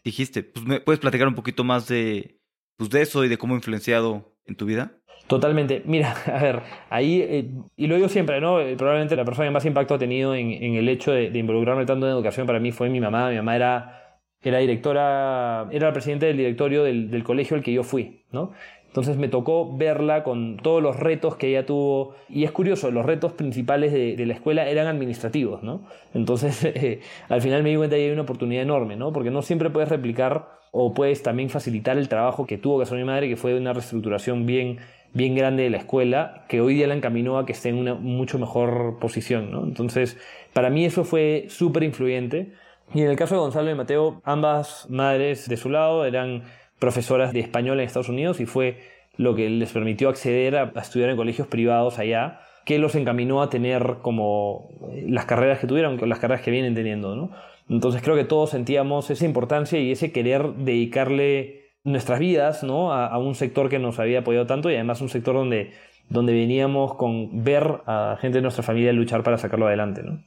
dijiste. 0.05 0.43
Pues 0.43 0.67
me 0.67 0.81
puedes 0.81 0.99
platicar 0.99 1.29
un 1.29 1.37
poquito 1.37 1.63
más 1.63 1.87
de, 1.87 2.41
pues 2.77 2.91
de 2.91 3.03
eso 3.03 3.25
y 3.25 3.29
de 3.29 3.39
cómo 3.39 3.55
ha 3.55 3.59
influenciado 3.59 4.37
en 4.45 4.57
tu 4.57 4.67
vida. 4.67 4.99
Totalmente. 5.29 5.83
Mira, 5.87 6.15
a 6.27 6.43
ver, 6.43 6.63
ahí, 6.91 7.21
eh, 7.23 7.49
y 7.77 7.87
lo 7.87 7.95
digo 7.95 8.09
siempre, 8.09 8.41
¿no? 8.41 8.61
Eh, 8.61 8.75
probablemente 8.77 9.15
la 9.15 9.25
persona 9.25 9.47
que 9.47 9.53
más 9.53 9.65
impacto 9.65 9.95
ha 9.95 9.99
tenido 9.99 10.35
en, 10.35 10.51
el 10.51 10.89
hecho 10.89 11.13
de, 11.13 11.27
involucrarme 11.27 11.87
tanto 11.87 12.07
en 12.07 12.13
educación 12.13 12.47
para 12.49 12.59
mí 12.59 12.73
fue 12.73 12.91
mi 12.91 13.01
mamá. 13.01 13.31
Mi 13.31 13.37
mamá 13.37 13.55
era, 13.55 14.21
era 14.43 14.59
directora, 14.59 15.69
era 15.71 15.87
la 15.87 15.93
presidenta 15.93 16.27
del 16.27 16.39
directorio 16.39 16.83
del, 16.83 17.09
del 17.09 17.23
colegio 17.23 17.57
al 17.57 17.63
que 17.63 17.73
yo 17.73 17.85
fui, 17.85 18.25
¿no? 18.33 18.53
Entonces 18.97 19.19
me 19.19 19.29
tocó 19.29 19.77
verla 19.77 20.25
con 20.25 20.57
todos 20.57 20.83
los 20.83 20.97
retos 20.97 21.37
que 21.37 21.49
ella 21.49 21.67
tuvo. 21.67 22.15
Y 22.31 22.45
es 22.45 22.51
curioso, 22.51 22.91
los 22.91 23.05
retos 23.05 23.33
principales 23.33 23.93
de, 23.93 24.25
la 24.25 24.33
escuela 24.33 24.67
eran 24.71 24.87
administrativos, 24.87 25.63
¿no? 25.63 25.83
Entonces 26.15 26.65
eh, 26.65 27.01
al 27.29 27.43
final 27.43 27.63
me 27.63 27.69
di 27.69 27.77
cuenta 27.77 27.97
que 27.97 28.07
hay 28.07 28.11
una 28.11 28.23
oportunidad 28.23 28.63
enorme, 28.63 28.97
¿no? 28.97 29.13
Porque 29.13 29.31
no 29.31 29.43
siempre 29.43 29.69
puedes 29.69 29.91
replicar 29.91 30.49
o 30.71 30.95
puedes 30.95 31.23
también 31.23 31.51
facilitar 31.51 31.99
el 31.99 32.09
trabajo 32.09 32.47
que 32.47 32.57
tuvo 32.57 32.79
que 32.79 32.85
hacer 32.85 32.97
mi 32.97 33.05
madre, 33.05 33.29
que 33.29 33.37
fue 33.37 33.55
una 33.55 33.75
reestructuración 33.75 34.47
bien, 34.47 34.79
bien 35.13 35.35
grande 35.35 35.65
de 35.65 35.69
la 35.69 35.77
escuela, 35.77 36.47
que 36.49 36.63
hoy 36.63 36.73
día 36.73 36.87
la 36.87 36.95
encaminó 36.95 37.37
a 37.37 37.45
que 37.45 37.53
esté 37.53 37.69
en 37.69 37.77
una 37.77 37.93
mucho 37.93 38.39
mejor 38.39 38.97
posición, 38.99 39.51
¿no? 39.51 39.65
Entonces, 39.65 40.17
para 40.55 40.71
mí 40.71 40.87
eso 40.87 41.05
fue 41.05 41.45
súper 41.51 41.83
influyente 41.83 42.55
Y 42.95 43.03
en 43.03 43.11
el 43.11 43.17
caso 43.17 43.35
de 43.35 43.43
Gonzalo 43.43 43.71
y 43.71 43.75
Mateo, 43.75 44.23
ambas 44.25 44.87
madres 44.89 45.51
de 45.51 45.59
su 45.59 45.69
lado 45.69 46.07
eran 46.07 46.45
profesoras 46.79 47.33
de 47.33 47.41
español 47.41 47.81
en 47.81 47.87
Estados 47.87 48.09
Unidos 48.09 48.41
y 48.41 48.47
fue 48.47 48.79
lo 49.17 49.35
que 49.35 49.49
les 49.49 49.73
permitió 49.73 50.09
acceder 50.09 50.57
a, 50.57 50.73
estudiar 50.77 51.11
en 51.11 51.17
colegios 51.17 51.49
privados 51.49 51.99
allá, 51.99 52.41
que 52.65 52.79
los 52.79 52.95
encaminó 52.95 53.43
a 53.43 53.49
tener 53.49 53.99
como 54.03 54.69
las 55.07 55.25
carreras 55.25 55.59
que 55.59 55.67
tuvieron, 55.67 55.99
las 56.09 56.19
carreras 56.19 56.43
que 56.43 56.51
vienen 56.51 56.75
teniendo. 56.75 57.17
¿no? 57.17 57.31
Entonces 57.69 58.03
creo 58.03 58.17
que 58.17 58.25
todos 58.25 58.51
sentíamos 58.51 59.11
esa 59.11 59.25
importancia 59.25 59.79
y 59.79 59.93
ese 59.93 60.13
querer 60.13 60.55
dedicarle 60.55 61.67
nuestras 61.85 62.19
vidas 62.19 62.65
¿no? 62.65 62.93
a, 62.93 63.17
un 63.19 63.35
sector 63.35 63.69
que 63.69 63.79
nos 63.79 63.99
había 63.99 64.21
apoyado 64.21 64.47
tanto 64.47 64.71
y 64.71 64.75
además 64.75 65.01
un 65.01 65.09
sector 65.09 65.37
donde, 65.37 65.73
donde 66.09 66.33
veníamos 66.33 66.95
con 66.95 67.45
ver 67.45 67.83
a 67.87 68.19
gente 68.21 68.39
de 68.39 68.43
nuestra 68.43 68.65
familia 68.65 68.93
luchar 68.93 69.23
para 69.23 69.39
sacarlo 69.39 69.69
adelante. 69.69 70.03
¿no? 70.03 70.25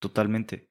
Totalmente. 0.00 0.67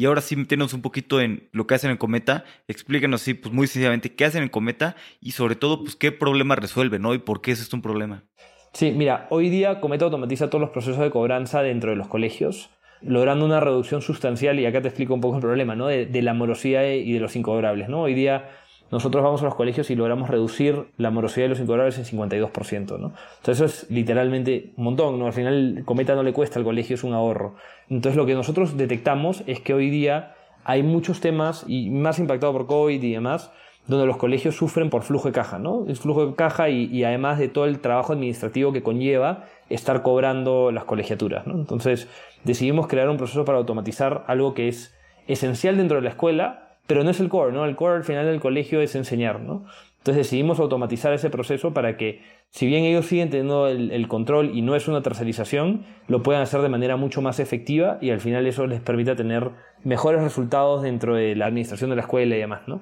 Y 0.00 0.06
ahora 0.06 0.22
sí, 0.22 0.34
meternos 0.34 0.72
un 0.72 0.80
poquito 0.80 1.20
en 1.20 1.50
lo 1.52 1.66
que 1.66 1.74
hacen 1.74 1.90
en 1.90 1.98
Cometa. 1.98 2.44
Explíquenos 2.68 3.20
así, 3.20 3.34
pues 3.34 3.52
muy 3.52 3.66
sencillamente, 3.66 4.14
qué 4.14 4.24
hacen 4.24 4.42
en 4.42 4.48
Cometa 4.48 4.96
y 5.20 5.32
sobre 5.32 5.56
todo, 5.56 5.80
pues 5.80 5.94
qué 5.94 6.10
problema 6.10 6.56
resuelven, 6.56 7.02
¿no? 7.02 7.12
Y 7.12 7.18
por 7.18 7.42
qué 7.42 7.50
es 7.50 7.60
esto 7.60 7.76
un 7.76 7.82
problema. 7.82 8.24
Sí, 8.72 8.92
mira, 8.92 9.26
hoy 9.28 9.50
día 9.50 9.78
Cometa 9.82 10.06
automatiza 10.06 10.48
todos 10.48 10.62
los 10.62 10.70
procesos 10.70 11.00
de 11.00 11.10
cobranza 11.10 11.60
dentro 11.60 11.90
de 11.90 11.96
los 11.96 12.08
colegios, 12.08 12.70
logrando 13.02 13.44
una 13.44 13.60
reducción 13.60 14.00
sustancial, 14.00 14.58
y 14.58 14.64
acá 14.64 14.80
te 14.80 14.88
explico 14.88 15.12
un 15.12 15.20
poco 15.20 15.36
el 15.36 15.42
problema, 15.42 15.76
¿no? 15.76 15.88
De, 15.88 16.06
de 16.06 16.22
la 16.22 16.32
morosidad 16.32 16.84
y 16.84 17.12
de 17.12 17.20
los 17.20 17.36
incobrables, 17.36 17.90
¿no? 17.90 18.00
Hoy 18.00 18.14
día 18.14 18.48
nosotros 18.90 19.22
vamos 19.22 19.42
a 19.42 19.44
los 19.44 19.54
colegios 19.54 19.90
y 19.90 19.94
logramos 19.94 20.28
reducir 20.28 20.86
la 20.96 21.10
morosidad 21.10 21.44
de 21.44 21.50
los 21.50 21.60
incobrables 21.60 21.98
en 21.98 22.04
52%. 22.04 22.98
¿no? 22.98 23.12
Entonces 23.38 23.48
eso 23.48 23.64
es 23.64 23.90
literalmente 23.90 24.72
un 24.76 24.84
montón. 24.84 25.18
¿no? 25.18 25.26
Al 25.26 25.32
final, 25.32 25.82
Cometa 25.84 26.14
no 26.14 26.22
le 26.22 26.32
cuesta 26.32 26.58
al 26.58 26.64
colegio, 26.64 26.94
es 26.94 27.04
un 27.04 27.14
ahorro. 27.14 27.54
Entonces 27.88 28.16
lo 28.16 28.26
que 28.26 28.34
nosotros 28.34 28.76
detectamos 28.76 29.42
es 29.46 29.60
que 29.60 29.74
hoy 29.74 29.90
día 29.90 30.34
hay 30.64 30.82
muchos 30.82 31.20
temas, 31.20 31.64
y 31.66 31.90
más 31.90 32.18
impactado 32.18 32.52
por 32.52 32.66
COVID 32.66 33.02
y 33.02 33.12
demás, 33.12 33.50
donde 33.86 34.06
los 34.06 34.16
colegios 34.16 34.56
sufren 34.56 34.90
por 34.90 35.02
flujo 35.02 35.28
de 35.28 35.32
caja, 35.32 35.58
¿no? 35.58 35.86
Es 35.88 36.00
flujo 36.00 36.26
de 36.26 36.34
caja 36.34 36.68
y, 36.68 37.02
además 37.02 37.38
de 37.38 37.48
todo 37.48 37.64
el 37.64 37.80
trabajo 37.80 38.12
administrativo 38.12 38.72
que 38.72 38.82
conlleva 38.82 39.46
estar 39.68 40.02
cobrando 40.02 40.70
las 40.70 40.84
colegiaturas, 40.84 41.46
¿no? 41.46 41.54
Entonces 41.54 42.08
decidimos 42.44 42.86
crear 42.86 43.08
un 43.08 43.16
proceso 43.16 43.44
para 43.44 43.58
automatizar 43.58 44.24
algo 44.28 44.54
que 44.54 44.68
es 44.68 44.94
esencial 45.26 45.76
dentro 45.76 45.96
de 45.96 46.02
la 46.02 46.10
escuela, 46.10 46.69
pero 46.90 47.04
no 47.04 47.10
es 47.10 47.20
el 47.20 47.28
core, 47.28 47.52
¿no? 47.52 47.64
El 47.66 47.76
core 47.76 47.98
al 47.98 48.02
final 48.02 48.26
del 48.26 48.40
colegio 48.40 48.80
es 48.80 48.96
enseñar, 48.96 49.38
¿no? 49.38 49.64
Entonces 49.98 50.26
decidimos 50.26 50.58
automatizar 50.58 51.12
ese 51.12 51.30
proceso 51.30 51.72
para 51.72 51.96
que, 51.96 52.20
si 52.48 52.66
bien 52.66 52.82
ellos 52.82 53.06
siguen 53.06 53.30
teniendo 53.30 53.68
el, 53.68 54.08
control 54.08 54.50
y 54.58 54.62
no 54.62 54.74
es 54.74 54.88
una 54.88 55.00
tercerización, 55.00 55.84
lo 56.08 56.24
puedan 56.24 56.42
hacer 56.42 56.62
de 56.62 56.68
manera 56.68 56.96
mucho 56.96 57.22
más 57.22 57.38
efectiva 57.38 57.98
y 58.00 58.10
al 58.10 58.18
final 58.18 58.44
eso 58.48 58.66
les 58.66 58.80
permita 58.80 59.14
tener 59.14 59.52
mejores 59.84 60.20
resultados 60.20 60.82
dentro 60.82 61.14
de 61.14 61.36
la 61.36 61.46
administración 61.46 61.90
de 61.90 61.96
la 61.96 62.02
escuela 62.02 62.34
y 62.34 62.40
demás, 62.40 62.62
¿no? 62.66 62.80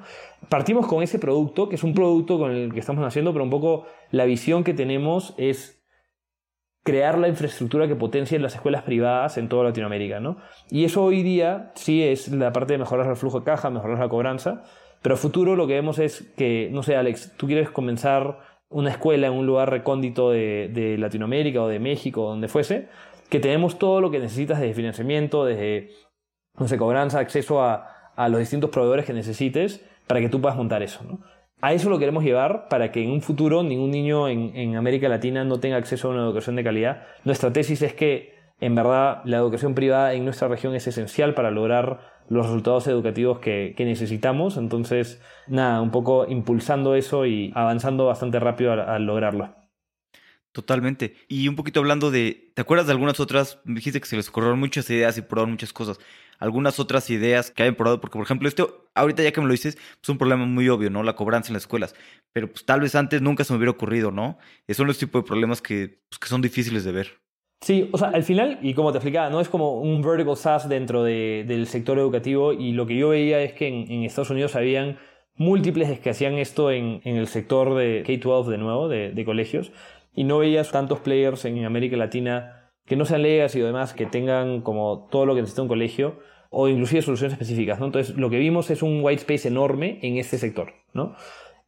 Partimos 0.48 0.86
con 0.86 1.02
ese 1.02 1.18
producto, 1.18 1.68
que 1.68 1.74
es 1.74 1.84
un 1.84 1.92
producto 1.92 2.38
con 2.38 2.52
el 2.52 2.72
que 2.72 2.80
estamos 2.80 3.06
haciendo, 3.06 3.34
pero 3.34 3.44
un 3.44 3.50
poco 3.50 3.84
la 4.10 4.24
visión 4.24 4.64
que 4.64 4.72
tenemos 4.72 5.34
es 5.36 5.77
crear 6.88 7.18
la 7.18 7.28
infraestructura 7.28 7.86
que 7.86 7.96
potencie 7.96 8.38
las 8.38 8.54
escuelas 8.54 8.82
privadas 8.82 9.36
en 9.36 9.50
toda 9.50 9.64
Latinoamérica. 9.64 10.20
¿no? 10.20 10.38
Y 10.70 10.86
eso 10.86 11.04
hoy 11.04 11.22
día 11.22 11.70
sí 11.74 12.02
es 12.02 12.28
la 12.28 12.50
parte 12.50 12.72
de 12.72 12.78
mejorar 12.78 13.06
el 13.08 13.16
flujo 13.16 13.40
de 13.40 13.44
caja, 13.44 13.68
mejorar 13.68 13.98
la 13.98 14.08
cobranza, 14.08 14.64
pero 15.02 15.14
a 15.14 15.18
futuro 15.18 15.54
lo 15.54 15.66
que 15.66 15.74
vemos 15.74 15.98
es 15.98 16.32
que, 16.34 16.70
no 16.72 16.82
sé, 16.82 16.96
Alex, 16.96 17.34
tú 17.36 17.46
quieres 17.46 17.68
comenzar 17.68 18.38
una 18.70 18.88
escuela 18.88 19.26
en 19.26 19.34
un 19.34 19.44
lugar 19.44 19.68
recóndito 19.68 20.30
de, 20.30 20.96
Latinoamérica 20.98 21.60
o 21.60 21.68
de 21.68 21.78
México, 21.78 22.22
donde 22.22 22.48
fuese, 22.48 22.88
que 23.28 23.38
tenemos 23.38 23.78
todo 23.78 24.00
lo 24.00 24.10
que 24.10 24.18
necesitas 24.18 24.58
de 24.58 24.72
financiamiento, 24.72 25.44
desde, 25.44 25.90
no 26.58 26.68
sé, 26.68 26.78
cobranza, 26.78 27.18
acceso 27.18 27.62
a, 27.62 28.12
a 28.16 28.30
los 28.30 28.40
distintos 28.40 28.70
proveedores 28.70 29.04
que 29.04 29.12
necesites 29.12 29.84
para 30.06 30.20
que 30.20 30.30
tú 30.30 30.40
puedas 30.40 30.56
montar 30.56 30.82
eso. 30.82 31.04
¿no? 31.04 31.20
A 31.60 31.72
eso 31.72 31.90
lo 31.90 31.98
queremos 31.98 32.22
llevar 32.22 32.68
para 32.68 32.92
que 32.92 33.02
en 33.02 33.10
un 33.10 33.20
futuro 33.20 33.64
ningún 33.64 33.90
niño 33.90 34.28
en, 34.28 34.76
América 34.76 35.08
Latina 35.08 35.44
no 35.44 35.58
tenga 35.58 35.76
acceso 35.76 36.08
a 36.08 36.12
una 36.12 36.22
educación 36.22 36.54
de 36.54 36.62
calidad. 36.62 37.06
Nuestra 37.24 37.52
tesis 37.52 37.82
es 37.82 37.94
que 37.94 38.36
en 38.60 38.76
verdad 38.76 39.22
la 39.24 39.38
educación 39.38 39.74
privada 39.74 40.14
en 40.14 40.24
nuestra 40.24 40.46
región 40.46 40.74
es 40.76 40.86
esencial 40.86 41.34
para 41.34 41.50
lograr 41.50 42.18
los 42.28 42.46
resultados 42.46 42.86
educativos 42.86 43.40
que, 43.40 43.74
necesitamos. 43.78 44.56
Entonces, 44.56 45.20
nada, 45.48 45.80
un 45.80 45.90
poco 45.90 46.26
impulsando 46.28 46.94
eso 46.94 47.26
y 47.26 47.50
avanzando 47.56 48.06
bastante 48.06 48.38
rápido 48.38 48.72
al 48.72 49.04
lograrlo. 49.04 49.52
Totalmente. 50.52 51.14
Y 51.28 51.48
un 51.48 51.56
poquito 51.56 51.80
hablando 51.80 52.10
de, 52.10 52.52
¿te 52.54 52.62
acuerdas 52.62 52.86
de 52.86 52.92
algunas 52.92 53.18
otras? 53.20 53.60
Me 53.64 53.76
dijiste 53.76 54.00
que 54.00 54.06
se 54.06 54.16
les 54.16 54.28
ocurrieron 54.28 54.60
muchas 54.60 54.88
ideas 54.90 55.18
y 55.18 55.22
probaron 55.22 55.50
muchas 55.50 55.72
cosas 55.72 55.98
algunas 56.38 56.78
otras 56.80 57.10
ideas 57.10 57.50
que 57.50 57.62
hayan 57.62 57.74
probado, 57.74 58.00
porque 58.00 58.18
por 58.18 58.24
ejemplo, 58.24 58.48
esto, 58.48 58.88
ahorita 58.94 59.22
ya 59.22 59.32
que 59.32 59.40
me 59.40 59.46
lo 59.46 59.52
dices, 59.52 59.76
es 60.02 60.08
un 60.08 60.18
problema 60.18 60.46
muy 60.46 60.68
obvio, 60.68 60.90
¿no? 60.90 61.02
La 61.02 61.16
cobranza 61.16 61.48
en 61.48 61.54
las 61.54 61.64
escuelas, 61.64 61.94
pero 62.32 62.50
pues 62.50 62.64
tal 62.64 62.80
vez 62.80 62.94
antes 62.94 63.22
nunca 63.22 63.44
se 63.44 63.52
me 63.52 63.58
hubiera 63.58 63.72
ocurrido, 63.72 64.10
¿no? 64.10 64.38
Esos 64.66 64.78
son 64.78 64.86
los 64.86 64.98
tipos 64.98 65.22
de 65.22 65.26
problemas 65.26 65.60
que, 65.60 66.00
pues, 66.08 66.18
que 66.18 66.28
son 66.28 66.40
difíciles 66.40 66.84
de 66.84 66.92
ver. 66.92 67.20
Sí, 67.60 67.88
o 67.92 67.98
sea, 67.98 68.08
al 68.10 68.22
final, 68.22 68.58
y 68.62 68.72
como 68.74 68.92
te 68.92 68.98
explicaba, 68.98 69.30
no 69.30 69.40
es 69.40 69.48
como 69.48 69.80
un 69.80 70.00
vertical 70.00 70.36
SaaS 70.36 70.68
dentro 70.68 71.02
de, 71.02 71.44
del 71.46 71.66
sector 71.66 71.98
educativo 71.98 72.52
y 72.52 72.72
lo 72.72 72.86
que 72.86 72.96
yo 72.96 73.08
veía 73.08 73.40
es 73.42 73.52
que 73.52 73.66
en, 73.66 74.04
Estados 74.04 74.30
Unidos 74.30 74.54
habían 74.54 74.98
múltiples 75.34 75.98
que 75.98 76.10
hacían 76.10 76.34
esto 76.34 76.70
en, 76.70 77.00
en 77.04 77.16
el 77.16 77.26
sector 77.26 77.74
de 77.74 78.04
K-12 78.06 78.46
de 78.46 78.58
nuevo, 78.58 78.88
de, 78.88 79.10
de, 79.10 79.24
colegios, 79.24 79.72
y 80.14 80.22
no 80.22 80.38
veías 80.38 80.70
tantos 80.70 81.00
players 81.00 81.44
en 81.46 81.64
América 81.64 81.96
Latina 81.96 82.57
que 82.88 82.96
no 82.96 83.04
sean 83.04 83.22
legacy 83.22 83.58
y 83.58 83.62
demás, 83.62 83.92
que 83.92 84.06
tengan 84.06 84.62
como 84.62 85.06
todo 85.10 85.26
lo 85.26 85.34
que 85.34 85.42
necesita 85.42 85.62
un 85.62 85.68
colegio 85.68 86.16
o 86.50 86.68
inclusive 86.68 87.02
soluciones 87.02 87.34
específicas. 87.34 87.78
¿no? 87.78 87.86
Entonces, 87.86 88.16
lo 88.16 88.30
que 88.30 88.38
vimos 88.38 88.70
es 88.70 88.82
un 88.82 89.00
white 89.02 89.20
space 89.20 89.48
enorme 89.48 89.98
en 90.02 90.16
este 90.16 90.38
sector. 90.38 90.72
¿no? 90.94 91.14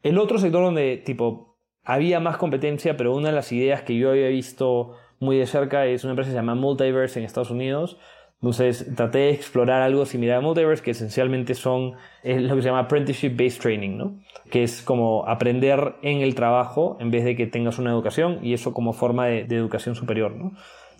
El 0.02 0.18
otro 0.18 0.38
sector 0.38 0.64
donde 0.64 0.96
tipo, 0.96 1.56
había 1.84 2.20
más 2.20 2.36
competencia, 2.36 2.96
pero 2.96 3.14
una 3.14 3.28
de 3.28 3.34
las 3.34 3.52
ideas 3.52 3.82
que 3.82 3.96
yo 3.96 4.10
había 4.10 4.28
visto 4.28 4.96
muy 5.18 5.36
de 5.36 5.46
cerca 5.46 5.86
es 5.86 6.04
una 6.04 6.12
empresa 6.12 6.28
que 6.28 6.32
se 6.32 6.38
llama 6.38 6.54
Multiverse 6.54 7.18
en 7.18 7.26
Estados 7.26 7.50
Unidos. 7.50 7.98
Entonces 8.40 8.86
traté 8.96 9.18
de 9.18 9.30
explorar 9.32 9.82
algo 9.82 10.06
similar 10.06 10.38
a 10.38 10.40
Multiverse, 10.40 10.82
que 10.82 10.92
esencialmente 10.92 11.54
son 11.54 11.92
es 12.22 12.40
lo 12.40 12.56
que 12.56 12.62
se 12.62 12.68
llama 12.68 12.80
Apprenticeship 12.80 13.36
Based 13.36 13.60
Training, 13.60 13.98
¿no? 13.98 14.18
que 14.50 14.62
es 14.62 14.80
como 14.80 15.28
aprender 15.28 15.96
en 16.00 16.22
el 16.22 16.34
trabajo 16.34 16.96
en 17.00 17.10
vez 17.10 17.24
de 17.24 17.36
que 17.36 17.46
tengas 17.46 17.78
una 17.78 17.90
educación 17.90 18.38
y 18.42 18.54
eso 18.54 18.72
como 18.72 18.94
forma 18.94 19.26
de, 19.26 19.44
de 19.44 19.56
educación 19.56 19.94
superior. 19.94 20.32
¿no? 20.32 20.52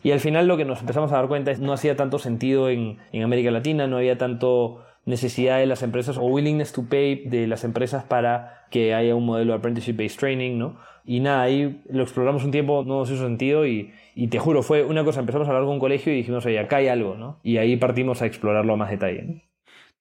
Y 0.02 0.12
al 0.12 0.20
final 0.20 0.46
lo 0.46 0.56
que 0.56 0.64
nos 0.64 0.80
empezamos 0.80 1.12
a 1.12 1.16
dar 1.16 1.28
cuenta 1.28 1.50
es 1.50 1.58
que 1.58 1.64
no 1.64 1.72
hacía 1.72 1.96
tanto 1.96 2.18
sentido 2.18 2.70
en, 2.70 2.98
en 3.12 3.22
América 3.22 3.50
Latina, 3.50 3.86
no 3.86 3.98
había 3.98 4.16
tanto 4.18 4.84
necesidad 5.04 5.58
de 5.58 5.66
las 5.66 5.82
empresas 5.82 6.16
o 6.16 6.22
willingness 6.22 6.72
to 6.72 6.84
pay 6.88 7.24
de 7.26 7.46
las 7.46 7.64
empresas 7.64 8.04
para 8.04 8.66
que 8.70 8.94
haya 8.94 9.14
un 9.14 9.26
modelo 9.26 9.52
de 9.52 9.58
apprenticeship-based 9.58 10.18
training, 10.18 10.58
¿no? 10.58 10.78
Y 11.04 11.20
nada, 11.20 11.42
ahí 11.42 11.82
lo 11.90 12.02
exploramos 12.02 12.44
un 12.44 12.50
tiempo, 12.50 12.84
no 12.86 13.00
nos 13.00 13.10
hizo 13.10 13.24
sentido 13.24 13.66
y, 13.66 13.92
y, 14.14 14.28
te 14.28 14.38
juro, 14.38 14.62
fue 14.62 14.84
una 14.84 15.04
cosa, 15.04 15.20
empezamos 15.20 15.48
a 15.48 15.50
hablar 15.50 15.64
con 15.64 15.74
un 15.74 15.80
colegio 15.80 16.12
y 16.12 16.16
dijimos, 16.16 16.44
oye, 16.46 16.58
acá 16.58 16.76
hay 16.76 16.88
algo, 16.88 17.16
¿no? 17.16 17.40
Y 17.42 17.56
ahí 17.56 17.76
partimos 17.76 18.22
a 18.22 18.26
explorarlo 18.26 18.74
a 18.74 18.76
más 18.76 18.90
detalle, 18.90 19.22
¿no? 19.22 19.40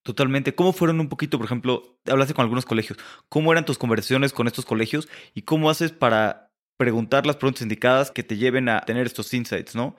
Totalmente. 0.04 0.56
¿Cómo 0.56 0.72
fueron 0.72 1.00
un 1.00 1.10
poquito, 1.10 1.38
por 1.38 1.46
ejemplo, 1.46 1.84
hablaste 2.08 2.34
con 2.34 2.44
algunos 2.44 2.66
colegios, 2.66 2.98
cómo 3.28 3.52
eran 3.52 3.66
tus 3.66 3.78
conversaciones 3.78 4.34
con 4.34 4.48
estos 4.48 4.66
colegios 4.66 5.10
y 5.34 5.44
cómo 5.44 5.70
haces 5.70 5.92
para 5.92 6.49
preguntar 6.80 7.26
las 7.26 7.36
preguntas 7.36 7.62
indicadas 7.62 8.10
que 8.10 8.24
te 8.24 8.38
lleven 8.38 8.70
a 8.70 8.80
tener 8.80 9.06
estos 9.06 9.34
insights, 9.34 9.76
¿no? 9.76 9.98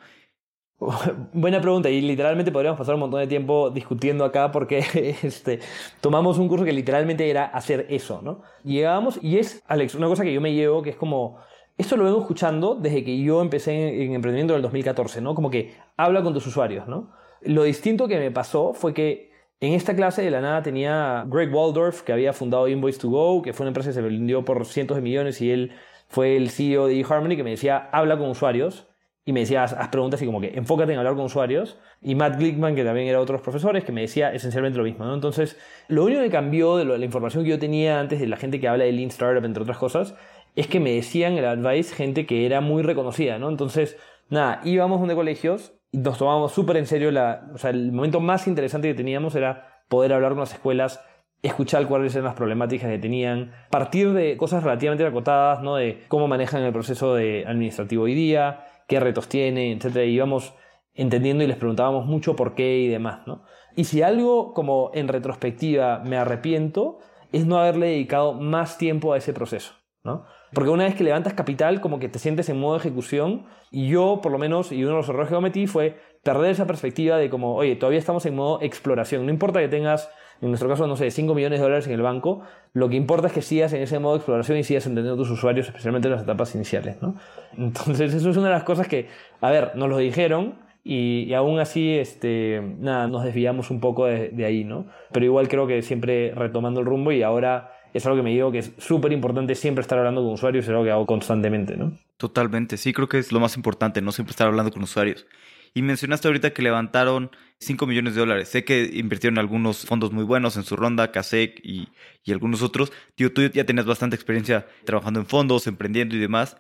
Buena 1.35 1.61
pregunta 1.61 1.91
y 1.91 2.01
literalmente 2.01 2.51
podríamos 2.51 2.79
pasar 2.79 2.95
un 2.95 3.03
montón 3.03 3.21
de 3.21 3.27
tiempo 3.27 3.69
discutiendo 3.69 4.25
acá 4.25 4.51
porque 4.51 4.79
este, 5.23 5.61
tomamos 6.01 6.39
un 6.39 6.49
curso 6.49 6.65
que 6.65 6.73
literalmente 6.73 7.29
era 7.29 7.45
hacer 7.45 7.87
eso, 7.91 8.23
¿no? 8.23 8.41
Llegábamos 8.65 9.19
y 9.23 9.37
es, 9.37 9.63
Alex, 9.69 9.95
una 9.95 10.07
cosa 10.07 10.25
que 10.25 10.33
yo 10.33 10.41
me 10.41 10.55
llevo 10.55 10.83
que 10.83 10.89
es 10.89 10.97
como, 10.97 11.37
esto 11.77 11.99
lo 11.99 12.05
vengo 12.05 12.21
escuchando 12.21 12.75
desde 12.75 13.05
que 13.05 13.23
yo 13.23 13.43
empecé 13.43 13.73
en, 13.75 14.03
en 14.03 14.15
emprendimiento 14.15 14.55
en 14.55 14.57
el 14.57 14.63
2014, 14.63 15.21
¿no? 15.21 15.35
Como 15.35 15.51
que 15.51 15.75
habla 15.99 16.23
con 16.23 16.33
tus 16.33 16.47
usuarios, 16.47 16.89
¿no? 16.89 17.13
Lo 17.43 17.65
distinto 17.65 18.09
que 18.09 18.19
me 18.19 18.31
pasó 18.31 18.73
fue 18.73 18.95
que 18.95 19.31
en 19.61 19.75
esta 19.75 19.95
clase 19.95 20.23
de 20.23 20.31
la 20.31 20.41
nada 20.41 20.63
tenía 20.63 21.27
Greg 21.29 21.55
Waldorf, 21.55 22.01
que 22.01 22.15
había 22.15 22.33
fundado 22.33 22.69
Invoice2Go, 22.69 23.43
que 23.43 23.53
fue 23.53 23.65
una 23.65 23.69
empresa 23.69 23.91
que 23.91 23.95
se 23.97 24.01
vendió 24.01 24.47
por 24.47 24.65
cientos 24.65 24.97
de 24.97 25.03
millones 25.03 25.43
y 25.43 25.51
él 25.51 25.73
fue 26.11 26.37
el 26.37 26.51
CEO 26.51 26.89
de 26.89 27.01
eHarmony 27.01 27.37
que 27.37 27.45
me 27.45 27.51
decía, 27.51 27.89
habla 27.93 28.19
con 28.19 28.29
usuarios. 28.29 28.87
Y 29.25 29.33
me 29.33 29.41
decía, 29.41 29.63
haz, 29.63 29.89
preguntas 29.89 30.21
y 30.23 30.27
como 30.27 30.41
que 30.41 30.57
enfócate 30.57 30.93
en 30.93 30.99
hablar 30.99 31.15
con 31.15 31.27
usuarios. 31.27 31.79
Y 32.01 32.17
Matt 32.17 32.37
Glickman, 32.37 32.75
que 32.75 32.83
también 32.83 33.07
era 33.07 33.21
otros 33.21 33.43
profesores, 33.43 33.85
que 33.85 33.93
me 33.93 34.01
decía 34.01 34.33
esencialmente 34.33 34.79
lo 34.79 34.85
mismo. 34.85 35.13
Entonces, 35.15 35.57
lo 35.87 36.05
único 36.05 36.21
que 36.21 36.31
cambió 36.31 36.77
de 36.77 36.85
la 36.85 37.05
información 37.05 37.45
que 37.45 37.51
yo 37.51 37.59
tenía 37.59 38.01
antes 38.01 38.19
de 38.19 38.27
la 38.27 38.37
gente 38.37 38.59
que 38.59 38.67
habla 38.67 38.85
de 38.85 38.93
Lean 38.93 39.11
Startup, 39.11 39.45
entre 39.45 39.63
otras 39.63 39.79
cosas, 39.79 40.17
es 40.57 40.67
que 40.67 40.81
me 40.81 40.93
decían 40.93 41.35
el 41.35 41.45
advice 41.45 41.95
gente 41.95 42.27
que 42.27 42.45
era 42.45 42.61
muy 42.61 42.83
reconocida. 42.83 43.39
¿no? 43.39 43.49
Entonces, 43.49 43.97
nada, 44.31 44.63
íbamos 44.65 45.07
de 45.07 45.15
colegios 45.15 45.75
y 45.93 45.99
nos 45.99 46.19
tomábamos 46.19 46.51
súper 46.53 46.79
en 46.79 46.87
serio. 46.87 47.13
La, 47.13 47.51
o 47.55 47.59
sea, 47.59 47.71
el 47.71 47.93
momento 47.93 48.19
más 48.19 48.49
interesante 48.49 48.89
que 48.89 48.95
teníamos 48.95 49.37
era 49.37 49.85
poder 49.89 50.13
hablar 50.13 50.33
con 50.33 50.41
las 50.41 50.55
escuelas 50.55 51.05
escuchar 51.43 51.87
cuáles 51.87 52.15
eran 52.15 52.27
las 52.27 52.35
problemáticas 52.35 52.91
que 52.91 52.99
tenían, 52.99 53.53
partir 53.71 54.13
de 54.13 54.37
cosas 54.37 54.63
relativamente 54.63 55.07
acotadas, 55.07 55.63
¿no? 55.63 55.77
de 55.77 56.05
cómo 56.09 56.29
manejan 56.29 56.63
el 56.63 56.73
proceso 56.73 57.15
de 57.15 57.45
administrativo 57.47 58.05
hoy 58.05 58.15
día, 58.15 58.67
qué 58.87 59.01
retos 59.01 59.29
tiene, 59.29 59.73
etc. 59.73 59.97
Y 59.97 60.11
íbamos 60.11 60.55
entendiendo 60.95 61.45
y 61.45 61.47
les 61.47 61.57
preguntábamos 61.57 62.07
mucho 62.07 62.37
por 62.37 62.55
qué 62.55 62.79
y 62.79 62.89
demás, 62.89 63.27
¿no? 63.27 63.45
Y 63.77 63.85
si 63.85 64.03
algo 64.03 64.53
como 64.53 64.91
en 64.95 65.09
retrospectiva 65.09 66.01
me 66.05 66.17
arrepiento, 66.17 66.99
es 67.33 67.47
no 67.47 67.59
haberle 67.59 67.87
dedicado 67.87 68.33
más 68.33 68.79
tiempo 68.79 69.13
a 69.13 69.17
ese 69.17 69.33
proceso, 69.33 69.75
¿no? 70.03 70.25
Porque 70.53 70.71
una 70.71 70.85
vez 70.85 70.97
que 70.97 71.05
levantas 71.05 71.35
capital, 71.35 71.81
como 71.81 72.01
que 72.01 72.09
te 72.09 72.19
sientes 72.19 72.49
en 72.49 72.59
modo 72.59 72.77
ejecución, 72.77 73.47
y 73.71 73.89
yo, 73.89 74.19
por 74.21 74.33
lo 74.33 74.39
menos, 74.39 74.73
y 74.73 74.83
uno 74.83 74.95
de 74.95 74.97
los 74.97 75.09
errores 75.09 75.29
que 75.29 75.37
cometí 75.37 75.67
fue 75.69 76.01
perder 76.25 76.51
esa 76.51 76.67
perspectiva 76.67 77.17
de 77.17 77.31
como, 77.31 77.55
oye, 77.55 77.77
todavía 77.77 78.01
estamos 78.01 78.27
en 78.27 78.35
modo 78.35 78.61
exploración. 78.61 79.25
No 79.25 79.31
importa 79.31 79.61
que 79.61 79.69
tengas, 79.69 80.11
en 80.41 80.49
nuestro 80.49 80.69
caso, 80.69 80.87
no 80.87 80.97
sé, 80.97 81.11
5 81.11 81.35
millones 81.35 81.59
de 81.59 81.63
dólares 81.63 81.87
en 81.87 81.93
el 81.93 82.03
banco, 82.03 82.43
lo 82.73 82.89
que 82.89 82.97
importa 82.97 83.27
es 83.27 83.33
que 83.33 83.43
sigas 83.43 83.73
en 83.73 83.83
ese 83.83 83.99
modo 83.99 84.17
exploración 84.17 84.59
y 84.59 84.65
sigas 84.65 84.87
entendiendo 84.87 85.21
a 85.21 85.25
tus 85.25 85.31
usuarios, 85.31 85.67
especialmente 85.67 86.09
en 86.09 86.13
las 86.15 86.23
etapas 86.23 86.55
iniciales, 86.55 87.03
¿no? 87.03 87.17
Entonces, 87.57 88.15
eso 88.15 88.31
es 88.31 88.37
una 88.37 88.49
de 88.49 88.55
las 88.55 88.65
cosas 88.65 88.89
que, 88.89 89.09
a 89.41 89.51
ver, 89.51 89.73
nos 89.75 89.89
lo 89.89 89.99
dijeron, 89.99 90.55
y, 90.83 91.35
aún 91.35 91.61
así, 91.61 91.99
este, 91.99 92.63
nada, 92.79 93.07
nos 93.07 93.23
desviamos 93.23 93.71
un 93.71 93.81
poco 93.81 94.07
de, 94.07 94.31
de, 94.31 94.45
ahí, 94.47 94.65
¿no? 94.65 94.87
Pero 95.13 95.27
igual 95.27 95.47
creo 95.49 95.67
que 95.67 95.83
siempre 95.83 96.33
retomando 96.35 96.81
el 96.81 96.87
rumbo 96.87 97.13
y 97.13 97.23
ahora 97.23 97.73
es 97.93 98.07
algo 98.07 98.17
que 98.17 98.23
me 98.23 98.31
digo 98.31 98.51
que 98.53 98.59
es 98.59 98.73
súper 98.79 99.13
importante 99.13 99.55
siempre 99.55 99.83
estar 99.83 99.99
hablando 99.99 100.23
con 100.23 100.33
usuarios, 100.33 100.65
es 100.65 100.71
algo 100.71 100.85
que 100.85 100.91
hago 100.91 101.07
constantemente, 101.07 101.77
¿no? 101.77 101.93
Totalmente, 102.17 102.77
sí, 102.77 102.93
creo 102.93 103.09
que 103.09 103.19
es 103.19 103.33
lo 103.33 103.41
más 103.41 103.57
importante, 103.57 104.01
no 104.01 104.13
siempre 104.13 104.31
estar 104.31 104.47
hablando 104.47 104.71
con 104.71 104.83
usuarios. 104.83 105.27
Y 105.75 105.83
mencionaste 105.83 106.29
ahorita 106.29 106.53
que 106.53 106.63
levantaron 106.63 107.31
5 107.61 107.87
millones 107.87 108.15
de 108.15 108.21
dólares. 108.21 108.49
Sé 108.49 108.65
que 108.65 108.91
invirtieron 108.93 109.39
algunos 109.39 109.87
fondos 109.87 110.13
muy 110.13 110.25
buenos 110.25 110.57
en 110.57 110.65
su 110.65 110.77
ronda, 110.77 111.13
Kasek 111.13 111.61
y, 111.63 111.89
y 112.25 112.33
algunos 112.33 112.63
otros. 112.63 112.93
Tío, 113.15 113.33
tú 113.33 113.43
ya 113.43 113.65
tenías 113.65 113.87
bastante 113.87 114.17
experiencia 114.17 114.67
trabajando 114.85 115.21
en 115.21 115.27
fondos, 115.27 115.67
emprendiendo 115.67 116.17
y 116.17 116.19
demás. 116.19 116.57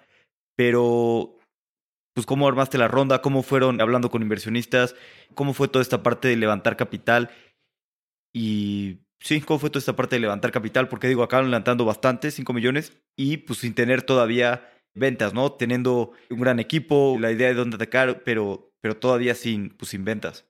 Pero 0.57 1.37
pues 2.15 2.27
cómo 2.27 2.49
armaste 2.49 2.79
la 2.79 2.89
ronda, 2.89 3.23
cómo 3.23 3.43
fueron 3.43 3.81
hablando 3.81 4.11
con 4.11 4.23
inversionistas, 4.23 4.95
cómo 5.35 5.55
fue 5.55 5.69
toda 5.69 5.83
esta 5.83 6.03
parte 6.03 6.29
de 6.29 6.37
levantar 6.37 6.77
capital 6.77 7.31
y 8.33 8.99
sí, 9.21 9.41
cómo 9.41 9.59
fue 9.59 9.71
toda 9.71 9.81
esta 9.81 9.97
parte 9.97 10.17
de 10.17 10.21
levantar 10.21 10.53
capital, 10.53 10.89
porque 10.89 11.09
digo, 11.09 11.23
acaban 11.23 11.51
levantando 11.51 11.85
bastante, 11.85 12.31
5 12.31 12.53
millones, 12.53 12.93
y 13.17 13.39
pues 13.39 13.61
sin 13.61 13.75
tener 13.75 14.03
todavía 14.03 14.69
ventas, 14.95 15.35
¿no? 15.35 15.53
Teniendo 15.53 16.13
un 16.31 16.41
gran 16.41 16.59
equipo, 16.59 17.17
la 17.21 17.31
idea 17.31 17.49
de 17.49 17.55
dónde 17.55 17.77
atacar, 17.77 18.23
pero, 18.25 18.70
pero 18.81 18.97
todavía 18.97 19.35
sin, 19.35 19.71
pues, 19.71 19.91
sin 19.91 20.05
ventas. 20.05 20.47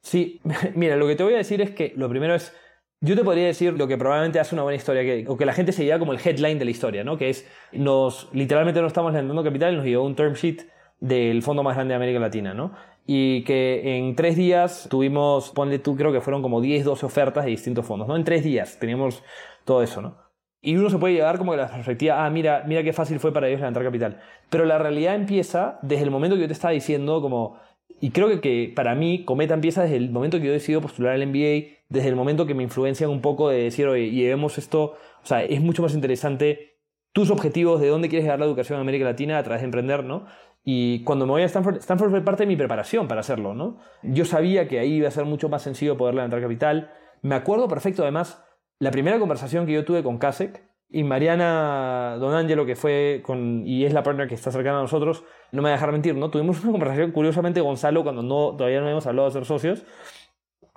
Sí, 0.00 0.40
mira, 0.74 0.96
lo 0.96 1.06
que 1.06 1.16
te 1.16 1.22
voy 1.22 1.34
a 1.34 1.38
decir 1.38 1.60
es 1.60 1.70
que 1.70 1.92
lo 1.96 2.08
primero 2.08 2.34
es, 2.34 2.54
yo 3.00 3.16
te 3.16 3.24
podría 3.24 3.46
decir 3.46 3.72
lo 3.74 3.88
que 3.88 3.96
probablemente 3.96 4.40
hace 4.40 4.54
una 4.54 4.62
buena 4.62 4.76
historia, 4.76 5.02
que, 5.02 5.24
o 5.28 5.36
que 5.36 5.46
la 5.46 5.52
gente 5.52 5.72
se 5.72 5.84
lleva 5.84 5.98
como 5.98 6.12
el 6.12 6.20
headline 6.24 6.58
de 6.58 6.64
la 6.64 6.70
historia, 6.70 7.04
¿no? 7.04 7.16
Que 7.16 7.30
es, 7.30 7.48
nos, 7.72 8.28
literalmente 8.32 8.80
no 8.80 8.86
estamos 8.86 9.12
levantando 9.12 9.42
capital 9.42 9.72
y 9.72 9.76
nos 9.76 9.84
llegó 9.84 10.04
un 10.04 10.14
term 10.14 10.34
sheet 10.34 10.66
del 11.00 11.42
fondo 11.42 11.64
más 11.64 11.74
grande 11.74 11.92
de 11.92 11.96
América 11.96 12.20
Latina, 12.20 12.54
¿no? 12.54 12.72
Y 13.04 13.42
que 13.42 13.96
en 13.96 14.14
tres 14.14 14.36
días 14.36 14.86
tuvimos, 14.88 15.50
ponle 15.50 15.80
tú, 15.80 15.96
creo 15.96 16.12
que 16.12 16.20
fueron 16.20 16.42
como 16.42 16.60
10, 16.60 16.84
12 16.84 17.06
ofertas 17.06 17.44
de 17.44 17.50
distintos 17.50 17.84
fondos, 17.84 18.06
¿no? 18.06 18.14
En 18.14 18.22
tres 18.22 18.44
días 18.44 18.78
teníamos 18.78 19.24
todo 19.64 19.82
eso, 19.82 20.00
¿no? 20.00 20.16
Y 20.64 20.76
uno 20.76 20.88
se 20.90 20.98
puede 20.98 21.14
llevar 21.14 21.38
como 21.38 21.50
que 21.50 21.58
la 21.58 21.68
perspectiva, 21.68 22.24
ah, 22.24 22.30
mira, 22.30 22.62
mira 22.68 22.84
qué 22.84 22.92
fácil 22.92 23.18
fue 23.18 23.32
para 23.32 23.48
ellos 23.48 23.58
levantar 23.58 23.82
capital. 23.82 24.20
Pero 24.48 24.64
la 24.64 24.78
realidad 24.78 25.16
empieza 25.16 25.80
desde 25.82 26.04
el 26.04 26.12
momento 26.12 26.36
que 26.36 26.42
yo 26.42 26.46
te 26.46 26.52
estaba 26.52 26.72
diciendo, 26.72 27.20
como, 27.20 27.58
y 28.00 28.10
creo 28.10 28.28
que, 28.28 28.40
que 28.40 28.72
para 28.74 28.94
mí, 28.94 29.24
Cometa 29.24 29.54
empieza 29.54 29.82
desde 29.82 29.96
el 29.96 30.10
momento 30.10 30.38
que 30.38 30.46
yo 30.46 30.52
decido 30.52 30.80
postular 30.80 31.14
al 31.14 31.26
MBA, 31.26 31.82
desde 31.88 32.08
el 32.08 32.16
momento 32.16 32.46
que 32.46 32.54
me 32.54 32.62
influencian 32.62 33.10
un 33.10 33.20
poco 33.20 33.48
de 33.48 33.64
decir, 33.64 33.86
oye, 33.86 34.10
llevemos 34.10 34.58
esto, 34.58 34.94
o 35.22 35.26
sea, 35.26 35.42
es 35.42 35.60
mucho 35.60 35.82
más 35.82 35.94
interesante 35.94 36.78
tus 37.12 37.30
objetivos, 37.30 37.80
de 37.80 37.88
dónde 37.88 38.08
quieres 38.08 38.24
llegar 38.24 38.38
la 38.38 38.46
educación 38.46 38.76
en 38.76 38.82
América 38.82 39.04
Latina 39.04 39.38
a 39.38 39.42
través 39.42 39.60
de 39.60 39.66
emprender, 39.66 40.02
¿no? 40.02 40.26
Y 40.64 41.02
cuando 41.04 41.26
me 41.26 41.32
voy 41.32 41.42
a 41.42 41.46
Stanford, 41.46 41.76
Stanford 41.76 42.10
fue 42.10 42.20
parte 42.22 42.44
de 42.44 42.46
mi 42.46 42.56
preparación 42.56 43.08
para 43.08 43.20
hacerlo, 43.20 43.54
¿no? 43.54 43.78
Yo 44.02 44.24
sabía 44.24 44.68
que 44.68 44.78
ahí 44.78 44.94
iba 44.94 45.08
a 45.08 45.10
ser 45.10 45.24
mucho 45.24 45.48
más 45.48 45.62
sencillo 45.62 45.96
poder 45.96 46.14
levantar 46.14 46.40
capital. 46.40 46.90
Me 47.20 47.34
acuerdo 47.34 47.68
perfecto, 47.68 48.02
además, 48.02 48.42
la 48.78 48.90
primera 48.90 49.18
conversación 49.18 49.66
que 49.66 49.72
yo 49.72 49.84
tuve 49.84 50.02
con 50.02 50.18
Kasek 50.18 50.62
y 50.92 51.04
Mariana 51.04 52.16
Donangelo, 52.20 52.66
que 52.66 52.76
fue 52.76 53.22
con, 53.24 53.66
y 53.66 53.86
es 53.86 53.94
la 53.94 54.02
partner 54.02 54.28
que 54.28 54.34
está 54.34 54.50
cercana 54.52 54.78
a 54.78 54.82
nosotros, 54.82 55.24
no 55.50 55.62
me 55.62 55.70
va 55.70 55.74
a 55.74 55.78
dejar 55.78 55.90
mentir, 55.90 56.14
¿no? 56.14 56.30
Tuvimos 56.30 56.62
una 56.62 56.72
conversación, 56.72 57.12
curiosamente, 57.12 57.62
Gonzalo, 57.62 58.02
cuando 58.02 58.22
no, 58.22 58.54
todavía 58.56 58.78
no 58.78 58.84
habíamos 58.84 59.06
hablado 59.06 59.28
de 59.28 59.32
ser 59.32 59.46
socios, 59.46 59.84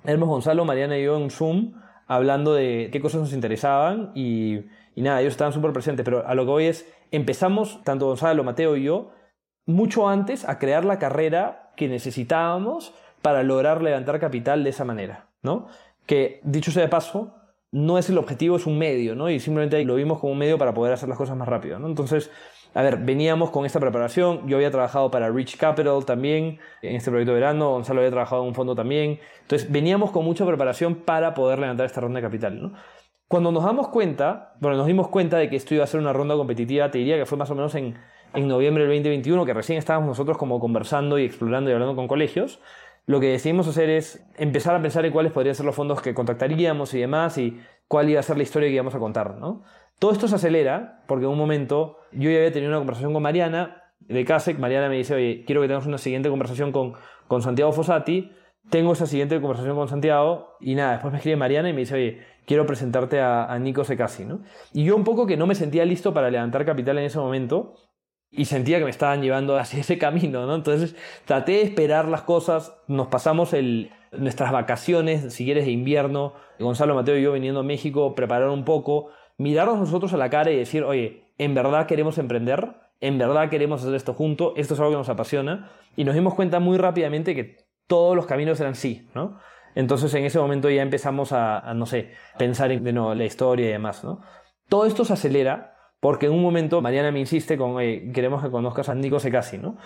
éramos 0.04 0.28
Gonzalo, 0.30 0.64
Mariana 0.64 0.96
y 0.96 1.04
yo 1.04 1.18
en 1.18 1.30
Zoom, 1.30 1.74
hablando 2.06 2.54
de 2.54 2.88
qué 2.90 3.00
cosas 3.00 3.20
nos 3.20 3.34
interesaban 3.34 4.12
y, 4.14 4.60
y 4.94 5.02
nada, 5.02 5.20
ellos 5.20 5.32
estaban 5.32 5.52
súper 5.52 5.72
presentes, 5.72 6.02
pero 6.02 6.26
a 6.26 6.34
lo 6.34 6.46
que 6.46 6.50
hoy 6.50 6.64
es, 6.64 6.90
empezamos, 7.10 7.82
tanto 7.84 8.06
Gonzalo, 8.06 8.42
Mateo 8.42 8.76
y 8.76 8.84
yo, 8.84 9.10
mucho 9.66 10.08
antes 10.08 10.48
a 10.48 10.58
crear 10.58 10.86
la 10.86 10.98
carrera 10.98 11.72
que 11.76 11.88
necesitábamos 11.88 12.94
para 13.20 13.42
lograr 13.42 13.82
levantar 13.82 14.18
capital 14.18 14.64
de 14.64 14.70
esa 14.70 14.84
manera, 14.86 15.28
¿no? 15.42 15.66
Que, 16.06 16.40
dicho 16.44 16.70
sea 16.70 16.82
de 16.82 16.88
paso, 16.88 17.35
no 17.76 17.98
es 17.98 18.08
el 18.08 18.16
objetivo, 18.16 18.56
es 18.56 18.66
un 18.66 18.78
medio, 18.78 19.14
¿no? 19.14 19.28
Y 19.28 19.38
simplemente 19.38 19.84
lo 19.84 19.96
vimos 19.96 20.18
como 20.18 20.32
un 20.32 20.38
medio 20.38 20.56
para 20.56 20.72
poder 20.72 20.94
hacer 20.94 21.10
las 21.10 21.18
cosas 21.18 21.36
más 21.36 21.46
rápido, 21.46 21.78
¿no? 21.78 21.86
Entonces, 21.86 22.30
a 22.72 22.80
ver, 22.80 22.96
veníamos 22.96 23.50
con 23.50 23.66
esta 23.66 23.78
preparación, 23.78 24.48
yo 24.48 24.56
había 24.56 24.70
trabajado 24.70 25.10
para 25.10 25.28
Rich 25.28 25.58
Capital 25.58 26.04
también, 26.06 26.58
en 26.80 26.96
este 26.96 27.10
proyecto 27.10 27.32
de 27.32 27.40
verano, 27.40 27.72
Gonzalo 27.72 28.00
había 28.00 28.10
trabajado 28.10 28.42
en 28.42 28.48
un 28.48 28.54
fondo 28.54 28.74
también, 28.74 29.20
entonces 29.42 29.70
veníamos 29.70 30.10
con 30.10 30.24
mucha 30.24 30.46
preparación 30.46 30.94
para 30.94 31.34
poder 31.34 31.58
levantar 31.58 31.84
esta 31.84 32.00
ronda 32.00 32.20
de 32.20 32.26
capital, 32.26 32.62
¿no? 32.62 32.72
Cuando 33.28 33.52
nos 33.52 33.64
damos 33.64 33.88
cuenta, 33.88 34.54
bueno, 34.60 34.78
nos 34.78 34.86
dimos 34.86 35.08
cuenta 35.08 35.36
de 35.36 35.50
que 35.50 35.56
esto 35.56 35.74
iba 35.74 35.84
a 35.84 35.86
ser 35.86 36.00
una 36.00 36.14
ronda 36.14 36.34
competitiva, 36.34 36.90
te 36.90 36.98
diría 36.98 37.18
que 37.18 37.26
fue 37.26 37.36
más 37.36 37.50
o 37.50 37.54
menos 37.54 37.74
en 37.74 37.96
en 38.36 38.48
noviembre 38.48 38.84
del 38.84 38.92
2021, 38.92 39.46
que 39.46 39.54
recién 39.54 39.78
estábamos 39.78 40.08
nosotros 40.08 40.36
como 40.36 40.60
conversando 40.60 41.18
y 41.18 41.24
explorando 41.24 41.70
y 41.70 41.72
hablando 41.72 41.96
con 41.96 42.06
colegios, 42.06 42.60
lo 43.06 43.20
que 43.20 43.28
decidimos 43.28 43.68
hacer 43.68 43.88
es 43.88 44.24
empezar 44.36 44.74
a 44.74 44.82
pensar 44.82 45.06
en 45.06 45.12
cuáles 45.12 45.32
podrían 45.32 45.54
ser 45.54 45.64
los 45.64 45.74
fondos 45.74 46.02
que 46.02 46.12
contactaríamos 46.12 46.92
y 46.92 47.00
demás 47.00 47.38
y 47.38 47.60
cuál 47.88 48.10
iba 48.10 48.20
a 48.20 48.22
ser 48.22 48.36
la 48.36 48.42
historia 48.42 48.68
que 48.68 48.74
íbamos 48.74 48.94
a 48.96 48.98
contar, 48.98 49.36
¿no? 49.36 49.62
Todo 49.98 50.12
esto 50.12 50.28
se 50.28 50.34
acelera 50.34 51.02
porque 51.06 51.24
en 51.24 51.30
un 51.30 51.38
momento 51.38 51.98
yo 52.12 52.30
ya 52.30 52.38
había 52.38 52.52
tenido 52.52 52.70
una 52.70 52.78
conversación 52.78 53.12
con 53.12 53.22
Mariana 53.22 53.84
de 54.00 54.24
CASEC, 54.24 54.58
Mariana 54.58 54.88
me 54.88 54.96
dice, 54.96 55.14
oye, 55.14 55.44
quiero 55.46 55.60
que 55.60 55.68
tengamos 55.68 55.86
una 55.86 55.98
siguiente 55.98 56.28
conversación 56.28 56.72
con, 56.72 56.94
con 57.28 57.42
Santiago 57.42 57.72
Fossati, 57.72 58.32
tengo 58.70 58.92
esa 58.92 59.06
siguiente 59.06 59.40
conversación 59.40 59.76
con 59.76 59.88
Santiago 59.88 60.56
y 60.60 60.74
nada, 60.74 60.92
después 60.92 61.12
me 61.12 61.18
escribe 61.18 61.36
Mariana 61.36 61.70
y 61.70 61.72
me 61.72 61.80
dice, 61.80 61.94
oye, 61.94 62.20
quiero 62.44 62.66
presentarte 62.66 63.20
a, 63.20 63.46
a 63.46 63.58
Nico 63.58 63.84
Secasi, 63.84 64.24
¿no? 64.24 64.40
Y 64.72 64.84
yo 64.84 64.96
un 64.96 65.04
poco 65.04 65.26
que 65.26 65.36
no 65.36 65.46
me 65.46 65.54
sentía 65.54 65.84
listo 65.84 66.12
para 66.12 66.30
levantar 66.30 66.64
capital 66.64 66.98
en 66.98 67.04
ese 67.04 67.18
momento, 67.18 67.74
y 68.36 68.44
sentía 68.44 68.78
que 68.78 68.84
me 68.84 68.90
estaban 68.90 69.22
llevando 69.22 69.56
hacia 69.56 69.80
ese 69.80 69.98
camino, 69.98 70.46
¿no? 70.46 70.54
Entonces 70.54 70.94
traté 71.24 71.52
de 71.52 71.62
esperar 71.62 72.06
las 72.06 72.22
cosas, 72.22 72.76
nos 72.86 73.08
pasamos 73.08 73.52
el, 73.52 73.90
nuestras 74.12 74.52
vacaciones, 74.52 75.32
si 75.32 75.44
quieres, 75.44 75.64
de 75.64 75.72
invierno, 75.72 76.34
Gonzalo, 76.58 76.94
Mateo 76.94 77.16
y 77.16 77.22
yo 77.22 77.32
viniendo 77.32 77.60
a 77.60 77.64
México, 77.64 78.14
preparar 78.14 78.50
un 78.50 78.64
poco, 78.64 79.08
mirarnos 79.38 79.78
nosotros 79.78 80.12
a 80.12 80.16
la 80.16 80.30
cara 80.30 80.50
y 80.50 80.56
decir, 80.56 80.84
oye, 80.84 81.24
¿en 81.38 81.54
verdad 81.54 81.86
queremos 81.86 82.18
emprender? 82.18 82.74
¿En 83.00 83.18
verdad 83.18 83.50
queremos 83.50 83.82
hacer 83.82 83.94
esto 83.94 84.14
junto? 84.14 84.54
Esto 84.56 84.74
es 84.74 84.80
algo 84.80 84.92
que 84.92 84.98
nos 84.98 85.08
apasiona. 85.08 85.70
Y 85.96 86.04
nos 86.04 86.14
dimos 86.14 86.34
cuenta 86.34 86.60
muy 86.60 86.78
rápidamente 86.78 87.34
que 87.34 87.58
todos 87.86 88.16
los 88.16 88.26
caminos 88.26 88.60
eran 88.60 88.74
sí, 88.74 89.08
¿no? 89.14 89.38
Entonces 89.74 90.12
en 90.14 90.24
ese 90.24 90.38
momento 90.38 90.70
ya 90.70 90.80
empezamos 90.80 91.32
a, 91.32 91.72
no 91.74 91.84
sé, 91.84 92.12
pensar 92.38 92.72
en 92.72 93.18
la 93.18 93.24
historia 93.24 93.68
y 93.68 93.72
demás, 93.72 94.02
¿no? 94.04 94.22
Todo 94.68 94.86
esto 94.86 95.04
se 95.04 95.12
acelera 95.12 95.75
porque 96.06 96.26
en 96.26 96.32
un 96.32 96.40
momento 96.40 96.80
Mariana 96.80 97.10
me 97.10 97.18
insiste 97.18 97.58
con, 97.58 97.78
queremos 98.12 98.40
que 98.40 98.48
conozcas 98.48 98.88
a 98.88 98.94
Nico 98.94 99.18
Secasi, 99.18 99.58
¿no? 99.58 99.76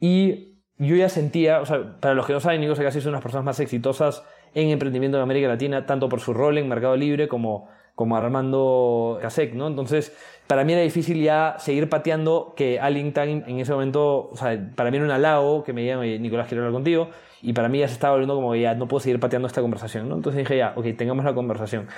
Y 0.00 0.62
yo 0.78 0.96
ya 0.96 1.10
sentía, 1.10 1.60
o 1.60 1.66
sea, 1.66 2.00
para 2.00 2.14
los 2.14 2.24
que 2.24 2.32
no 2.32 2.40
saben, 2.40 2.62
Nico 2.62 2.74
Secasi 2.74 3.00
es 3.00 3.04
una 3.04 3.10
de 3.10 3.16
las 3.16 3.22
personas 3.22 3.44
más 3.44 3.60
exitosas 3.60 4.24
en 4.54 4.70
emprendimiento 4.70 5.18
en 5.18 5.24
América 5.24 5.46
Latina, 5.46 5.84
tanto 5.84 6.08
por 6.08 6.20
su 6.20 6.32
rol 6.32 6.56
en 6.56 6.70
Mercado 6.70 6.96
Libre 6.96 7.28
como, 7.28 7.68
como 7.94 8.16
Armando 8.16 9.18
Kasek, 9.20 9.52
¿no? 9.52 9.66
Entonces, 9.66 10.16
para 10.46 10.64
mí 10.64 10.72
era 10.72 10.80
difícil 10.80 11.22
ya 11.22 11.56
seguir 11.58 11.90
pateando 11.90 12.54
que 12.56 12.80
alguien 12.80 13.12
tan 13.12 13.28
en 13.28 13.60
ese 13.60 13.74
momento, 13.74 14.30
o 14.30 14.36
sea, 14.36 14.58
para 14.74 14.90
mí 14.90 14.96
era 14.96 15.04
un 15.04 15.12
halago 15.12 15.64
que 15.64 15.74
me 15.74 15.82
digan, 15.82 15.98
oye, 15.98 16.18
Nicolás, 16.18 16.48
quiero 16.48 16.62
hablar 16.62 16.72
contigo, 16.72 17.10
y 17.42 17.52
para 17.52 17.68
mí 17.68 17.80
ya 17.80 17.88
se 17.88 17.92
estaba 17.92 18.12
volviendo 18.12 18.36
como 18.36 18.56
ya 18.56 18.72
no 18.74 18.88
puedo 18.88 19.00
seguir 19.00 19.20
pateando 19.20 19.48
esta 19.48 19.60
conversación, 19.60 20.08
¿no? 20.08 20.14
Entonces 20.14 20.38
dije, 20.38 20.56
ya, 20.56 20.72
ok, 20.76 20.86
tengamos 20.96 21.26
la 21.26 21.34
conversación. 21.34 21.88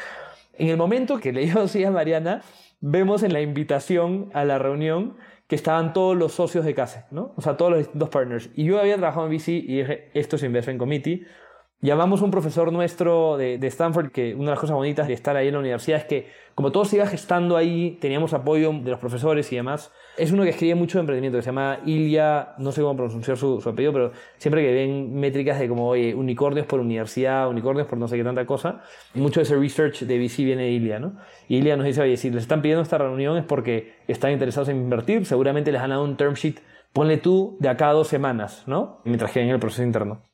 En 0.59 0.71
el 0.71 0.77
momento 0.77 1.21
que 1.21 1.33
le 1.33 1.41
digo 1.47 1.61
así 1.61 1.85
a 1.85 1.93
Mariana, 1.93 2.43
vemos 2.81 3.23
en 3.23 3.33
la 3.33 3.41
invitación 3.41 4.31
a 4.35 4.45
la 4.45 4.59
reunión 4.59 5.17
que 5.47 5.57
estaban 5.57 5.93
todos 5.93 6.17
los 6.17 6.33
socios 6.33 6.65
de 6.65 6.75
CASE, 6.75 7.05
¿no? 7.11 7.33
O 7.37 7.41
sea, 7.41 7.57
todos 7.57 7.73
los 7.73 7.81
distintos 7.81 8.09
partners. 8.09 8.51
Y 8.55 8.65
yo 8.65 8.79
había 8.81 8.97
trabajado 8.97 9.27
en 9.27 9.37
VC 9.37 9.49
y 9.49 9.79
dije, 9.79 10.11
esto 10.15 10.37
es 10.37 10.43
Investment 10.43 10.79
Committee. 10.79 11.27
Llamamos 11.83 12.21
a 12.21 12.25
un 12.27 12.31
profesor 12.31 12.71
nuestro 12.73 13.39
de, 13.39 13.57
de, 13.57 13.67
Stanford, 13.69 14.11
que 14.11 14.35
una 14.35 14.45
de 14.45 14.51
las 14.51 14.59
cosas 14.59 14.77
bonitas 14.77 15.09
de 15.09 15.15
estar 15.15 15.35
ahí 15.37 15.49
en 15.49 15.55
la 15.55 15.61
universidad 15.61 15.99
es 16.01 16.05
que 16.05 16.29
como 16.55 16.73
todo 16.73 16.85
se 16.85 16.97
iba 16.97 17.07
gestando 17.07 17.57
ahí, 17.57 17.97
teníamos 18.03 18.35
apoyo 18.35 18.71
de 18.71 18.91
los 18.91 19.01
profesores 19.01 19.51
y 19.51 19.57
demás. 19.57 19.91
Es 20.19 20.31
uno 20.31 20.43
que 20.43 20.51
escribe 20.51 20.75
mucho 20.75 20.99
de 20.99 21.01
emprendimiento, 21.01 21.39
que 21.39 21.43
se 21.43 21.49
llama 21.49 21.79
Ilya, 21.87 22.55
no 22.59 22.71
sé 22.71 22.83
cómo 22.83 22.95
pronunciar 22.97 23.39
su, 23.39 23.63
su 23.63 23.69
apellido, 23.71 23.95
pero 23.95 24.13
siempre 24.37 24.63
que 24.63 24.75
ven 24.75 25.15
métricas 25.15 25.59
de 25.59 25.69
como, 25.69 25.89
oye, 25.89 26.15
unicornios 26.15 26.67
por 26.67 26.81
universidad, 26.81 27.49
unicornios 27.49 27.87
por 27.87 27.99
no 27.99 28.09
sé 28.09 28.19
qué 28.19 28.25
tanta 28.25 28.45
cosa, 28.45 28.83
mucho 29.15 29.41
de 29.41 29.45
ese 29.45 29.57
research 29.57 30.01
de 30.01 30.19
VC 30.19 30.45
viene 30.45 30.65
de 30.65 30.71
Ilya, 30.73 30.99
¿no? 30.99 31.15
Ilya 31.49 31.79
nos 31.79 31.87
dice, 31.87 32.03
oye, 32.03 32.19
si 32.19 32.29
les 32.29 32.43
están 32.43 32.61
pidiendo 32.61 32.83
esta 32.83 32.99
reunión 32.99 33.39
es 33.39 33.45
porque 33.45 33.95
están 34.07 34.33
interesados 34.33 34.69
en 34.69 34.77
invertir, 34.77 35.25
seguramente 35.25 35.73
les 35.73 35.81
han 35.81 35.89
dado 35.89 36.05
un 36.05 36.19
term 36.19 36.35
sheet 36.35 36.61
ponle 36.93 37.17
tú 37.17 37.57
de 37.61 37.69
acá 37.69 37.89
a 37.89 37.93
dos 37.93 38.09
semanas, 38.09 38.65
¿no? 38.67 39.01
Mientras 39.05 39.33
que 39.33 39.41
en 39.41 39.49
el 39.49 39.61
proceso 39.61 39.83
interno. 39.83 40.30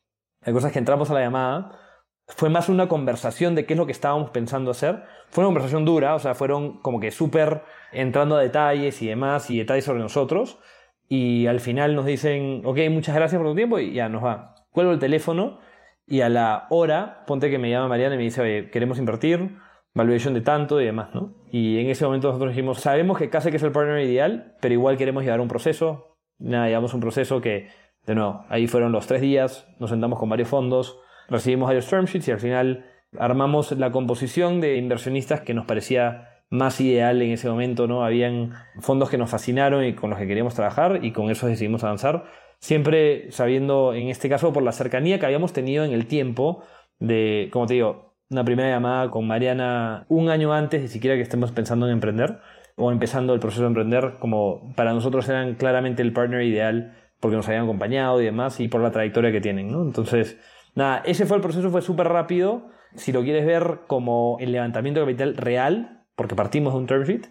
Hay 0.47 0.53
cosas 0.53 0.73
que 0.73 0.79
entramos 0.79 1.11
a 1.11 1.15
la 1.15 1.21
llamada, 1.21 1.73
fue 2.29 2.49
más 2.49 2.69
una 2.69 2.89
conversación 2.89 3.55
de 3.55 3.67
qué 3.67 3.75
es 3.75 3.79
lo 3.79 3.87
que 3.87 3.93
estábamos 3.93 4.31
pensando 4.31 4.71
hacer. 4.71 5.03
Fue 5.29 5.43
una 5.43 5.49
conversación 5.49 5.85
dura, 5.85 6.15
o 6.15 6.19
sea, 6.19 6.35
fueron 6.35 6.81
como 6.81 7.01
que 7.01 7.11
súper 7.11 7.63
entrando 7.93 8.37
a 8.37 8.41
detalles 8.41 9.03
y 9.03 9.09
demás, 9.09 9.51
y 9.51 9.59
detalles 9.59 9.85
sobre 9.85 10.01
nosotros. 10.01 10.59
Y 11.09 11.47
al 11.47 11.61
final 11.61 11.95
nos 11.95 12.07
dicen, 12.07 12.63
ok, 12.65 12.79
muchas 12.91 13.15
gracias 13.15 13.41
por 13.41 13.51
tu 13.51 13.57
tiempo, 13.57 13.79
y 13.79 13.93
ya 13.93 14.09
nos 14.09 14.25
va. 14.25 14.55
Cuelgo 14.71 14.93
el 14.93 14.99
teléfono 14.99 15.59
y 16.07 16.21
a 16.21 16.29
la 16.29 16.67
hora, 16.71 17.25
ponte 17.27 17.51
que 17.51 17.59
me 17.59 17.71
llama 17.71 17.89
Mariana 17.89 18.15
y 18.15 18.19
me 18.19 18.25
dice, 18.25 18.41
oye, 18.41 18.71
queremos 18.71 18.99
invertir, 18.99 19.57
valuation 19.95 20.35
de 20.35 20.41
tanto 20.41 20.81
y 20.81 20.85
demás, 20.85 21.13
¿no? 21.13 21.35
Y 21.51 21.81
en 21.81 21.91
ese 21.91 22.05
momento 22.05 22.29
nosotros 22.29 22.51
dijimos, 22.51 22.81
sabemos 22.81 23.19
que 23.19 23.31
casi 23.31 23.51
que 23.51 23.57
es 23.57 23.63
el 23.63 23.73
partner 23.73 24.01
ideal, 24.01 24.57
pero 24.61 24.75
igual 24.75 24.97
queremos 24.97 25.25
llevar 25.25 25.41
un 25.41 25.49
proceso. 25.49 26.17
Nada, 26.39 26.69
llevamos 26.69 26.93
un 26.95 27.01
proceso 27.01 27.41
que, 27.41 27.69
de 28.07 28.15
nuevo, 28.15 28.45
ahí 28.49 28.67
fueron 28.67 28.93
los 28.93 29.07
tres 29.07 29.21
días, 29.21 29.67
nos 29.79 29.91
sentamos 29.91 30.19
con 30.19 30.29
varios 30.29 30.49
fondos, 30.49 30.99
recibimos 31.29 31.67
varios 31.67 31.89
term 31.89 32.05
sheets 32.07 32.29
y 32.29 32.33
al 32.33 32.41
final 32.41 32.87
armamos 33.19 33.73
la 33.73 33.91
composición 33.91 34.61
de 34.61 34.77
inversionistas 34.77 35.41
que 35.41 35.55
nos 35.55 35.67
parecía 35.67 36.37
más 36.49 36.81
ideal 36.81 37.21
en 37.23 37.33
ese 37.33 37.49
momento, 37.49 37.87
¿no? 37.89 38.05
Habían 38.05 38.53
fondos 38.81 39.11
que 39.11 39.19
nos 39.19 39.31
fascinaron 39.31 39.85
y 39.85 39.95
con 39.95 40.11
los 40.11 40.19
que 40.19 40.27
queríamos 40.27 40.55
trabajar 40.55 41.05
y 41.05 41.13
con 41.13 41.31
eso 41.31 41.47
decidimos 41.47 41.83
avanzar, 41.83 42.25
siempre 42.61 43.31
sabiendo, 43.33 43.95
en 43.95 44.09
este 44.09 44.29
caso, 44.29 44.53
por 44.53 44.63
la 44.63 44.73
cercanía 44.73 45.19
que 45.19 45.27
habíamos 45.27 45.53
tenido 45.53 45.85
en 45.85 45.93
el 45.93 46.07
tiempo 46.07 46.63
de, 47.01 47.49
como 47.53 47.67
te 47.67 47.75
digo, 47.75 48.15
una 48.31 48.45
primera 48.45 48.69
llamada 48.69 49.11
con 49.11 49.27
Mariana 49.27 50.05
un 50.09 50.29
año 50.31 50.53
antes 50.53 50.83
de 50.83 50.89
siquiera 50.89 51.17
que 51.17 51.23
estemos 51.23 51.53
pensando 51.53 51.87
en 51.87 51.93
emprender 51.93 52.39
o 52.77 52.93
empezando 52.93 53.35
el 53.35 53.41
proceso 53.41 53.63
de 53.63 53.69
emprender, 53.69 54.15
como 54.19 54.73
para 54.75 54.93
nosotros 54.93 55.29
eran 55.29 55.55
claramente 55.55 56.03
el 56.03 56.13
partner 56.13 56.43
ideal 56.43 56.95
porque 57.21 57.37
nos 57.37 57.47
habían 57.49 57.65
acompañado 57.65 58.21
y 58.21 58.25
demás 58.25 58.61
y 58.61 58.69
por 58.69 58.81
la 58.81 58.91
trayectoria 58.91 59.33
que 59.33 59.41
tienen, 59.41 59.71
¿no? 59.71 59.83
Entonces, 59.83 60.39
nada, 60.75 61.03
ese 61.05 61.27
fue 61.27 61.37
el 61.37 61.43
proceso, 61.43 61.71
fue 61.71 61.83
súper 61.83 62.09
rápido. 62.09 62.69
Si 62.95 63.13
lo 63.13 63.23
quieres 63.23 63.47
ver 63.47 63.81
como 63.87 64.37
el 64.41 64.53
levantamiento 64.53 65.01
de 65.01 65.07
capital 65.07 65.37
real, 65.37 66.05
porque 66.15 66.35
partimos 66.35 66.73
de 66.73 66.79
un 66.79 66.87
term 66.87 67.05
sheet, 67.05 67.29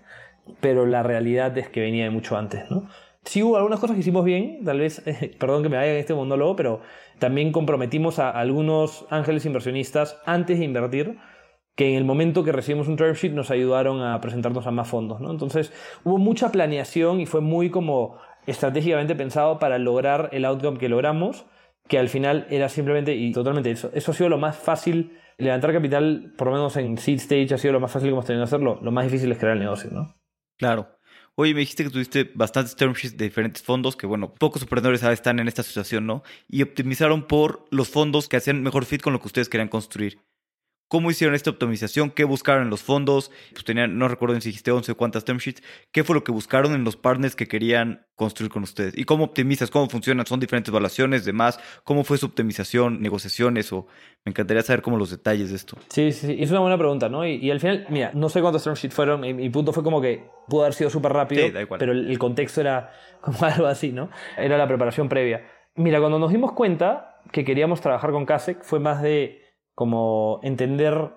pero 0.60 0.86
la 0.86 1.04
realidad 1.04 1.58
es 1.58 1.70
que 1.70 1.82
venía 1.82 2.04
de 2.04 2.10
mucho 2.12 2.38
antes, 2.38 2.70
¿no? 2.70 2.88
Sí 3.24 3.42
hubo 3.42 3.58
algunas 3.58 3.80
cosas 3.80 3.96
que 3.96 4.02
hicimos 4.02 4.24
bien, 4.24 4.64
tal 4.64 4.80
vez, 4.80 5.02
perdón 5.40 5.64
que 5.64 5.70
me 5.70 5.78
vaya 5.78 5.94
en 5.94 5.98
este 5.98 6.14
monólogo, 6.14 6.56
pero 6.56 6.82
también 7.18 7.52
comprometimos 7.52 8.20
a 8.20 8.30
algunos 8.30 9.08
ángeles 9.10 9.46
inversionistas 9.46 10.22
antes 10.26 10.60
de 10.60 10.66
invertir, 10.66 11.18
que 11.76 11.90
en 11.90 11.96
el 11.96 12.06
momento 12.06 12.44
que 12.44 12.52
recibimos 12.52 12.88
un 12.88 12.96
term 12.96 13.14
sheet 13.16 13.34
nos 13.34 13.52
ayudaron 13.52 14.02
a 14.02 14.22
presentarnos 14.22 14.66
a 14.68 14.72
más 14.72 14.88
fondos, 14.88 15.20
¿no? 15.20 15.32
Entonces 15.32 15.74
hubo 16.04 16.18
mucha 16.18 16.52
planeación 16.52 17.20
y 17.20 17.26
fue 17.26 17.42
muy 17.42 17.70
como 17.70 18.18
estratégicamente 18.48 19.16
pensado 19.16 19.60
para 19.60 19.78
lograr 19.78 20.30
el 20.32 20.46
outcome 20.46 20.78
que 20.78 20.90
logramos, 20.90 21.46
que 21.88 22.00
al 22.00 22.10
final 22.10 22.48
era 22.50 22.70
simplemente 22.70 23.16
y 23.16 23.32
totalmente 23.32 23.72
eso. 23.72 23.92
Eso 23.94 24.12
ha 24.12 24.16
sido 24.16 24.30
lo 24.30 24.38
más 24.38 24.56
fácil 24.56 25.18
levantar 25.38 25.74
capital, 25.74 26.34
por 26.38 26.48
lo 26.48 26.54
menos 26.54 26.78
en 26.78 26.98
seed 26.98 27.18
stage, 27.18 27.54
ha 27.54 27.58
sido 27.58 27.74
lo 27.74 27.80
más 27.80 27.92
fácil 27.92 28.10
que 28.10 28.14
hemos 28.14 28.26
tenido 28.26 28.44
que 28.44 28.48
hacerlo. 28.48 28.80
Lo 28.82 28.92
más 28.92 29.06
difícil 29.06 29.32
es 29.32 29.38
crear 29.38 29.54
el 29.54 29.60
negocio, 29.60 29.90
¿no? 29.92 30.16
Claro. 30.58 30.88
Oye, 31.38 31.54
me 31.54 31.60
dijiste 31.60 31.84
que 31.84 31.90
tuviste 31.90 32.32
bastantes 32.34 32.78
term 32.78 32.94
sheets 32.94 33.18
de 33.18 33.26
diferentes 33.26 33.62
fondos, 33.62 33.98
que 33.98 34.08
bueno, 34.08 34.34
pocos 34.34 34.62
emprendedores 34.62 35.04
están 35.04 35.40
en 35.40 35.50
esta 35.50 35.64
situación, 35.64 36.08
¿no? 36.08 36.24
Y 36.48 36.62
optimizaron 36.62 37.28
por 37.28 37.66
los 37.72 37.90
fondos 37.90 38.30
que 38.30 38.38
hacían 38.38 38.64
mejor 38.64 38.86
fit 38.86 39.02
con 39.02 39.12
lo 39.12 39.20
que 39.20 39.28
ustedes 39.28 39.50
querían 39.50 39.68
construir. 39.68 40.20
¿Cómo 40.88 41.10
hicieron 41.10 41.34
esta 41.34 41.50
optimización? 41.50 42.12
¿Qué 42.12 42.26
buscaron 42.26 42.64
en 42.64 42.70
los 42.70 42.84
fondos? 42.84 43.32
Pues 43.54 43.66
tenían, 43.66 43.98
no 43.98 44.08
recuerdo 44.08 44.40
si 44.40 44.50
dijiste 44.50 44.72
11 44.72 44.92
o 44.92 44.98
cuántas 44.98 45.26
term 45.26 45.40
sheets. 45.40 45.64
¿Qué 45.92 46.04
fue 46.04 46.14
lo 46.14 46.24
que 46.24 46.32
buscaron 46.32 46.76
en 46.76 46.84
los 46.84 46.96
partners 46.96 47.36
que 47.36 47.48
querían 47.48 48.06
construir 48.16 48.52
con 48.52 48.62
ustedes? 48.62 48.96
¿Y 48.96 49.04
cómo 49.04 49.24
optimizas? 49.24 49.72
¿Cómo 49.72 49.90
funcionan? 49.90 50.28
¿Son 50.28 50.40
diferentes 50.40 50.70
evaluaciones? 50.72 51.26
¿Demás? 51.26 51.60
¿Cómo 51.84 52.04
fue 52.04 52.20
su 52.20 52.28
optimización? 52.28 53.02
¿Negociaciones? 53.02 53.74
O 53.74 53.88
me 54.26 54.30
encantaría 54.30 54.62
saber 54.62 54.84
cómo 54.84 54.98
los 54.98 55.10
detalles 55.10 55.50
de 55.50 55.56
esto. 55.56 55.76
Sí, 55.90 56.12
sí, 56.12 56.38
es 56.40 56.52
una 56.52 56.60
buena 56.60 56.78
pregunta, 56.78 57.10
¿no? 57.10 57.26
Y, 57.26 57.50
al 57.50 57.60
final, 57.60 57.88
mira, 57.90 58.12
no 58.14 58.30
sé 58.30 58.42
cuántas 58.42 58.64
term 58.64 58.76
sheets 58.76 58.94
fueron. 58.94 59.22
Mi, 59.22 59.50
punto 59.50 59.74
fue 59.74 59.84
como 59.84 60.00
que 60.00 60.24
pudo 60.48 60.62
haber 60.62 60.76
sido 60.76 60.92
súper 60.92 61.14
rápido, 61.14 61.48
pero 61.80 61.94
el, 61.94 62.20
contexto 62.20 62.62
era 62.62 62.94
como 63.22 63.40
algo 63.42 63.66
así, 63.66 63.92
¿no? 63.92 64.12
Era 64.38 64.56
la 64.56 64.68
preparación 64.68 65.10
previa. 65.10 65.48
Mira, 65.76 66.00
cuando 66.00 66.20
nos 66.20 66.32
dimos 66.32 66.52
cuenta 66.52 67.22
que 67.32 67.44
queríamos 67.44 67.82
trabajar 67.82 68.12
con 68.12 68.26
CASEC 68.26 68.64
fue 68.64 68.80
más 68.80 69.02
de 69.02 69.45
como 69.76 70.40
entender 70.42 71.12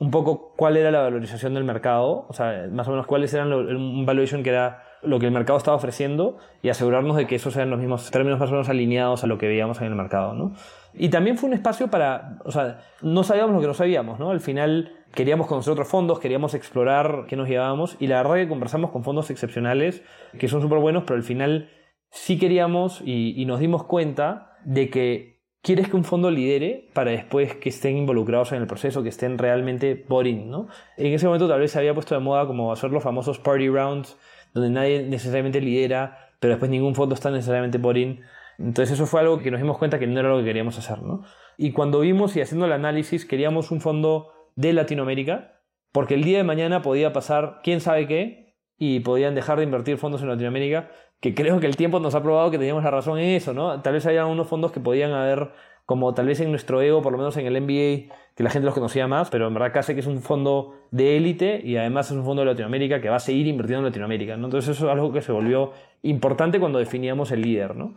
un 0.00 0.10
poco 0.10 0.54
cuál 0.56 0.76
era 0.76 0.90
la 0.90 1.02
valorización 1.02 1.54
del 1.54 1.64
mercado, 1.64 2.26
o 2.28 2.32
sea, 2.32 2.68
más 2.70 2.86
o 2.88 2.92
menos 2.92 3.06
cuáles 3.06 3.32
eran 3.34 3.52
un 3.52 4.06
valuation 4.06 4.42
que 4.42 4.50
era 4.50 4.84
lo 5.02 5.18
que 5.18 5.26
el 5.26 5.32
mercado 5.32 5.58
estaba 5.58 5.76
ofreciendo 5.76 6.38
y 6.62 6.70
asegurarnos 6.70 7.16
de 7.16 7.26
que 7.26 7.36
esos 7.36 7.54
eran 7.56 7.70
los 7.70 7.78
mismos 7.78 8.10
términos 8.10 8.38
más 8.38 8.48
o 8.48 8.52
menos 8.52 8.68
alineados 8.68 9.22
a 9.24 9.26
lo 9.26 9.38
que 9.38 9.46
veíamos 9.46 9.80
en 9.80 9.88
el 9.88 9.94
mercado, 9.94 10.34
¿no? 10.34 10.54
Y 10.94 11.10
también 11.10 11.36
fue 11.36 11.48
un 11.48 11.54
espacio 11.54 11.88
para, 11.88 12.38
o 12.44 12.50
sea, 12.50 12.80
no 13.02 13.22
sabíamos 13.22 13.54
lo 13.54 13.60
que 13.60 13.66
no 13.66 13.74
sabíamos, 13.74 14.18
¿no? 14.18 14.30
Al 14.30 14.40
final 14.40 14.92
queríamos 15.14 15.46
conocer 15.46 15.72
otros 15.72 15.88
fondos, 15.88 16.18
queríamos 16.18 16.54
explorar 16.54 17.26
qué 17.28 17.36
nos 17.36 17.48
llevábamos 17.48 17.96
y 18.00 18.06
la 18.06 18.22
verdad 18.22 18.36
que 18.36 18.48
conversamos 18.48 18.90
con 18.90 19.04
fondos 19.04 19.30
excepcionales 19.30 20.02
que 20.38 20.48
son 20.48 20.60
súper 20.60 20.78
buenos, 20.78 21.04
pero 21.04 21.16
al 21.16 21.22
final 21.22 21.70
sí 22.10 22.38
queríamos 22.38 23.00
y 23.04 23.44
nos 23.46 23.60
dimos 23.60 23.84
cuenta 23.84 24.56
de 24.64 24.90
que 24.90 25.37
quieres 25.68 25.90
que 25.90 25.96
un 25.96 26.04
fondo 26.04 26.30
lidere 26.30 26.88
para 26.94 27.10
después 27.10 27.56
que 27.56 27.68
estén 27.68 27.98
involucrados 27.98 28.52
en 28.52 28.62
el 28.62 28.66
proceso, 28.66 29.02
que 29.02 29.10
estén 29.10 29.36
realmente 29.36 30.02
boring, 30.08 30.48
¿no? 30.48 30.68
En 30.96 31.12
ese 31.12 31.26
momento 31.26 31.46
tal 31.46 31.60
vez 31.60 31.72
se 31.72 31.78
había 31.78 31.92
puesto 31.92 32.14
de 32.14 32.22
moda 32.22 32.46
como 32.46 32.72
hacer 32.72 32.90
los 32.90 33.02
famosos 33.02 33.38
party 33.38 33.68
rounds, 33.68 34.16
donde 34.54 34.70
nadie 34.70 35.02
necesariamente 35.02 35.60
lidera, 35.60 36.30
pero 36.40 36.52
después 36.54 36.70
ningún 36.70 36.94
fondo 36.94 37.14
está 37.14 37.30
necesariamente 37.30 37.76
boring. 37.76 38.22
Entonces 38.58 38.94
eso 38.94 39.04
fue 39.04 39.20
algo 39.20 39.40
que 39.40 39.50
nos 39.50 39.60
dimos 39.60 39.76
cuenta 39.76 39.98
que 39.98 40.06
no 40.06 40.18
era 40.18 40.30
lo 40.30 40.38
que 40.38 40.44
queríamos 40.46 40.78
hacer, 40.78 41.02
¿no? 41.02 41.24
Y 41.58 41.72
cuando 41.72 42.00
vimos 42.00 42.34
y 42.34 42.40
haciendo 42.40 42.64
el 42.64 42.72
análisis, 42.72 43.26
queríamos 43.26 43.70
un 43.70 43.82
fondo 43.82 44.32
de 44.56 44.72
Latinoamérica, 44.72 45.60
porque 45.92 46.14
el 46.14 46.24
día 46.24 46.38
de 46.38 46.44
mañana 46.44 46.80
podía 46.80 47.12
pasar 47.12 47.60
quién 47.62 47.82
sabe 47.82 48.06
qué, 48.06 48.54
y 48.78 49.00
podían 49.00 49.34
dejar 49.34 49.58
de 49.58 49.64
invertir 49.64 49.98
fondos 49.98 50.22
en 50.22 50.28
Latinoamérica, 50.28 50.88
que 51.20 51.34
creo 51.34 51.60
que 51.60 51.66
el 51.66 51.76
tiempo 51.76 52.00
nos 52.00 52.14
ha 52.14 52.22
probado 52.22 52.50
que 52.50 52.58
teníamos 52.58 52.84
la 52.84 52.90
razón 52.90 53.18
en 53.18 53.30
eso, 53.30 53.52
¿no? 53.52 53.80
Tal 53.82 53.94
vez 53.94 54.06
haya 54.06 54.26
unos 54.26 54.48
fondos 54.48 54.72
que 54.72 54.80
podían 54.80 55.12
haber, 55.12 55.50
como 55.84 56.14
tal 56.14 56.26
vez 56.26 56.40
en 56.40 56.50
nuestro 56.50 56.80
ego, 56.80 57.02
por 57.02 57.12
lo 57.12 57.18
menos 57.18 57.36
en 57.36 57.46
el 57.46 57.60
MBA, 57.60 58.14
que 58.36 58.44
la 58.44 58.50
gente 58.50 58.66
los 58.66 58.74
conocía 58.74 59.08
más, 59.08 59.30
pero 59.30 59.48
en 59.48 59.54
verdad 59.54 59.72
casi 59.72 59.94
que 59.94 60.00
es 60.00 60.06
un 60.06 60.22
fondo 60.22 60.74
de 60.92 61.16
élite 61.16 61.60
y 61.64 61.76
además 61.76 62.10
es 62.10 62.16
un 62.16 62.24
fondo 62.24 62.42
de 62.42 62.46
Latinoamérica 62.46 63.00
que 63.00 63.08
va 63.08 63.16
a 63.16 63.20
seguir 63.20 63.48
invirtiendo 63.48 63.80
en 63.80 63.86
Latinoamérica, 63.86 64.36
¿no? 64.36 64.46
Entonces 64.46 64.76
eso 64.76 64.86
es 64.86 64.92
algo 64.92 65.12
que 65.12 65.22
se 65.22 65.32
volvió 65.32 65.72
importante 66.02 66.60
cuando 66.60 66.78
definíamos 66.78 67.32
el 67.32 67.42
líder, 67.42 67.74
¿no? 67.74 67.96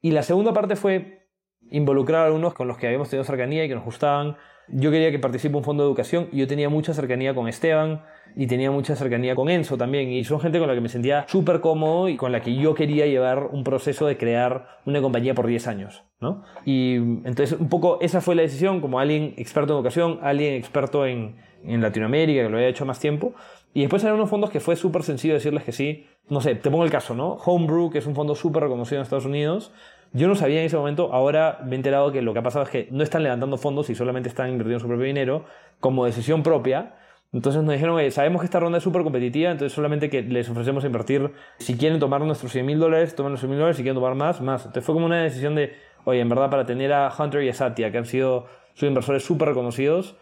Y 0.00 0.10
la 0.10 0.22
segunda 0.22 0.52
parte 0.52 0.74
fue 0.74 1.28
involucrar 1.70 2.22
a 2.22 2.26
algunos 2.26 2.54
con 2.54 2.68
los 2.68 2.78
que 2.78 2.86
habíamos 2.86 3.08
tenido 3.10 3.24
cercanía 3.24 3.64
y 3.64 3.68
que 3.68 3.74
nos 3.74 3.84
gustaban. 3.84 4.36
Yo 4.68 4.90
quería 4.90 5.10
que 5.10 5.18
participe 5.18 5.56
un 5.56 5.64
fondo 5.64 5.84
de 5.84 5.88
educación 5.88 6.28
y 6.32 6.38
yo 6.38 6.46
tenía 6.46 6.68
mucha 6.68 6.92
cercanía 6.94 7.34
con 7.34 7.48
Esteban, 7.48 8.02
y 8.36 8.46
tenía 8.46 8.70
mucha 8.70 8.94
cercanía 8.94 9.34
con 9.34 9.48
Enzo 9.48 9.78
también. 9.78 10.12
Y 10.12 10.22
son 10.24 10.40
gente 10.40 10.58
con 10.58 10.68
la 10.68 10.74
que 10.74 10.80
me 10.82 10.90
sentía 10.90 11.24
súper 11.26 11.60
cómodo 11.60 12.08
y 12.08 12.16
con 12.16 12.32
la 12.32 12.40
que 12.40 12.54
yo 12.54 12.74
quería 12.74 13.06
llevar 13.06 13.48
un 13.50 13.64
proceso 13.64 14.06
de 14.06 14.18
crear 14.18 14.80
una 14.84 15.00
compañía 15.00 15.34
por 15.34 15.46
10 15.46 15.66
años. 15.66 16.04
¿no? 16.20 16.44
Y 16.64 16.96
entonces 16.96 17.52
un 17.58 17.68
poco 17.68 17.98
esa 18.02 18.20
fue 18.20 18.34
la 18.34 18.42
decisión, 18.42 18.80
como 18.80 19.00
alguien 19.00 19.34
experto 19.38 19.72
en 19.72 19.78
educación, 19.78 20.18
alguien 20.22 20.54
experto 20.54 21.06
en, 21.06 21.36
en 21.64 21.80
Latinoamérica, 21.80 22.42
que 22.42 22.48
lo 22.50 22.58
había 22.58 22.68
hecho 22.68 22.84
más 22.84 23.00
tiempo. 23.00 23.34
Y 23.72 23.80
después 23.80 24.02
eran 24.04 24.16
unos 24.16 24.28
fondos 24.28 24.50
que 24.50 24.60
fue 24.60 24.76
súper 24.76 25.02
sencillo 25.02 25.34
decirles 25.34 25.64
que 25.64 25.72
sí. 25.72 26.06
No 26.28 26.40
sé, 26.40 26.54
te 26.56 26.70
pongo 26.70 26.84
el 26.84 26.90
caso, 26.90 27.14
¿no? 27.14 27.34
Homebrew, 27.34 27.90
que 27.90 27.98
es 27.98 28.06
un 28.06 28.14
fondo 28.14 28.34
súper 28.34 28.64
reconocido 28.64 28.98
en 28.98 29.02
Estados 29.02 29.26
Unidos. 29.26 29.72
Yo 30.16 30.28
no 30.28 30.34
sabía 30.34 30.60
en 30.60 30.66
ese 30.66 30.76
momento, 30.76 31.12
ahora 31.12 31.60
me 31.64 31.72
he 31.72 31.76
enterado 31.76 32.10
que 32.10 32.22
lo 32.22 32.32
que 32.32 32.38
ha 32.38 32.42
pasado 32.42 32.64
es 32.64 32.70
que 32.70 32.88
no 32.90 33.02
están 33.02 33.22
levantando 33.22 33.58
fondos 33.58 33.90
y 33.90 33.94
solamente 33.94 34.28
están 34.28 34.50
invirtiendo 34.50 34.80
su 34.80 34.88
propio 34.88 35.04
dinero 35.04 35.44
como 35.80 36.06
decisión 36.06 36.42
propia 36.42 36.94
entonces 37.32 37.62
nos 37.62 37.72
dijeron, 37.72 38.10
sabemos 38.12 38.40
que 38.40 38.46
esta 38.46 38.60
ronda 38.60 38.78
es 38.78 38.84
súper 38.84 39.02
competitiva, 39.02 39.50
entonces 39.50 39.74
solamente 39.74 40.08
que 40.08 40.22
les 40.22 40.48
ofrecemos 40.48 40.84
invertir, 40.84 41.32
si 41.58 41.76
quieren 41.76 41.98
tomar 41.98 42.20
nuestros 42.22 42.52
100 42.52 42.64
mil 42.64 42.78
dólares, 42.78 43.14
tomen 43.14 43.32
los 43.32 43.40
100 43.40 43.50
mil 43.50 43.58
dólares, 43.58 43.76
si 43.76 43.82
quieren 43.82 43.96
tomar 43.96 44.14
más, 44.14 44.40
más. 44.40 44.62
Entonces 44.62 44.84
fue 44.84 44.94
como 44.94 45.06
una 45.06 45.22
decisión 45.22 45.54
de, 45.54 45.76
oye, 46.04 46.20
en 46.20 46.28
verdad 46.28 46.48
para 46.50 46.64
tener 46.64 46.92
a 46.92 47.12
Hunter 47.16 47.42
y 47.42 47.48
a 47.48 47.54
Satya, 47.54 47.90
que 47.90 47.98
han 47.98 48.06
sido 48.06 48.46
sus 48.74 48.88
inversores 48.88 49.24
súper 49.24 49.48
reconocidos, 49.48 50.16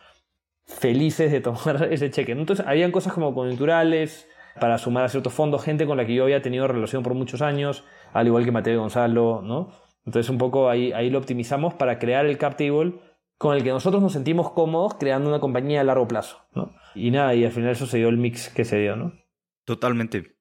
felices 0.66 1.30
de 1.30 1.40
tomar 1.42 1.88
ese 1.92 2.10
cheque. 2.10 2.32
Entonces 2.32 2.66
habían 2.66 2.90
cosas 2.90 3.12
como 3.12 3.34
coyunturales, 3.34 4.28
para 4.58 4.78
sumar 4.78 5.04
a 5.04 5.08
ciertos 5.08 5.32
fondos, 5.32 5.64
gente 5.64 5.84
con 5.84 5.96
la 5.96 6.06
que 6.06 6.14
yo 6.14 6.22
había 6.24 6.40
tenido 6.40 6.68
relación 6.68 7.02
por 7.02 7.14
muchos 7.14 7.42
años, 7.42 7.84
al 8.12 8.28
igual 8.28 8.44
que 8.44 8.52
Mateo 8.52 8.74
y 8.74 8.76
Gonzalo, 8.76 9.42
¿no? 9.42 9.83
Entonces 10.06 10.30
un 10.30 10.38
poco 10.38 10.68
ahí, 10.68 10.92
ahí 10.92 11.10
lo 11.10 11.18
optimizamos 11.18 11.74
para 11.74 11.98
crear 11.98 12.26
el 12.26 12.38
cap 12.38 12.56
table 12.56 12.94
con 13.38 13.56
el 13.56 13.62
que 13.62 13.70
nosotros 13.70 14.02
nos 14.02 14.12
sentimos 14.12 14.52
cómodos 14.52 14.94
creando 14.94 15.28
una 15.28 15.40
compañía 15.40 15.80
a 15.80 15.84
largo 15.84 16.06
plazo, 16.06 16.46
¿no? 16.54 16.74
Y 16.94 17.10
nada, 17.10 17.34
y 17.34 17.44
al 17.44 17.52
final 17.52 17.70
eso 17.70 17.86
se 17.86 17.98
dio 17.98 18.08
el 18.08 18.16
mix 18.16 18.48
que 18.48 18.64
se 18.64 18.78
dio, 18.78 18.96
¿no? 18.96 19.12
Totalmente. 19.64 20.36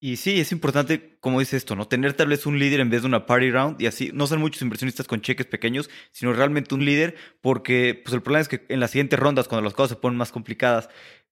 Y 0.00 0.16
sí, 0.16 0.40
es 0.40 0.50
importante, 0.50 1.16
como 1.20 1.38
dice 1.38 1.56
esto, 1.56 1.76
¿no? 1.76 1.86
Tener 1.86 2.14
tal 2.14 2.26
vez 2.26 2.44
un 2.46 2.58
líder 2.58 2.80
en 2.80 2.90
vez 2.90 3.02
de 3.02 3.08
una 3.08 3.24
party 3.26 3.52
round 3.52 3.80
y 3.80 3.86
así 3.86 4.10
no 4.12 4.26
ser 4.26 4.38
muchos 4.38 4.62
inversionistas 4.62 5.06
con 5.06 5.20
cheques 5.20 5.46
pequeños, 5.46 5.90
sino 6.10 6.32
realmente 6.32 6.74
un 6.74 6.84
líder, 6.84 7.14
porque 7.40 8.00
pues 8.02 8.12
el 8.12 8.22
problema 8.22 8.40
es 8.40 8.48
que 8.48 8.66
en 8.68 8.80
las 8.80 8.90
siguientes 8.90 9.18
rondas, 9.18 9.46
cuando 9.46 9.64
las 9.64 9.74
cosas 9.74 9.90
se 9.90 9.96
ponen 9.96 10.18
más 10.18 10.32
complicadas, 10.32 10.88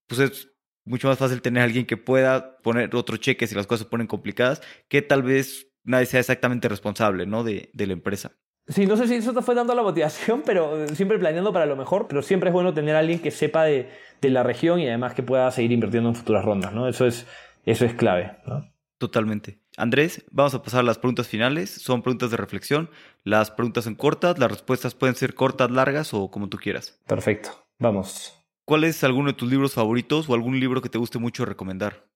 pues 0.07 0.21
es 0.21 0.53
mucho 0.85 1.09
más 1.09 1.19
fácil 1.19 1.43
tener 1.43 1.65
alguien 1.65 1.85
que 1.85 1.97
pueda 1.97 2.59
poner 2.59 2.95
otro 2.95 3.17
cheque 3.17 3.49
si 3.49 3.55
las 3.55 3.67
cosas 3.67 3.87
se 3.87 3.91
ponen 3.91 4.07
complicadas, 4.07 4.63
que 4.89 5.03
tal 5.03 5.25
vez 5.25 5.70
nadie 5.91 6.07
sea 6.07 6.21
exactamente 6.21 6.69
responsable, 6.69 7.27
¿no? 7.27 7.45
De, 7.45 7.71
de 7.73 7.87
la 7.87 7.93
empresa. 7.93 8.33
Sí, 8.69 8.87
no 8.87 8.97
sé 8.97 9.09
si 9.09 9.15
eso 9.17 9.35
te 9.35 9.43
fue 9.43 9.55
dando 9.55 9.75
la 9.75 9.83
motivación, 9.83 10.43
pero 10.47 10.87
siempre 10.89 11.19
planeando 11.19 11.53
para 11.53 11.67
lo 11.67 11.77
mejor, 11.77 12.07
pero 12.09 12.23
siempre 12.23 12.51
es 12.51 12.55
bueno 12.55 12.73
tener 12.73 12.97
a 12.97 13.01
alguien 13.01 13.19
que 13.19 13.31
sepa 13.31 13.65
de, 13.65 13.91
de 14.21 14.31
la 14.31 14.43
región 14.43 14.81
y 14.81 14.87
además 14.87 15.15
que 15.15 15.23
pueda 15.23 15.51
seguir 15.51 15.73
invirtiendo 15.73 16.09
en 16.09 16.15
futuras 16.15 16.45
rondas, 16.45 16.73
¿no? 16.73 16.89
Eso 16.89 17.07
es, 17.07 17.27
eso 17.67 17.85
es 17.85 17.95
clave, 17.95 18.39
¿no? 18.47 18.71
Totalmente. 18.99 19.63
Andrés, 19.79 20.25
vamos 20.31 20.55
a 20.55 20.63
pasar 20.63 20.81
a 20.81 20.83
las 20.83 20.99
preguntas 20.99 21.27
finales. 21.27 21.71
Son 21.71 22.03
preguntas 22.03 22.31
de 22.31 22.37
reflexión. 22.37 22.91
Las 23.25 23.51
preguntas 23.51 23.85
son 23.85 23.95
cortas, 23.95 24.39
las 24.39 24.51
respuestas 24.51 24.95
pueden 24.95 25.15
ser 25.15 25.35
cortas, 25.35 25.71
largas 25.71 26.13
o 26.13 26.31
como 26.31 26.51
tú 26.51 26.59
quieras. 26.59 27.01
Perfecto. 27.07 27.65
Vamos. 27.79 28.37
¿Cuál 28.67 28.85
es 28.85 29.03
alguno 29.03 29.29
de 29.29 29.39
tus 29.39 29.51
libros 29.51 29.73
favoritos 29.73 30.29
o 30.29 30.35
algún 30.35 30.61
libro 30.61 30.83
que 30.83 30.91
te 30.91 30.99
guste 30.99 31.19
mucho 31.19 31.47
recomendar? 31.47 32.10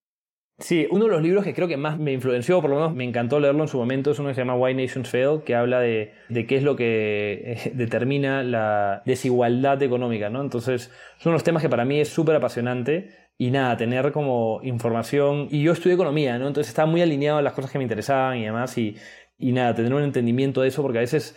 Sí, 0.59 0.86
uno 0.90 1.07
de 1.07 1.11
los 1.11 1.22
libros 1.22 1.42
que 1.42 1.52
creo 1.52 1.66
que 1.66 1.76
más 1.76 1.98
me 1.98 2.12
influenció, 2.12 2.61
por 2.61 2.70
lo 2.70 2.76
menos 2.76 2.94
me 2.94 3.02
encantó 3.02 3.40
leerlo 3.40 3.62
en 3.62 3.68
su 3.68 3.76
momento, 3.76 4.12
es 4.12 4.20
uno 4.20 4.28
que 4.28 4.34
se 4.36 4.40
llama 4.42 4.55
Why 4.55 4.74
Nations 4.74 5.09
Fail, 5.11 5.42
que 5.44 5.57
habla 5.57 5.80
de, 5.80 6.12
qué 6.30 6.57
es 6.57 6.62
lo 6.62 6.76
que 6.76 7.42
eh, 7.44 7.72
determina 7.74 8.44
la 8.44 9.02
desigualdad 9.05 9.82
económica, 9.82 10.30
¿no? 10.30 10.40
Entonces, 10.40 10.92
son 11.18 11.32
unos 11.32 11.42
temas 11.42 11.61
que 11.61 11.68
para 11.68 11.84
mí 11.84 11.98
es 11.98 12.09
súper 12.09 12.36
apasionante 12.36 13.11
y 13.36 13.50
nada, 13.50 13.76
tener 13.76 14.12
como 14.12 14.61
información. 14.62 15.48
Y 15.50 15.62
yo 15.62 15.72
estudié 15.72 15.94
economía, 15.94 16.38
¿no? 16.38 16.46
Entonces 16.46 16.68
estaba 16.68 16.86
muy 16.88 17.02
alineado 17.02 17.38
a 17.38 17.42
las 17.42 17.52
cosas 17.52 17.72
que 17.72 17.78
me 17.78 17.84
interesaban 17.84 18.38
y 18.38 18.44
demás. 18.44 18.78
Y, 18.78 18.96
y 19.36 19.50
nada, 19.52 19.74
tener 19.74 19.92
un 19.92 20.05
entendimiento 20.05 20.62
de 20.62 20.68
eso, 20.68 20.82
porque 20.82 20.98
a 20.98 21.00
veces, 21.00 21.36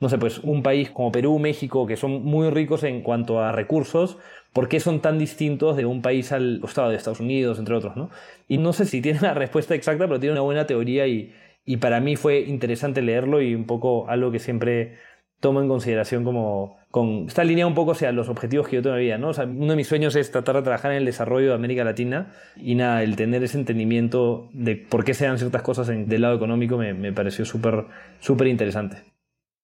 no 0.00 0.10
sé, 0.10 0.18
pues 0.18 0.38
un 0.38 0.62
país 0.62 0.90
como 0.90 1.10
Perú, 1.12 1.38
México, 1.38 1.86
que 1.86 1.96
son 1.96 2.22
muy 2.24 2.50
ricos 2.50 2.84
en 2.84 3.02
cuanto 3.02 3.40
a 3.40 3.52
recursos, 3.52 4.18
¿por 4.52 4.68
qué 4.68 4.80
son 4.80 5.00
tan 5.00 5.18
distintos 5.18 5.76
de 5.76 5.86
un 5.86 6.02
país 6.02 6.32
al 6.32 6.60
estado 6.64 6.90
de 6.90 6.96
Estados 6.96 7.20
Unidos, 7.20 7.58
entre 7.58 7.74
otros, 7.74 7.96
¿no? 7.96 8.10
Y 8.48 8.58
no 8.58 8.72
sé 8.72 8.84
si 8.86 9.00
tiene 9.02 9.20
la 9.20 9.34
respuesta 9.34 9.74
exacta, 9.74 10.06
pero 10.06 10.20
tiene 10.20 10.32
una 10.32 10.42
buena 10.42 10.66
teoría 10.66 11.06
y, 11.06 11.34
y 11.64 11.76
para 11.78 12.00
mí 12.00 12.16
fue 12.16 12.40
interesante 12.40 13.02
leerlo 13.02 13.42
y 13.42 13.54
un 13.54 13.66
poco 13.66 14.08
algo 14.08 14.30
que 14.30 14.38
siempre 14.38 14.98
tomo 15.40 15.62
en 15.62 15.68
consideración 15.68 16.22
como 16.22 16.78
con 16.90 17.26
está 17.26 17.42
alineado 17.42 17.68
un 17.68 17.74
poco 17.74 17.92
hacia 17.92 18.12
los 18.12 18.28
objetivos 18.28 18.68
que 18.68 18.76
yo 18.76 18.82
tengo 18.82 18.96
en 18.96 19.00
mi 19.00 19.06
vida, 19.06 19.18
¿no? 19.18 19.30
Uno 19.30 19.70
de 19.70 19.76
mis 19.76 19.86
sueños 19.86 20.14
es 20.16 20.30
tratar 20.30 20.56
de 20.56 20.62
trabajar 20.62 20.90
en 20.92 20.98
el 20.98 21.04
desarrollo 21.04 21.48
de 21.48 21.54
América 21.54 21.84
Latina 21.84 22.32
y 22.56 22.74
nada, 22.74 23.02
el 23.02 23.16
tener 23.16 23.42
ese 23.42 23.58
entendimiento 23.58 24.50
de 24.52 24.76
por 24.76 25.04
qué 25.04 25.14
se 25.14 25.24
dan 25.24 25.38
ciertas 25.38 25.62
cosas 25.62 25.88
en, 25.88 26.08
del 26.08 26.22
lado 26.22 26.36
económico 26.36 26.76
me, 26.76 26.92
me 26.92 27.12
pareció 27.12 27.44
súper 27.44 27.86
súper 28.18 28.48
interesante. 28.48 28.98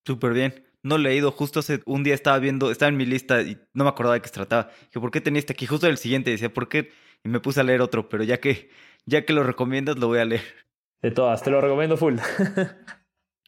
Súper 0.05 0.33
bien. 0.33 0.66
No 0.83 0.95
he 0.95 0.99
leído, 0.99 1.31
justo 1.31 1.59
hace 1.59 1.81
un 1.85 2.03
día 2.03 2.13
estaba 2.13 2.39
viendo, 2.39 2.71
estaba 2.71 2.89
en 2.89 2.97
mi 2.97 3.05
lista 3.05 3.41
y 3.41 3.57
no 3.73 3.83
me 3.83 3.89
acordaba 3.89 4.15
de 4.15 4.21
qué 4.21 4.27
se 4.27 4.33
trataba. 4.35 4.69
Que 4.91 4.99
por 4.99 5.11
qué 5.11 5.21
tenía 5.21 5.39
este 5.39 5.53
aquí, 5.53 5.65
justo 5.65 5.87
el 5.87 5.97
siguiente 5.97 6.31
decía, 6.31 6.53
¿por 6.53 6.69
qué? 6.69 6.91
Y 7.23 7.29
me 7.29 7.39
puse 7.39 7.59
a 7.59 7.63
leer 7.63 7.81
otro, 7.81 8.09
pero 8.09 8.23
ya 8.23 8.39
que, 8.39 8.69
ya 9.05 9.25
que 9.25 9.33
lo 9.33 9.43
recomiendas, 9.43 9.97
lo 9.97 10.07
voy 10.07 10.19
a 10.19 10.25
leer. 10.25 10.43
De 11.01 11.11
todas, 11.11 11.43
te 11.43 11.51
lo 11.51 11.61
recomiendo 11.61 11.97
full. 11.97 12.17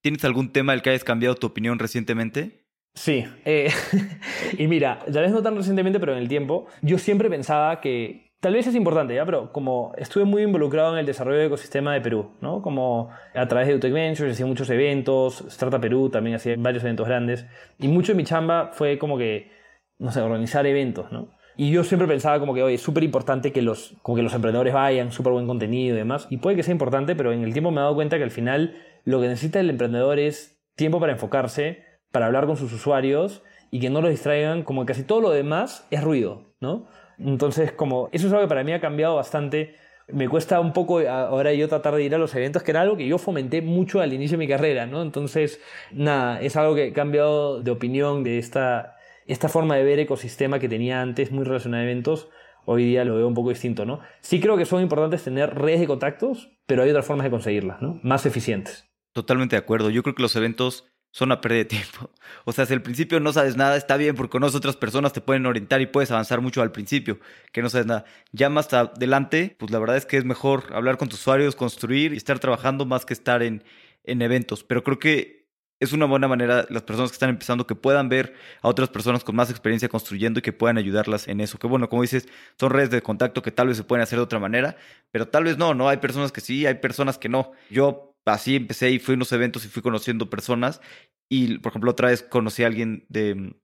¿Tienes 0.00 0.24
algún 0.24 0.52
tema 0.52 0.72
del 0.72 0.82
que 0.82 0.90
hayas 0.90 1.04
cambiado 1.04 1.34
tu 1.34 1.46
opinión 1.46 1.78
recientemente? 1.78 2.64
Sí, 2.94 3.24
eh, 3.44 3.72
y 4.58 4.66
mira, 4.68 5.04
tal 5.04 5.22
vez 5.22 5.32
no 5.32 5.42
tan 5.42 5.56
recientemente, 5.56 5.98
pero 5.98 6.12
en 6.12 6.18
el 6.18 6.28
tiempo, 6.28 6.66
yo 6.82 6.98
siempre 6.98 7.28
pensaba 7.28 7.80
que 7.80 8.23
tal 8.44 8.52
vez 8.52 8.66
es 8.66 8.74
importante, 8.74 9.14
¿ya? 9.14 9.24
pero 9.24 9.50
como 9.54 9.94
estuve 9.96 10.26
muy 10.26 10.42
involucrado 10.42 10.92
en 10.92 10.98
el 10.98 11.06
desarrollo 11.06 11.38
del 11.38 11.46
ecosistema 11.46 11.94
de 11.94 12.02
Perú, 12.02 12.32
¿no? 12.42 12.60
Como 12.60 13.08
a 13.34 13.48
través 13.48 13.68
de 13.68 13.76
UTEC 13.76 13.90
Ventures, 13.90 14.34
hacía 14.34 14.44
muchos 14.44 14.68
eventos, 14.68 15.40
Startup 15.48 15.80
Perú 15.80 16.10
también 16.10 16.36
hacía 16.36 16.54
varios 16.58 16.84
eventos 16.84 17.06
grandes, 17.06 17.46
y 17.78 17.88
mucho 17.88 18.12
de 18.12 18.16
mi 18.18 18.24
chamba 18.24 18.68
fue 18.74 18.98
como 18.98 19.16
que, 19.16 19.50
no 19.98 20.12
sé, 20.12 20.20
organizar 20.20 20.66
eventos, 20.66 21.10
¿no? 21.10 21.30
Y 21.56 21.70
yo 21.70 21.84
siempre 21.84 22.06
pensaba 22.06 22.38
como 22.38 22.52
que, 22.52 22.62
oye, 22.62 22.74
es 22.74 22.82
súper 22.82 23.02
importante 23.02 23.50
que 23.50 23.62
los, 23.62 23.96
como 24.02 24.16
que 24.16 24.22
los 24.22 24.34
emprendedores 24.34 24.74
vayan, 24.74 25.10
súper 25.10 25.32
buen 25.32 25.46
contenido 25.46 25.94
y 25.94 25.98
demás, 25.98 26.26
y 26.28 26.36
puede 26.36 26.54
que 26.54 26.62
sea 26.62 26.72
importante, 26.72 27.16
pero 27.16 27.32
en 27.32 27.44
el 27.44 27.54
tiempo 27.54 27.70
me 27.70 27.78
he 27.78 27.80
dado 27.80 27.94
cuenta 27.94 28.18
que 28.18 28.24
al 28.24 28.30
final 28.30 28.76
lo 29.04 29.22
que 29.22 29.28
necesita 29.28 29.58
el 29.58 29.70
emprendedor 29.70 30.18
es 30.18 30.60
tiempo 30.76 31.00
para 31.00 31.12
enfocarse, 31.12 31.82
para 32.12 32.26
hablar 32.26 32.44
con 32.44 32.58
sus 32.58 32.74
usuarios 32.74 33.42
y 33.70 33.80
que 33.80 33.88
no 33.88 34.02
los 34.02 34.10
distraigan, 34.10 34.64
como 34.64 34.84
casi 34.84 35.02
todo 35.02 35.22
lo 35.22 35.30
demás 35.30 35.86
es 35.90 36.04
ruido, 36.04 36.54
¿no? 36.60 36.88
Entonces, 37.18 37.72
como 37.72 38.08
eso 38.12 38.26
es 38.26 38.32
algo 38.32 38.44
que 38.44 38.48
para 38.48 38.64
mí 38.64 38.72
ha 38.72 38.80
cambiado 38.80 39.16
bastante. 39.16 39.76
Me 40.06 40.28
cuesta 40.28 40.60
un 40.60 40.74
poco 40.74 40.98
ahora 40.98 41.54
yo 41.54 41.66
tratar 41.66 41.94
de 41.94 42.04
ir 42.04 42.14
a 42.14 42.18
los 42.18 42.34
eventos, 42.34 42.62
que 42.62 42.72
era 42.72 42.82
algo 42.82 42.96
que 42.96 43.06
yo 43.06 43.16
fomenté 43.16 43.62
mucho 43.62 44.00
al 44.00 44.12
inicio 44.12 44.36
de 44.36 44.44
mi 44.44 44.48
carrera, 44.48 44.86
¿no? 44.86 45.00
Entonces, 45.00 45.60
nada, 45.92 46.42
es 46.42 46.56
algo 46.56 46.74
que 46.74 46.88
he 46.88 46.92
cambiado 46.92 47.62
de 47.62 47.70
opinión 47.70 48.22
de 48.22 48.38
esta, 48.38 48.96
esta 49.26 49.48
forma 49.48 49.76
de 49.76 49.84
ver 49.84 49.98
ecosistema 50.00 50.58
que 50.58 50.68
tenía 50.68 51.00
antes 51.00 51.32
muy 51.32 51.44
relacionada 51.44 51.82
a 51.82 51.86
eventos. 51.86 52.28
Hoy 52.66 52.84
día 52.84 53.04
lo 53.04 53.16
veo 53.16 53.26
un 53.26 53.34
poco 53.34 53.48
distinto, 53.48 53.86
¿no? 53.86 54.00
Sí 54.20 54.40
creo 54.40 54.58
que 54.58 54.66
son 54.66 54.82
importantes 54.82 55.24
tener 55.24 55.54
redes 55.54 55.80
de 55.80 55.86
contactos, 55.86 56.50
pero 56.66 56.82
hay 56.82 56.90
otras 56.90 57.06
formas 57.06 57.24
de 57.24 57.30
conseguirlas, 57.30 57.80
¿no? 57.80 57.98
Más 58.02 58.26
eficientes. 58.26 58.86
Totalmente 59.12 59.56
de 59.56 59.60
acuerdo. 59.60 59.90
Yo 59.90 60.02
creo 60.02 60.14
que 60.14 60.22
los 60.22 60.36
eventos 60.36 60.93
son 61.14 61.28
una 61.28 61.40
pérdida 61.40 61.58
de 61.58 61.64
tiempo. 61.66 62.10
O 62.44 62.50
sea, 62.50 62.66
si 62.66 62.72
al 62.72 62.82
principio 62.82 63.20
no 63.20 63.32
sabes 63.32 63.56
nada, 63.56 63.76
está 63.76 63.96
bien 63.96 64.16
porque 64.16 64.32
conoces 64.32 64.56
otras 64.56 64.74
personas, 64.74 65.12
te 65.12 65.20
pueden 65.20 65.46
orientar 65.46 65.80
y 65.80 65.86
puedes 65.86 66.10
avanzar 66.10 66.40
mucho 66.40 66.60
al 66.60 66.72
principio, 66.72 67.20
que 67.52 67.62
no 67.62 67.70
sabes 67.70 67.86
nada. 67.86 68.04
Ya 68.32 68.50
más 68.50 68.72
adelante, 68.72 69.54
pues 69.56 69.70
la 69.70 69.78
verdad 69.78 69.96
es 69.96 70.06
que 70.06 70.16
es 70.16 70.24
mejor 70.24 70.72
hablar 70.74 70.96
con 70.96 71.08
tus 71.08 71.20
usuarios, 71.20 71.54
construir 71.54 72.14
y 72.14 72.16
estar 72.16 72.40
trabajando 72.40 72.84
más 72.84 73.06
que 73.06 73.14
estar 73.14 73.44
en, 73.44 73.62
en 74.02 74.22
eventos. 74.22 74.64
Pero 74.64 74.82
creo 74.82 74.98
que 74.98 75.46
es 75.78 75.92
una 75.92 76.06
buena 76.06 76.26
manera 76.26 76.66
las 76.68 76.82
personas 76.82 77.12
que 77.12 77.14
están 77.14 77.30
empezando 77.30 77.64
que 77.64 77.76
puedan 77.76 78.08
ver 78.08 78.34
a 78.60 78.68
otras 78.68 78.88
personas 78.88 79.22
con 79.22 79.36
más 79.36 79.50
experiencia 79.50 79.88
construyendo 79.88 80.40
y 80.40 80.42
que 80.42 80.52
puedan 80.52 80.78
ayudarlas 80.78 81.28
en 81.28 81.40
eso. 81.40 81.60
Que 81.60 81.68
bueno, 81.68 81.88
como 81.88 82.02
dices, 82.02 82.28
son 82.58 82.70
redes 82.70 82.90
de 82.90 83.02
contacto 83.02 83.40
que 83.40 83.52
tal 83.52 83.68
vez 83.68 83.76
se 83.76 83.84
pueden 83.84 84.02
hacer 84.02 84.18
de 84.18 84.24
otra 84.24 84.40
manera, 84.40 84.76
pero 85.12 85.28
tal 85.28 85.44
vez 85.44 85.58
no, 85.58 85.74
¿no? 85.74 85.88
Hay 85.88 85.98
personas 85.98 86.32
que 86.32 86.40
sí, 86.40 86.66
hay 86.66 86.74
personas 86.74 87.18
que 87.18 87.28
no. 87.28 87.52
Yo 87.70 88.13
así 88.26 88.56
empecé 88.56 88.90
y 88.90 88.98
fui 88.98 89.14
a 89.14 89.16
unos 89.16 89.32
eventos 89.32 89.64
y 89.64 89.68
fui 89.68 89.82
conociendo 89.82 90.30
personas. 90.30 90.80
Y, 91.28 91.58
por 91.58 91.70
ejemplo, 91.70 91.90
otra 91.90 92.08
vez 92.08 92.22
conocí 92.22 92.62
a 92.62 92.66
alguien 92.66 93.06
de, 93.08 93.54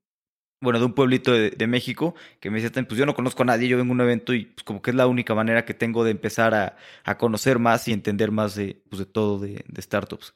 bueno, 0.61 0.79
de 0.79 0.85
un 0.85 0.93
pueblito 0.93 1.31
de, 1.31 1.67
México 1.67 2.15
que 2.39 2.51
me 2.51 2.61
decía, 2.61 2.83
pues 2.87 2.97
yo 2.97 3.05
no 3.05 3.15
conozco 3.15 3.43
a 3.43 3.45
nadie, 3.45 3.67
yo 3.67 3.77
vengo 3.77 3.91
a 3.91 3.95
un 3.95 4.01
evento 4.01 4.33
y 4.33 4.45
pues 4.45 4.63
como 4.63 4.81
que 4.81 4.91
es 4.91 4.95
la 4.95 5.07
única 5.07 5.33
manera 5.33 5.65
que 5.65 5.73
tengo 5.73 6.03
de 6.03 6.11
empezar 6.11 6.53
a, 6.53 6.77
a 7.03 7.17
conocer 7.17 7.59
más 7.59 7.87
y 7.87 7.93
entender 7.93 8.31
más 8.31 8.55
de, 8.55 8.81
pues, 8.89 8.99
de 8.99 9.05
todo 9.05 9.39
de, 9.39 9.63
de, 9.67 9.81
startups. 9.81 10.35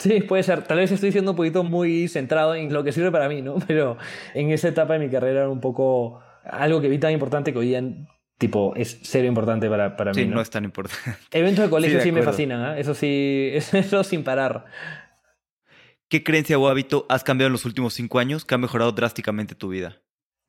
Sí, 0.00 0.20
puede 0.20 0.42
ser. 0.42 0.64
Tal 0.64 0.78
vez 0.78 0.92
estoy 0.92 1.12
siendo 1.12 1.32
un 1.32 1.36
poquito 1.36 1.64
muy 1.64 2.08
centrado 2.08 2.54
en 2.54 2.72
lo 2.72 2.84
que 2.84 2.92
sirve 2.92 3.10
para 3.10 3.28
mí, 3.28 3.42
¿no? 3.42 3.56
Pero 3.66 3.96
en 4.34 4.50
esa 4.50 4.68
etapa 4.68 4.94
de 4.94 5.00
mi 5.00 5.10
carrera 5.10 5.40
era 5.40 5.48
un 5.48 5.60
poco 5.60 6.20
algo 6.44 6.80
que 6.80 6.88
vi 6.88 6.98
tan 6.98 7.12
importante 7.12 7.52
que 7.52 7.58
hoy 7.58 7.68
día 7.68 7.82
tipo, 8.44 8.74
es 8.76 9.00
cero 9.04 9.26
importante 9.26 9.70
para, 9.70 9.96
para 9.96 10.12
mí. 10.12 10.20
Sí, 10.20 10.26
¿no? 10.26 10.42
es 10.42 10.50
tan 10.50 10.64
importante. 10.64 11.18
Eventos 11.30 11.64
de 11.64 11.70
colegio 11.70 11.98
sí, 12.02 12.12
me 12.12 12.22
fascinan, 12.22 12.76
¿eh? 12.76 12.80
eso 12.80 12.92
sí, 12.92 13.52
eso 13.72 14.04
sin 14.04 14.22
parar. 14.22 14.66
¿Qué 16.10 16.22
creencia 16.22 16.58
o 16.58 16.68
hábito 16.68 17.06
has 17.08 17.24
cambiado 17.24 17.46
en 17.46 17.52
los 17.52 17.64
últimos 17.64 17.94
cinco 17.94 18.18
años 18.18 18.44
que 18.44 18.54
ha 18.54 18.58
mejorado 18.58 18.92
drásticamente 18.92 19.54
tu 19.54 19.70
vida? 19.70 19.96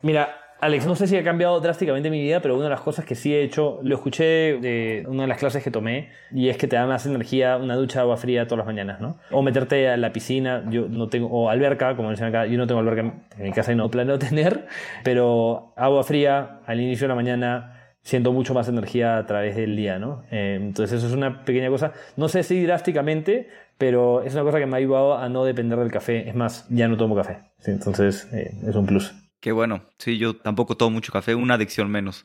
Mira, 0.01 0.41
Alex, 0.59 0.85
no 0.85 0.95
sé 0.95 1.07
si 1.07 1.15
ha 1.15 1.23
cambiado 1.23 1.59
drásticamente 1.59 2.09
mi 2.09 2.21
vida, 2.21 2.41
pero 2.41 2.55
una 2.55 2.65
de 2.65 2.69
las 2.69 2.81
cosas 2.81 3.05
que 3.05 3.15
sí 3.15 3.33
he 3.33 3.43
hecho, 3.43 3.79
lo 3.83 3.95
escuché 3.95 4.57
de 4.57 5.05
una 5.07 5.23
de 5.23 5.27
las 5.27 5.37
clases 5.37 5.63
que 5.63 5.69
tomé, 5.69 6.11
y 6.31 6.49
es 6.49 6.57
que 6.57 6.67
te 6.67 6.75
da 6.75 6.85
más 6.87 7.05
energía 7.05 7.57
una 7.57 7.75
ducha 7.75 7.99
de 7.99 8.03
agua 8.03 8.17
fría 8.17 8.45
todas 8.45 8.59
las 8.59 8.65
mañanas, 8.65 9.01
¿no? 9.01 9.17
O 9.31 9.41
meterte 9.41 9.89
a 9.89 9.97
la 9.97 10.13
piscina, 10.13 10.63
yo 10.69 10.87
no 10.89 11.07
tengo, 11.07 11.27
o 11.27 11.49
alberca, 11.49 11.95
como 11.95 12.09
dicen 12.09 12.27
acá, 12.27 12.45
yo 12.45 12.57
no 12.57 12.67
tengo 12.67 12.79
alberca 12.79 13.01
en 13.01 13.43
mi 13.43 13.51
casa 13.51 13.73
y 13.73 13.75
no 13.75 13.91
planeo 13.91 14.17
tener, 14.29 14.65
pero 15.03 15.73
agua 15.75 16.03
fría 16.03 16.61
al 16.65 16.79
inicio 16.79 17.05
de 17.05 17.09
la 17.09 17.15
mañana, 17.15 17.74
siento 18.05 18.31
mucho 18.31 18.53
más 18.53 18.69
energía 18.69 19.17
a 19.17 19.25
través 19.25 19.55
del 19.55 19.75
día, 19.75 19.99
¿no? 19.99 20.23
Eh, 20.31 20.57
entonces 20.61 20.99
eso 20.99 21.07
es 21.07 21.13
una 21.13 21.43
pequeña 21.43 21.69
cosa, 21.69 21.91
no 22.15 22.29
sé 22.29 22.43
si 22.43 22.63
drásticamente, 22.63 23.49
pero 23.77 24.21
es 24.21 24.33
una 24.33 24.43
cosa 24.43 24.59
que 24.59 24.67
me 24.67 24.75
ha 24.75 24.77
ayudado 24.77 25.17
a 25.17 25.27
no 25.27 25.43
depender 25.43 25.77
del 25.79 25.91
café. 25.91 26.29
Es 26.29 26.35
más, 26.35 26.65
ya 26.69 26.87
no 26.87 26.95
tomo 26.95 27.15
café. 27.15 27.39
entonces 27.65 28.29
eh, 28.31 28.51
es 28.65 28.75
un 28.75 28.85
plus. 28.85 29.13
Qué 29.41 29.51
bueno. 29.51 29.81
Sí, 29.97 30.17
yo 30.17 30.37
tampoco 30.37 30.77
tomo 30.77 30.91
mucho 30.91 31.11
café, 31.11 31.35
una 31.35 31.55
adicción 31.55 31.89
menos 31.89 32.23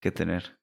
que 0.00 0.12
tener. 0.12 0.58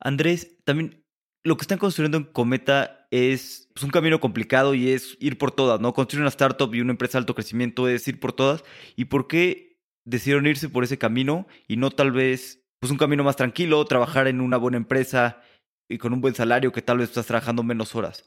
Andrés, 0.00 0.58
también 0.64 1.04
lo 1.44 1.56
que 1.56 1.62
están 1.62 1.78
construyendo 1.78 2.18
en 2.18 2.24
Cometa 2.24 3.06
es 3.12 3.70
pues, 3.72 3.84
un 3.84 3.90
camino 3.90 4.18
complicado 4.20 4.74
y 4.74 4.90
es 4.90 5.16
ir 5.20 5.38
por 5.38 5.52
todas, 5.52 5.80
¿no? 5.80 5.94
Construir 5.94 6.22
una 6.22 6.28
startup 6.28 6.74
y 6.74 6.80
una 6.80 6.90
empresa 6.90 7.18
de 7.18 7.22
alto 7.22 7.36
crecimiento 7.36 7.88
es 7.88 8.06
ir 8.08 8.18
por 8.18 8.32
todas. 8.32 8.64
¿Y 8.96 9.06
por 9.06 9.28
qué 9.28 9.78
decidieron 10.04 10.46
irse 10.46 10.68
por 10.68 10.82
ese 10.82 10.98
camino 10.98 11.46
y 11.68 11.76
no 11.76 11.90
tal 11.90 12.10
vez 12.10 12.65
pues 12.86 12.92
un 12.92 12.98
camino 12.98 13.24
más 13.24 13.34
tranquilo, 13.34 13.84
trabajar 13.84 14.28
en 14.28 14.40
una 14.40 14.58
buena 14.58 14.76
empresa 14.76 15.40
y 15.88 15.98
con 15.98 16.12
un 16.12 16.20
buen 16.20 16.36
salario 16.36 16.70
que 16.70 16.82
tal 16.82 16.98
vez 16.98 17.08
estás 17.08 17.26
trabajando 17.26 17.64
menos 17.64 17.96
horas. 17.96 18.24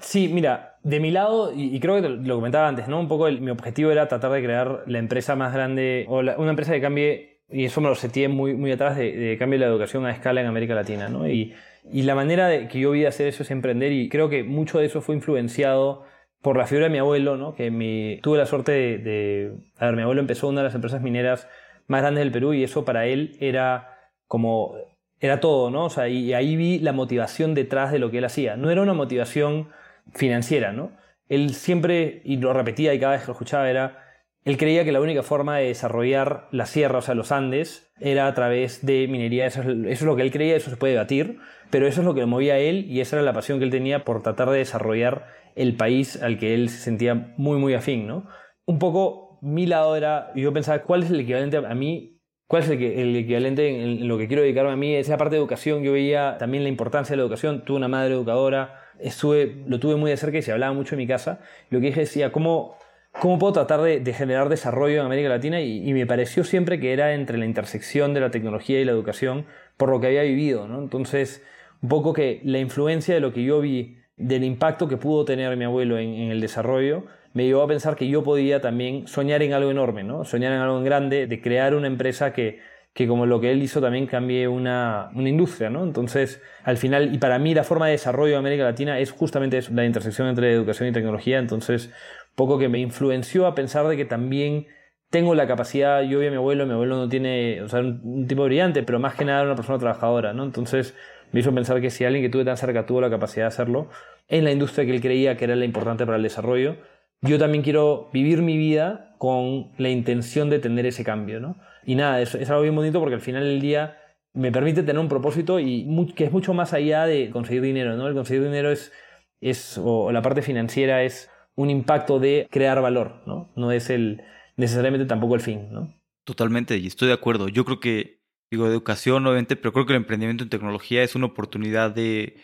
Sí, 0.00 0.30
mira, 0.32 0.78
de 0.82 0.98
mi 0.98 1.10
lado, 1.10 1.52
y, 1.54 1.78
creo 1.78 2.00
que 2.00 2.08
lo 2.08 2.36
comentaba 2.36 2.68
antes, 2.68 2.88
¿no? 2.88 2.98
Un 2.98 3.06
poco 3.06 3.30
mi 3.30 3.50
objetivo 3.50 3.90
era 3.90 4.08
tratar 4.08 4.30
de 4.30 4.42
crear 4.42 4.84
la 4.86 4.98
empresa 4.98 5.36
más 5.36 5.52
grande, 5.52 6.06
o 6.08 6.20
una 6.20 6.50
empresa 6.50 6.72
que 6.72 6.80
cambie, 6.80 7.42
y 7.50 7.66
eso 7.66 7.82
me 7.82 7.88
lo 7.88 7.96
seté 7.96 8.28
muy, 8.28 8.54
muy 8.54 8.72
atrás, 8.72 8.96
de, 8.96 9.12
de 9.14 9.36
cambio 9.36 9.58
la 9.58 9.66
educación 9.66 10.06
a 10.06 10.10
escala 10.10 10.40
en 10.40 10.46
América 10.46 10.74
Latina, 10.74 11.10
¿no? 11.10 11.28
Y, 11.28 11.52
y 11.92 12.04
la 12.04 12.14
manera 12.14 12.48
de, 12.48 12.66
que 12.68 12.80
yo 12.80 12.92
vi 12.92 13.04
hacer 13.04 13.26
eso 13.26 13.42
es 13.42 13.50
emprender, 13.50 13.92
y 13.92 14.08
creo 14.08 14.30
que 14.30 14.42
mucho 14.42 14.78
de 14.78 14.86
eso 14.86 15.02
fue 15.02 15.16
influenciado 15.16 16.04
por 16.40 16.56
la 16.56 16.66
figura 16.66 16.86
de 16.86 16.92
mi 16.92 16.98
abuelo, 16.98 17.36
¿no? 17.36 17.54
Que 17.54 17.70
mi, 17.70 18.20
tuve 18.22 18.38
la 18.38 18.46
suerte 18.46 18.72
de, 18.72 18.98
de, 18.98 19.52
A 19.76 19.84
ver, 19.84 19.96
mi 19.96 20.02
abuelo 20.02 20.22
empezó 20.22 20.48
una 20.48 20.62
de 20.62 20.68
las 20.68 20.74
empresas 20.74 21.02
mineras 21.02 21.46
más 21.88 22.02
grandes 22.02 22.22
del 22.22 22.32
Perú 22.32 22.54
y 22.54 22.62
eso 22.62 22.84
para 22.84 23.06
él 23.06 23.36
era 23.40 23.98
como 24.26 24.76
era 25.20 25.40
todo, 25.40 25.70
¿no? 25.70 25.86
O 25.86 25.90
sea, 25.90 26.08
y 26.08 26.32
ahí 26.32 26.56
vi 26.56 26.78
la 26.78 26.92
motivación 26.92 27.54
detrás 27.54 27.90
de 27.90 27.98
lo 27.98 28.10
que 28.10 28.18
él 28.18 28.24
hacía. 28.24 28.56
No 28.56 28.70
era 28.70 28.82
una 28.82 28.94
motivación 28.94 29.70
financiera, 30.14 30.72
¿no? 30.72 30.92
Él 31.28 31.54
siempre, 31.54 32.22
y 32.24 32.36
lo 32.36 32.52
repetía 32.52 32.94
y 32.94 33.00
cada 33.00 33.12
vez 33.12 33.22
que 33.22 33.26
lo 33.26 33.32
escuchaba, 33.32 33.68
era, 33.68 34.04
él 34.44 34.56
creía 34.56 34.84
que 34.84 34.92
la 34.92 35.00
única 35.00 35.22
forma 35.22 35.58
de 35.58 35.66
desarrollar 35.66 36.48
la 36.52 36.66
sierra, 36.66 36.98
o 36.98 37.02
sea, 37.02 37.14
los 37.14 37.32
Andes, 37.32 37.92
era 38.00 38.26
a 38.26 38.34
través 38.34 38.86
de 38.86 39.08
minería. 39.08 39.46
Eso 39.46 39.62
es, 39.62 40.02
lo 40.02 40.16
que 40.16 40.22
él 40.22 40.30
creía, 40.30 40.56
eso 40.56 40.70
se 40.70 40.76
puede 40.76 40.94
debatir, 40.94 41.38
pero 41.70 41.86
eso 41.86 42.00
es 42.00 42.06
lo 42.06 42.14
que 42.14 42.20
lo 42.20 42.26
movía 42.26 42.54
a 42.54 42.58
él 42.58 42.86
y 42.88 43.00
esa 43.00 43.16
era 43.16 43.24
la 43.24 43.32
pasión 43.32 43.58
que 43.58 43.64
él 43.64 43.70
tenía 43.70 44.04
por 44.04 44.22
tratar 44.22 44.50
de 44.50 44.58
desarrollar 44.58 45.26
el 45.56 45.74
país 45.74 46.22
al 46.22 46.38
que 46.38 46.54
él 46.54 46.68
se 46.68 46.78
sentía 46.78 47.34
muy, 47.36 47.58
muy 47.58 47.74
afín, 47.74 48.06
¿no? 48.06 48.26
Un 48.64 48.78
poco 48.78 49.27
mi 49.40 49.66
lado 49.66 49.96
era, 49.96 50.32
yo 50.34 50.52
pensaba, 50.52 50.82
¿cuál 50.82 51.02
es 51.02 51.10
el 51.10 51.20
equivalente 51.20 51.56
a 51.58 51.74
mí 51.74 52.18
¿Cuál 52.48 52.62
es 52.62 52.70
el, 52.70 53.14
equivalente 53.14 53.68
en, 53.68 54.08
lo 54.08 54.16
que 54.16 54.26
quiero 54.26 54.42
dedicarme 54.42 54.72
a 54.72 54.76
mí? 54.76 54.94
Esa 54.94 55.18
parte 55.18 55.34
de 55.34 55.38
educación, 55.38 55.82
yo 55.82 55.92
veía 55.92 56.38
también 56.38 56.62
la 56.62 56.70
importancia 56.70 57.12
de 57.12 57.18
la 57.18 57.22
educación. 57.24 57.62
Tuve 57.62 57.76
una 57.76 57.88
madre 57.88 58.14
educadora, 58.14 58.80
estuve, 58.98 59.56
lo 59.66 59.78
tuve 59.78 59.96
muy 59.96 60.10
de 60.10 60.16
cerca 60.16 60.38
y 60.38 60.42
se 60.42 60.52
hablaba 60.52 60.72
mucho 60.72 60.94
en 60.94 61.00
mi 61.00 61.06
casa. 61.06 61.40
Lo 61.68 61.78
que 61.78 61.88
dije 61.88 62.00
decía, 62.00 62.32
¿cómo, 62.32 62.78
cómo 63.12 63.38
puedo 63.38 63.52
tratar 63.52 63.82
de, 63.82 64.14
generar 64.14 64.48
desarrollo 64.48 64.98
en 64.98 65.04
América 65.04 65.28
Latina? 65.28 65.60
Y, 65.60 65.92
me 65.92 66.06
pareció 66.06 66.42
siempre 66.42 66.80
que 66.80 66.94
era 66.94 67.12
entre 67.12 67.36
la 67.36 67.44
intersección 67.44 68.14
de 68.14 68.20
la 68.20 68.30
tecnología 68.30 68.80
y 68.80 68.86
la 68.86 68.92
educación 68.92 69.44
por 69.76 69.90
lo 69.90 70.00
que 70.00 70.06
había 70.06 70.22
vivido. 70.22 70.66
¿no? 70.68 70.78
Entonces, 70.78 71.44
un 71.82 71.90
poco 71.90 72.14
que 72.14 72.40
la 72.44 72.60
influencia 72.60 73.14
de 73.14 73.20
lo 73.20 73.34
que 73.34 73.44
yo 73.44 73.60
vi, 73.60 73.98
del 74.16 74.42
impacto 74.42 74.88
que 74.88 74.96
pudo 74.96 75.26
tener 75.26 75.54
mi 75.58 75.66
abuelo 75.66 75.98
en, 75.98 76.14
en 76.14 76.30
el 76.30 76.40
desarrollo, 76.40 77.04
me 77.38 77.46
llevó 77.46 77.62
a 77.62 77.68
pensar 77.68 77.94
que 77.94 78.08
yo 78.08 78.24
podía 78.24 78.60
también 78.60 79.06
soñar 79.06 79.44
en 79.44 79.52
algo 79.52 79.70
enorme, 79.70 80.02
¿no? 80.02 80.24
Soñar 80.24 80.52
en 80.52 80.58
algo 80.58 80.82
grande, 80.82 81.28
de 81.28 81.40
crear 81.40 81.72
una 81.76 81.86
empresa 81.86 82.32
que, 82.32 82.58
que 82.92 83.06
como 83.06 83.26
lo 83.26 83.40
que 83.40 83.52
él 83.52 83.62
hizo 83.62 83.80
también 83.80 84.08
cambie 84.08 84.48
una, 84.48 85.10
una, 85.14 85.28
industria, 85.28 85.70
¿no? 85.70 85.84
Entonces, 85.84 86.42
al 86.64 86.78
final, 86.78 87.14
y 87.14 87.18
para 87.18 87.38
mí 87.38 87.54
la 87.54 87.62
forma 87.62 87.86
de 87.86 87.92
desarrollo 87.92 88.32
de 88.32 88.38
América 88.38 88.64
Latina 88.64 88.98
es 88.98 89.12
justamente 89.12 89.56
eso, 89.56 89.72
la 89.72 89.84
intersección 89.84 90.26
entre 90.26 90.52
educación 90.52 90.88
y 90.88 90.92
tecnología, 90.92 91.38
entonces, 91.38 91.92
poco 92.34 92.58
que 92.58 92.68
me 92.68 92.80
influenció 92.80 93.46
a 93.46 93.54
pensar 93.54 93.86
de 93.86 93.96
que 93.96 94.04
también 94.04 94.66
tengo 95.08 95.36
la 95.36 95.46
capacidad, 95.46 96.02
yo 96.02 96.18
vi 96.18 96.26
a 96.26 96.30
mi 96.30 96.36
abuelo, 96.38 96.66
mi 96.66 96.72
abuelo 96.72 96.96
no 96.96 97.08
tiene, 97.08 97.62
o 97.62 97.68
sea, 97.68 97.78
un, 97.78 98.26
tipo 98.26 98.42
brillante, 98.42 98.82
pero 98.82 98.98
más 98.98 99.14
que 99.14 99.24
nada 99.24 99.44
una 99.44 99.54
persona 99.54 99.78
trabajadora, 99.78 100.32
¿no? 100.32 100.42
Entonces, 100.42 100.96
me 101.30 101.38
hizo 101.38 101.54
pensar 101.54 101.80
que 101.80 101.90
si 101.90 102.04
alguien 102.04 102.24
que 102.24 102.30
tuve 102.30 102.44
tan 102.44 102.56
cerca 102.56 102.84
tuvo 102.84 103.00
la 103.00 103.10
capacidad 103.10 103.44
de 103.44 103.48
hacerlo, 103.48 103.90
en 104.26 104.42
la 104.42 104.50
industria 104.50 104.84
que 104.84 104.90
él 104.92 105.00
creía 105.00 105.36
que 105.36 105.44
era 105.44 105.54
la 105.54 105.64
importante 105.64 106.04
para 106.04 106.16
el 106.16 106.24
desarrollo, 106.24 106.78
yo 107.22 107.38
también 107.38 107.62
quiero 107.62 108.10
vivir 108.12 108.42
mi 108.42 108.56
vida 108.56 109.14
con 109.18 109.72
la 109.78 109.88
intención 109.88 110.50
de 110.50 110.58
tener 110.58 110.86
ese 110.86 111.04
cambio, 111.04 111.40
¿no? 111.40 111.56
Y 111.84 111.94
nada, 111.94 112.20
es, 112.20 112.34
es 112.34 112.50
algo 112.50 112.62
bien 112.62 112.76
bonito 112.76 113.00
porque 113.00 113.14
al 113.14 113.20
final 113.20 113.44
del 113.44 113.60
día 113.60 113.96
me 114.34 114.52
permite 114.52 114.82
tener 114.82 115.00
un 115.00 115.08
propósito 115.08 115.58
y 115.58 115.86
que 116.14 116.24
es 116.24 116.32
mucho 116.32 116.54
más 116.54 116.72
allá 116.72 117.06
de 117.06 117.30
conseguir 117.30 117.62
dinero, 117.62 117.96
¿no? 117.96 118.06
El 118.06 118.14
conseguir 118.14 118.44
dinero 118.44 118.70
es, 118.70 118.92
es 119.40 119.78
o 119.82 120.12
la 120.12 120.22
parte 120.22 120.42
financiera 120.42 121.02
es 121.02 121.30
un 121.56 121.70
impacto 121.70 122.20
de 122.20 122.46
crear 122.50 122.80
valor, 122.80 123.22
¿no? 123.26 123.50
No 123.56 123.72
es 123.72 123.90
el 123.90 124.22
necesariamente 124.56 125.06
tampoco 125.06 125.34
el 125.34 125.40
fin, 125.40 125.72
¿no? 125.72 125.92
Totalmente, 126.24 126.76
y 126.76 126.86
estoy 126.86 127.08
de 127.08 127.14
acuerdo. 127.14 127.48
Yo 127.48 127.64
creo 127.64 127.80
que, 127.80 128.20
digo, 128.50 128.66
educación, 128.66 129.26
obviamente, 129.26 129.56
pero 129.56 129.72
creo 129.72 129.86
que 129.86 129.92
el 129.94 130.02
emprendimiento 130.02 130.44
en 130.44 130.50
tecnología 130.50 131.02
es 131.02 131.14
una 131.14 131.26
oportunidad 131.26 131.90
de, 131.90 132.36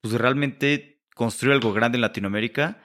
pues, 0.00 0.14
realmente 0.14 1.02
construir 1.14 1.54
algo 1.54 1.72
grande 1.72 1.96
en 1.96 2.02
Latinoamérica 2.02 2.80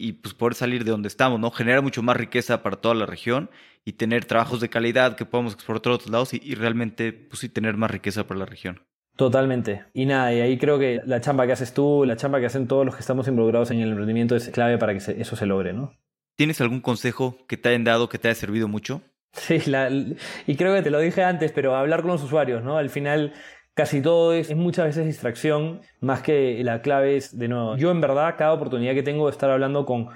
y 0.00 0.14
pues 0.14 0.32
poder 0.32 0.54
salir 0.54 0.84
de 0.84 0.90
donde 0.90 1.08
estamos, 1.08 1.38
¿no? 1.38 1.50
Generar 1.50 1.82
mucho 1.82 2.02
más 2.02 2.16
riqueza 2.16 2.62
para 2.62 2.76
toda 2.76 2.94
la 2.94 3.04
región 3.04 3.50
y 3.84 3.92
tener 3.92 4.24
trabajos 4.24 4.60
de 4.60 4.70
calidad 4.70 5.14
que 5.14 5.26
podamos 5.26 5.52
exportar 5.52 5.92
a 5.92 5.96
otros 5.96 6.10
lados 6.10 6.32
y, 6.32 6.54
realmente, 6.54 7.12
pues 7.12 7.40
sí, 7.40 7.50
tener 7.50 7.76
más 7.76 7.90
riqueza 7.90 8.26
para 8.26 8.40
la 8.40 8.46
región. 8.46 8.80
Totalmente. 9.16 9.84
Y 9.92 10.06
nada, 10.06 10.32
y 10.32 10.40
ahí 10.40 10.56
creo 10.56 10.78
que 10.78 11.02
la 11.04 11.20
chamba 11.20 11.46
que 11.46 11.52
haces 11.52 11.74
tú, 11.74 12.04
la 12.06 12.16
chamba 12.16 12.40
que 12.40 12.46
hacen 12.46 12.66
todos 12.66 12.86
los 12.86 12.94
que 12.94 13.02
estamos 13.02 13.28
involucrados 13.28 13.70
en 13.70 13.80
el 13.80 13.90
emprendimiento 13.90 14.34
es 14.36 14.48
clave 14.48 14.78
para 14.78 14.96
que 14.96 15.20
eso 15.20 15.36
se 15.36 15.44
logre, 15.44 15.74
¿no? 15.74 15.92
¿Tienes 16.36 16.62
algún 16.62 16.80
consejo 16.80 17.36
que 17.46 17.58
te 17.58 17.68
hayan 17.68 17.84
dado 17.84 18.08
que 18.08 18.18
te 18.18 18.28
haya 18.28 18.34
servido 18.34 18.68
mucho? 18.68 19.02
Sí, 19.32 19.62
y 20.46 20.56
creo 20.56 20.74
que 20.74 20.82
te 20.82 20.90
lo 20.90 20.98
dije 20.98 21.22
antes, 21.22 21.52
pero 21.52 21.76
hablar 21.76 22.00
con 22.00 22.10
los 22.10 22.22
usuarios, 22.22 22.64
¿no? 22.64 22.78
Al 22.78 22.90
final 22.90 23.32
casi 23.74 24.00
todo 24.00 24.32
es, 24.32 24.54
muchas 24.54 24.86
veces 24.86 25.06
distracción, 25.06 25.80
más 26.00 26.22
que 26.22 26.62
la 26.64 26.82
clave 26.82 27.16
es, 27.16 27.38
de 27.38 27.48
nuevo, 27.48 27.76
yo 27.76 27.90
en 27.90 28.00
verdad 28.00 28.34
cada 28.36 28.52
oportunidad 28.52 28.94
que 28.94 29.02
tengo 29.02 29.26
de 29.26 29.32
estar 29.32 29.50
hablando 29.50 29.86
con, 29.86 30.06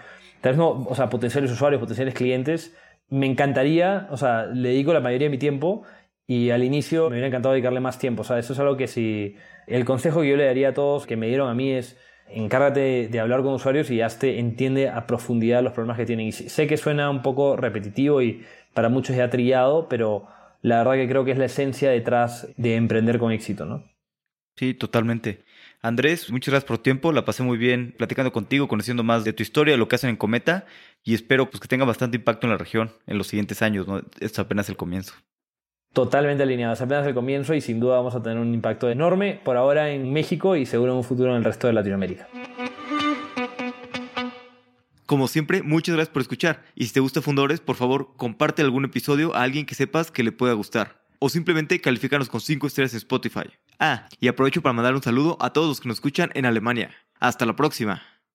tal 0.40 0.52
vez 0.52 0.56
no, 0.56 0.84
o 0.88 0.94
sea, 0.94 1.08
potenciales 1.08 1.50
usuarios, 1.50 1.80
potenciales 1.80 2.14
clientes, 2.14 2.76
me 3.08 3.26
encantaría, 3.26 4.08
o 4.10 4.16
sea, 4.16 4.46
le 4.46 4.70
dedico 4.70 4.92
la 4.92 5.00
mayoría 5.00 5.26
de 5.26 5.30
mi 5.30 5.38
tiempo 5.38 5.82
y 6.26 6.50
al 6.50 6.64
inicio 6.64 7.02
me 7.04 7.14
hubiera 7.16 7.28
encantado 7.28 7.52
dedicarle 7.52 7.80
más 7.80 7.98
tiempo, 7.98 8.22
o 8.22 8.24
sea, 8.24 8.38
eso 8.38 8.52
es 8.52 8.58
algo 8.58 8.76
que 8.76 8.86
si, 8.86 9.36
el 9.66 9.84
consejo 9.84 10.20
que 10.22 10.30
yo 10.30 10.36
le 10.36 10.46
daría 10.46 10.70
a 10.70 10.74
todos 10.74 11.06
que 11.06 11.16
me 11.16 11.28
dieron 11.28 11.48
a 11.48 11.54
mí 11.54 11.72
es, 11.72 11.96
encárgate 12.28 13.08
de 13.08 13.20
hablar 13.20 13.42
con 13.42 13.52
usuarios 13.54 13.90
y 13.90 14.00
hazte 14.00 14.38
entiende 14.38 14.88
a 14.88 15.06
profundidad 15.06 15.62
los 15.62 15.72
problemas 15.72 15.96
que 15.96 16.06
tienen. 16.06 16.26
Y 16.26 16.32
sé 16.32 16.66
que 16.66 16.76
suena 16.76 17.10
un 17.10 17.22
poco 17.22 17.56
repetitivo 17.56 18.22
y 18.22 18.44
para 18.72 18.88
muchos 18.88 19.16
ya 19.16 19.30
trillado, 19.30 19.88
pero 19.88 20.26
la 20.64 20.78
verdad 20.78 20.94
que 20.94 21.06
creo 21.06 21.26
que 21.26 21.32
es 21.32 21.38
la 21.38 21.44
esencia 21.44 21.90
detrás 21.90 22.48
de 22.56 22.76
emprender 22.76 23.18
con 23.18 23.32
éxito, 23.32 23.66
¿no? 23.66 23.84
Sí, 24.56 24.72
totalmente. 24.72 25.44
Andrés, 25.82 26.30
muchas 26.30 26.52
gracias 26.52 26.66
por 26.66 26.78
tu 26.78 26.84
tiempo, 26.84 27.12
la 27.12 27.26
pasé 27.26 27.42
muy 27.42 27.58
bien 27.58 27.94
platicando 27.98 28.32
contigo, 28.32 28.66
conociendo 28.66 29.02
más 29.02 29.24
de 29.24 29.34
tu 29.34 29.42
historia, 29.42 29.74
de 29.74 29.78
lo 29.78 29.88
que 29.88 29.96
hacen 29.96 30.08
en 30.08 30.16
Cometa 30.16 30.64
y 31.02 31.12
espero 31.12 31.50
pues, 31.50 31.60
que 31.60 31.68
tenga 31.68 31.84
bastante 31.84 32.16
impacto 32.16 32.46
en 32.46 32.52
la 32.52 32.56
región 32.56 32.92
en 33.06 33.18
los 33.18 33.26
siguientes 33.26 33.60
años, 33.60 33.86
¿no? 33.86 34.00
Es 34.20 34.38
apenas 34.38 34.70
el 34.70 34.78
comienzo. 34.78 35.12
Totalmente 35.92 36.44
alineado, 36.44 36.72
es 36.72 36.80
apenas 36.80 37.06
el 37.06 37.12
comienzo 37.12 37.52
y 37.52 37.60
sin 37.60 37.78
duda 37.78 37.96
vamos 37.96 38.14
a 38.14 38.22
tener 38.22 38.38
un 38.38 38.54
impacto 38.54 38.88
enorme 38.88 39.38
por 39.44 39.58
ahora 39.58 39.90
en 39.90 40.14
México 40.14 40.56
y 40.56 40.64
seguro 40.64 40.92
en 40.92 40.98
un 40.98 41.04
futuro 41.04 41.32
en 41.32 41.36
el 41.36 41.44
resto 41.44 41.66
de 41.66 41.74
Latinoamérica. 41.74 42.26
Como 45.06 45.28
siempre, 45.28 45.62
muchas 45.62 45.94
gracias 45.94 46.12
por 46.12 46.22
escuchar. 46.22 46.64
Y 46.74 46.86
si 46.86 46.94
te 46.94 47.00
gusta 47.00 47.20
Fundadores, 47.20 47.60
por 47.60 47.76
favor, 47.76 48.14
comparte 48.16 48.62
algún 48.62 48.84
episodio 48.84 49.34
a 49.34 49.42
alguien 49.42 49.66
que 49.66 49.74
sepas 49.74 50.10
que 50.10 50.22
le 50.22 50.32
pueda 50.32 50.54
gustar. 50.54 51.04
O 51.18 51.28
simplemente 51.28 51.80
califícanos 51.80 52.28
con 52.28 52.40
5 52.40 52.66
estrellas 52.66 52.92
en 52.92 52.98
Spotify. 52.98 53.50
Ah, 53.78 54.08
y 54.20 54.28
aprovecho 54.28 54.62
para 54.62 54.72
mandar 54.72 54.94
un 54.94 55.02
saludo 55.02 55.36
a 55.40 55.52
todos 55.52 55.68
los 55.68 55.80
que 55.80 55.88
nos 55.88 55.96
escuchan 55.98 56.30
en 56.34 56.46
Alemania. 56.46 56.90
Hasta 57.20 57.46
la 57.46 57.56
próxima. 57.56 58.02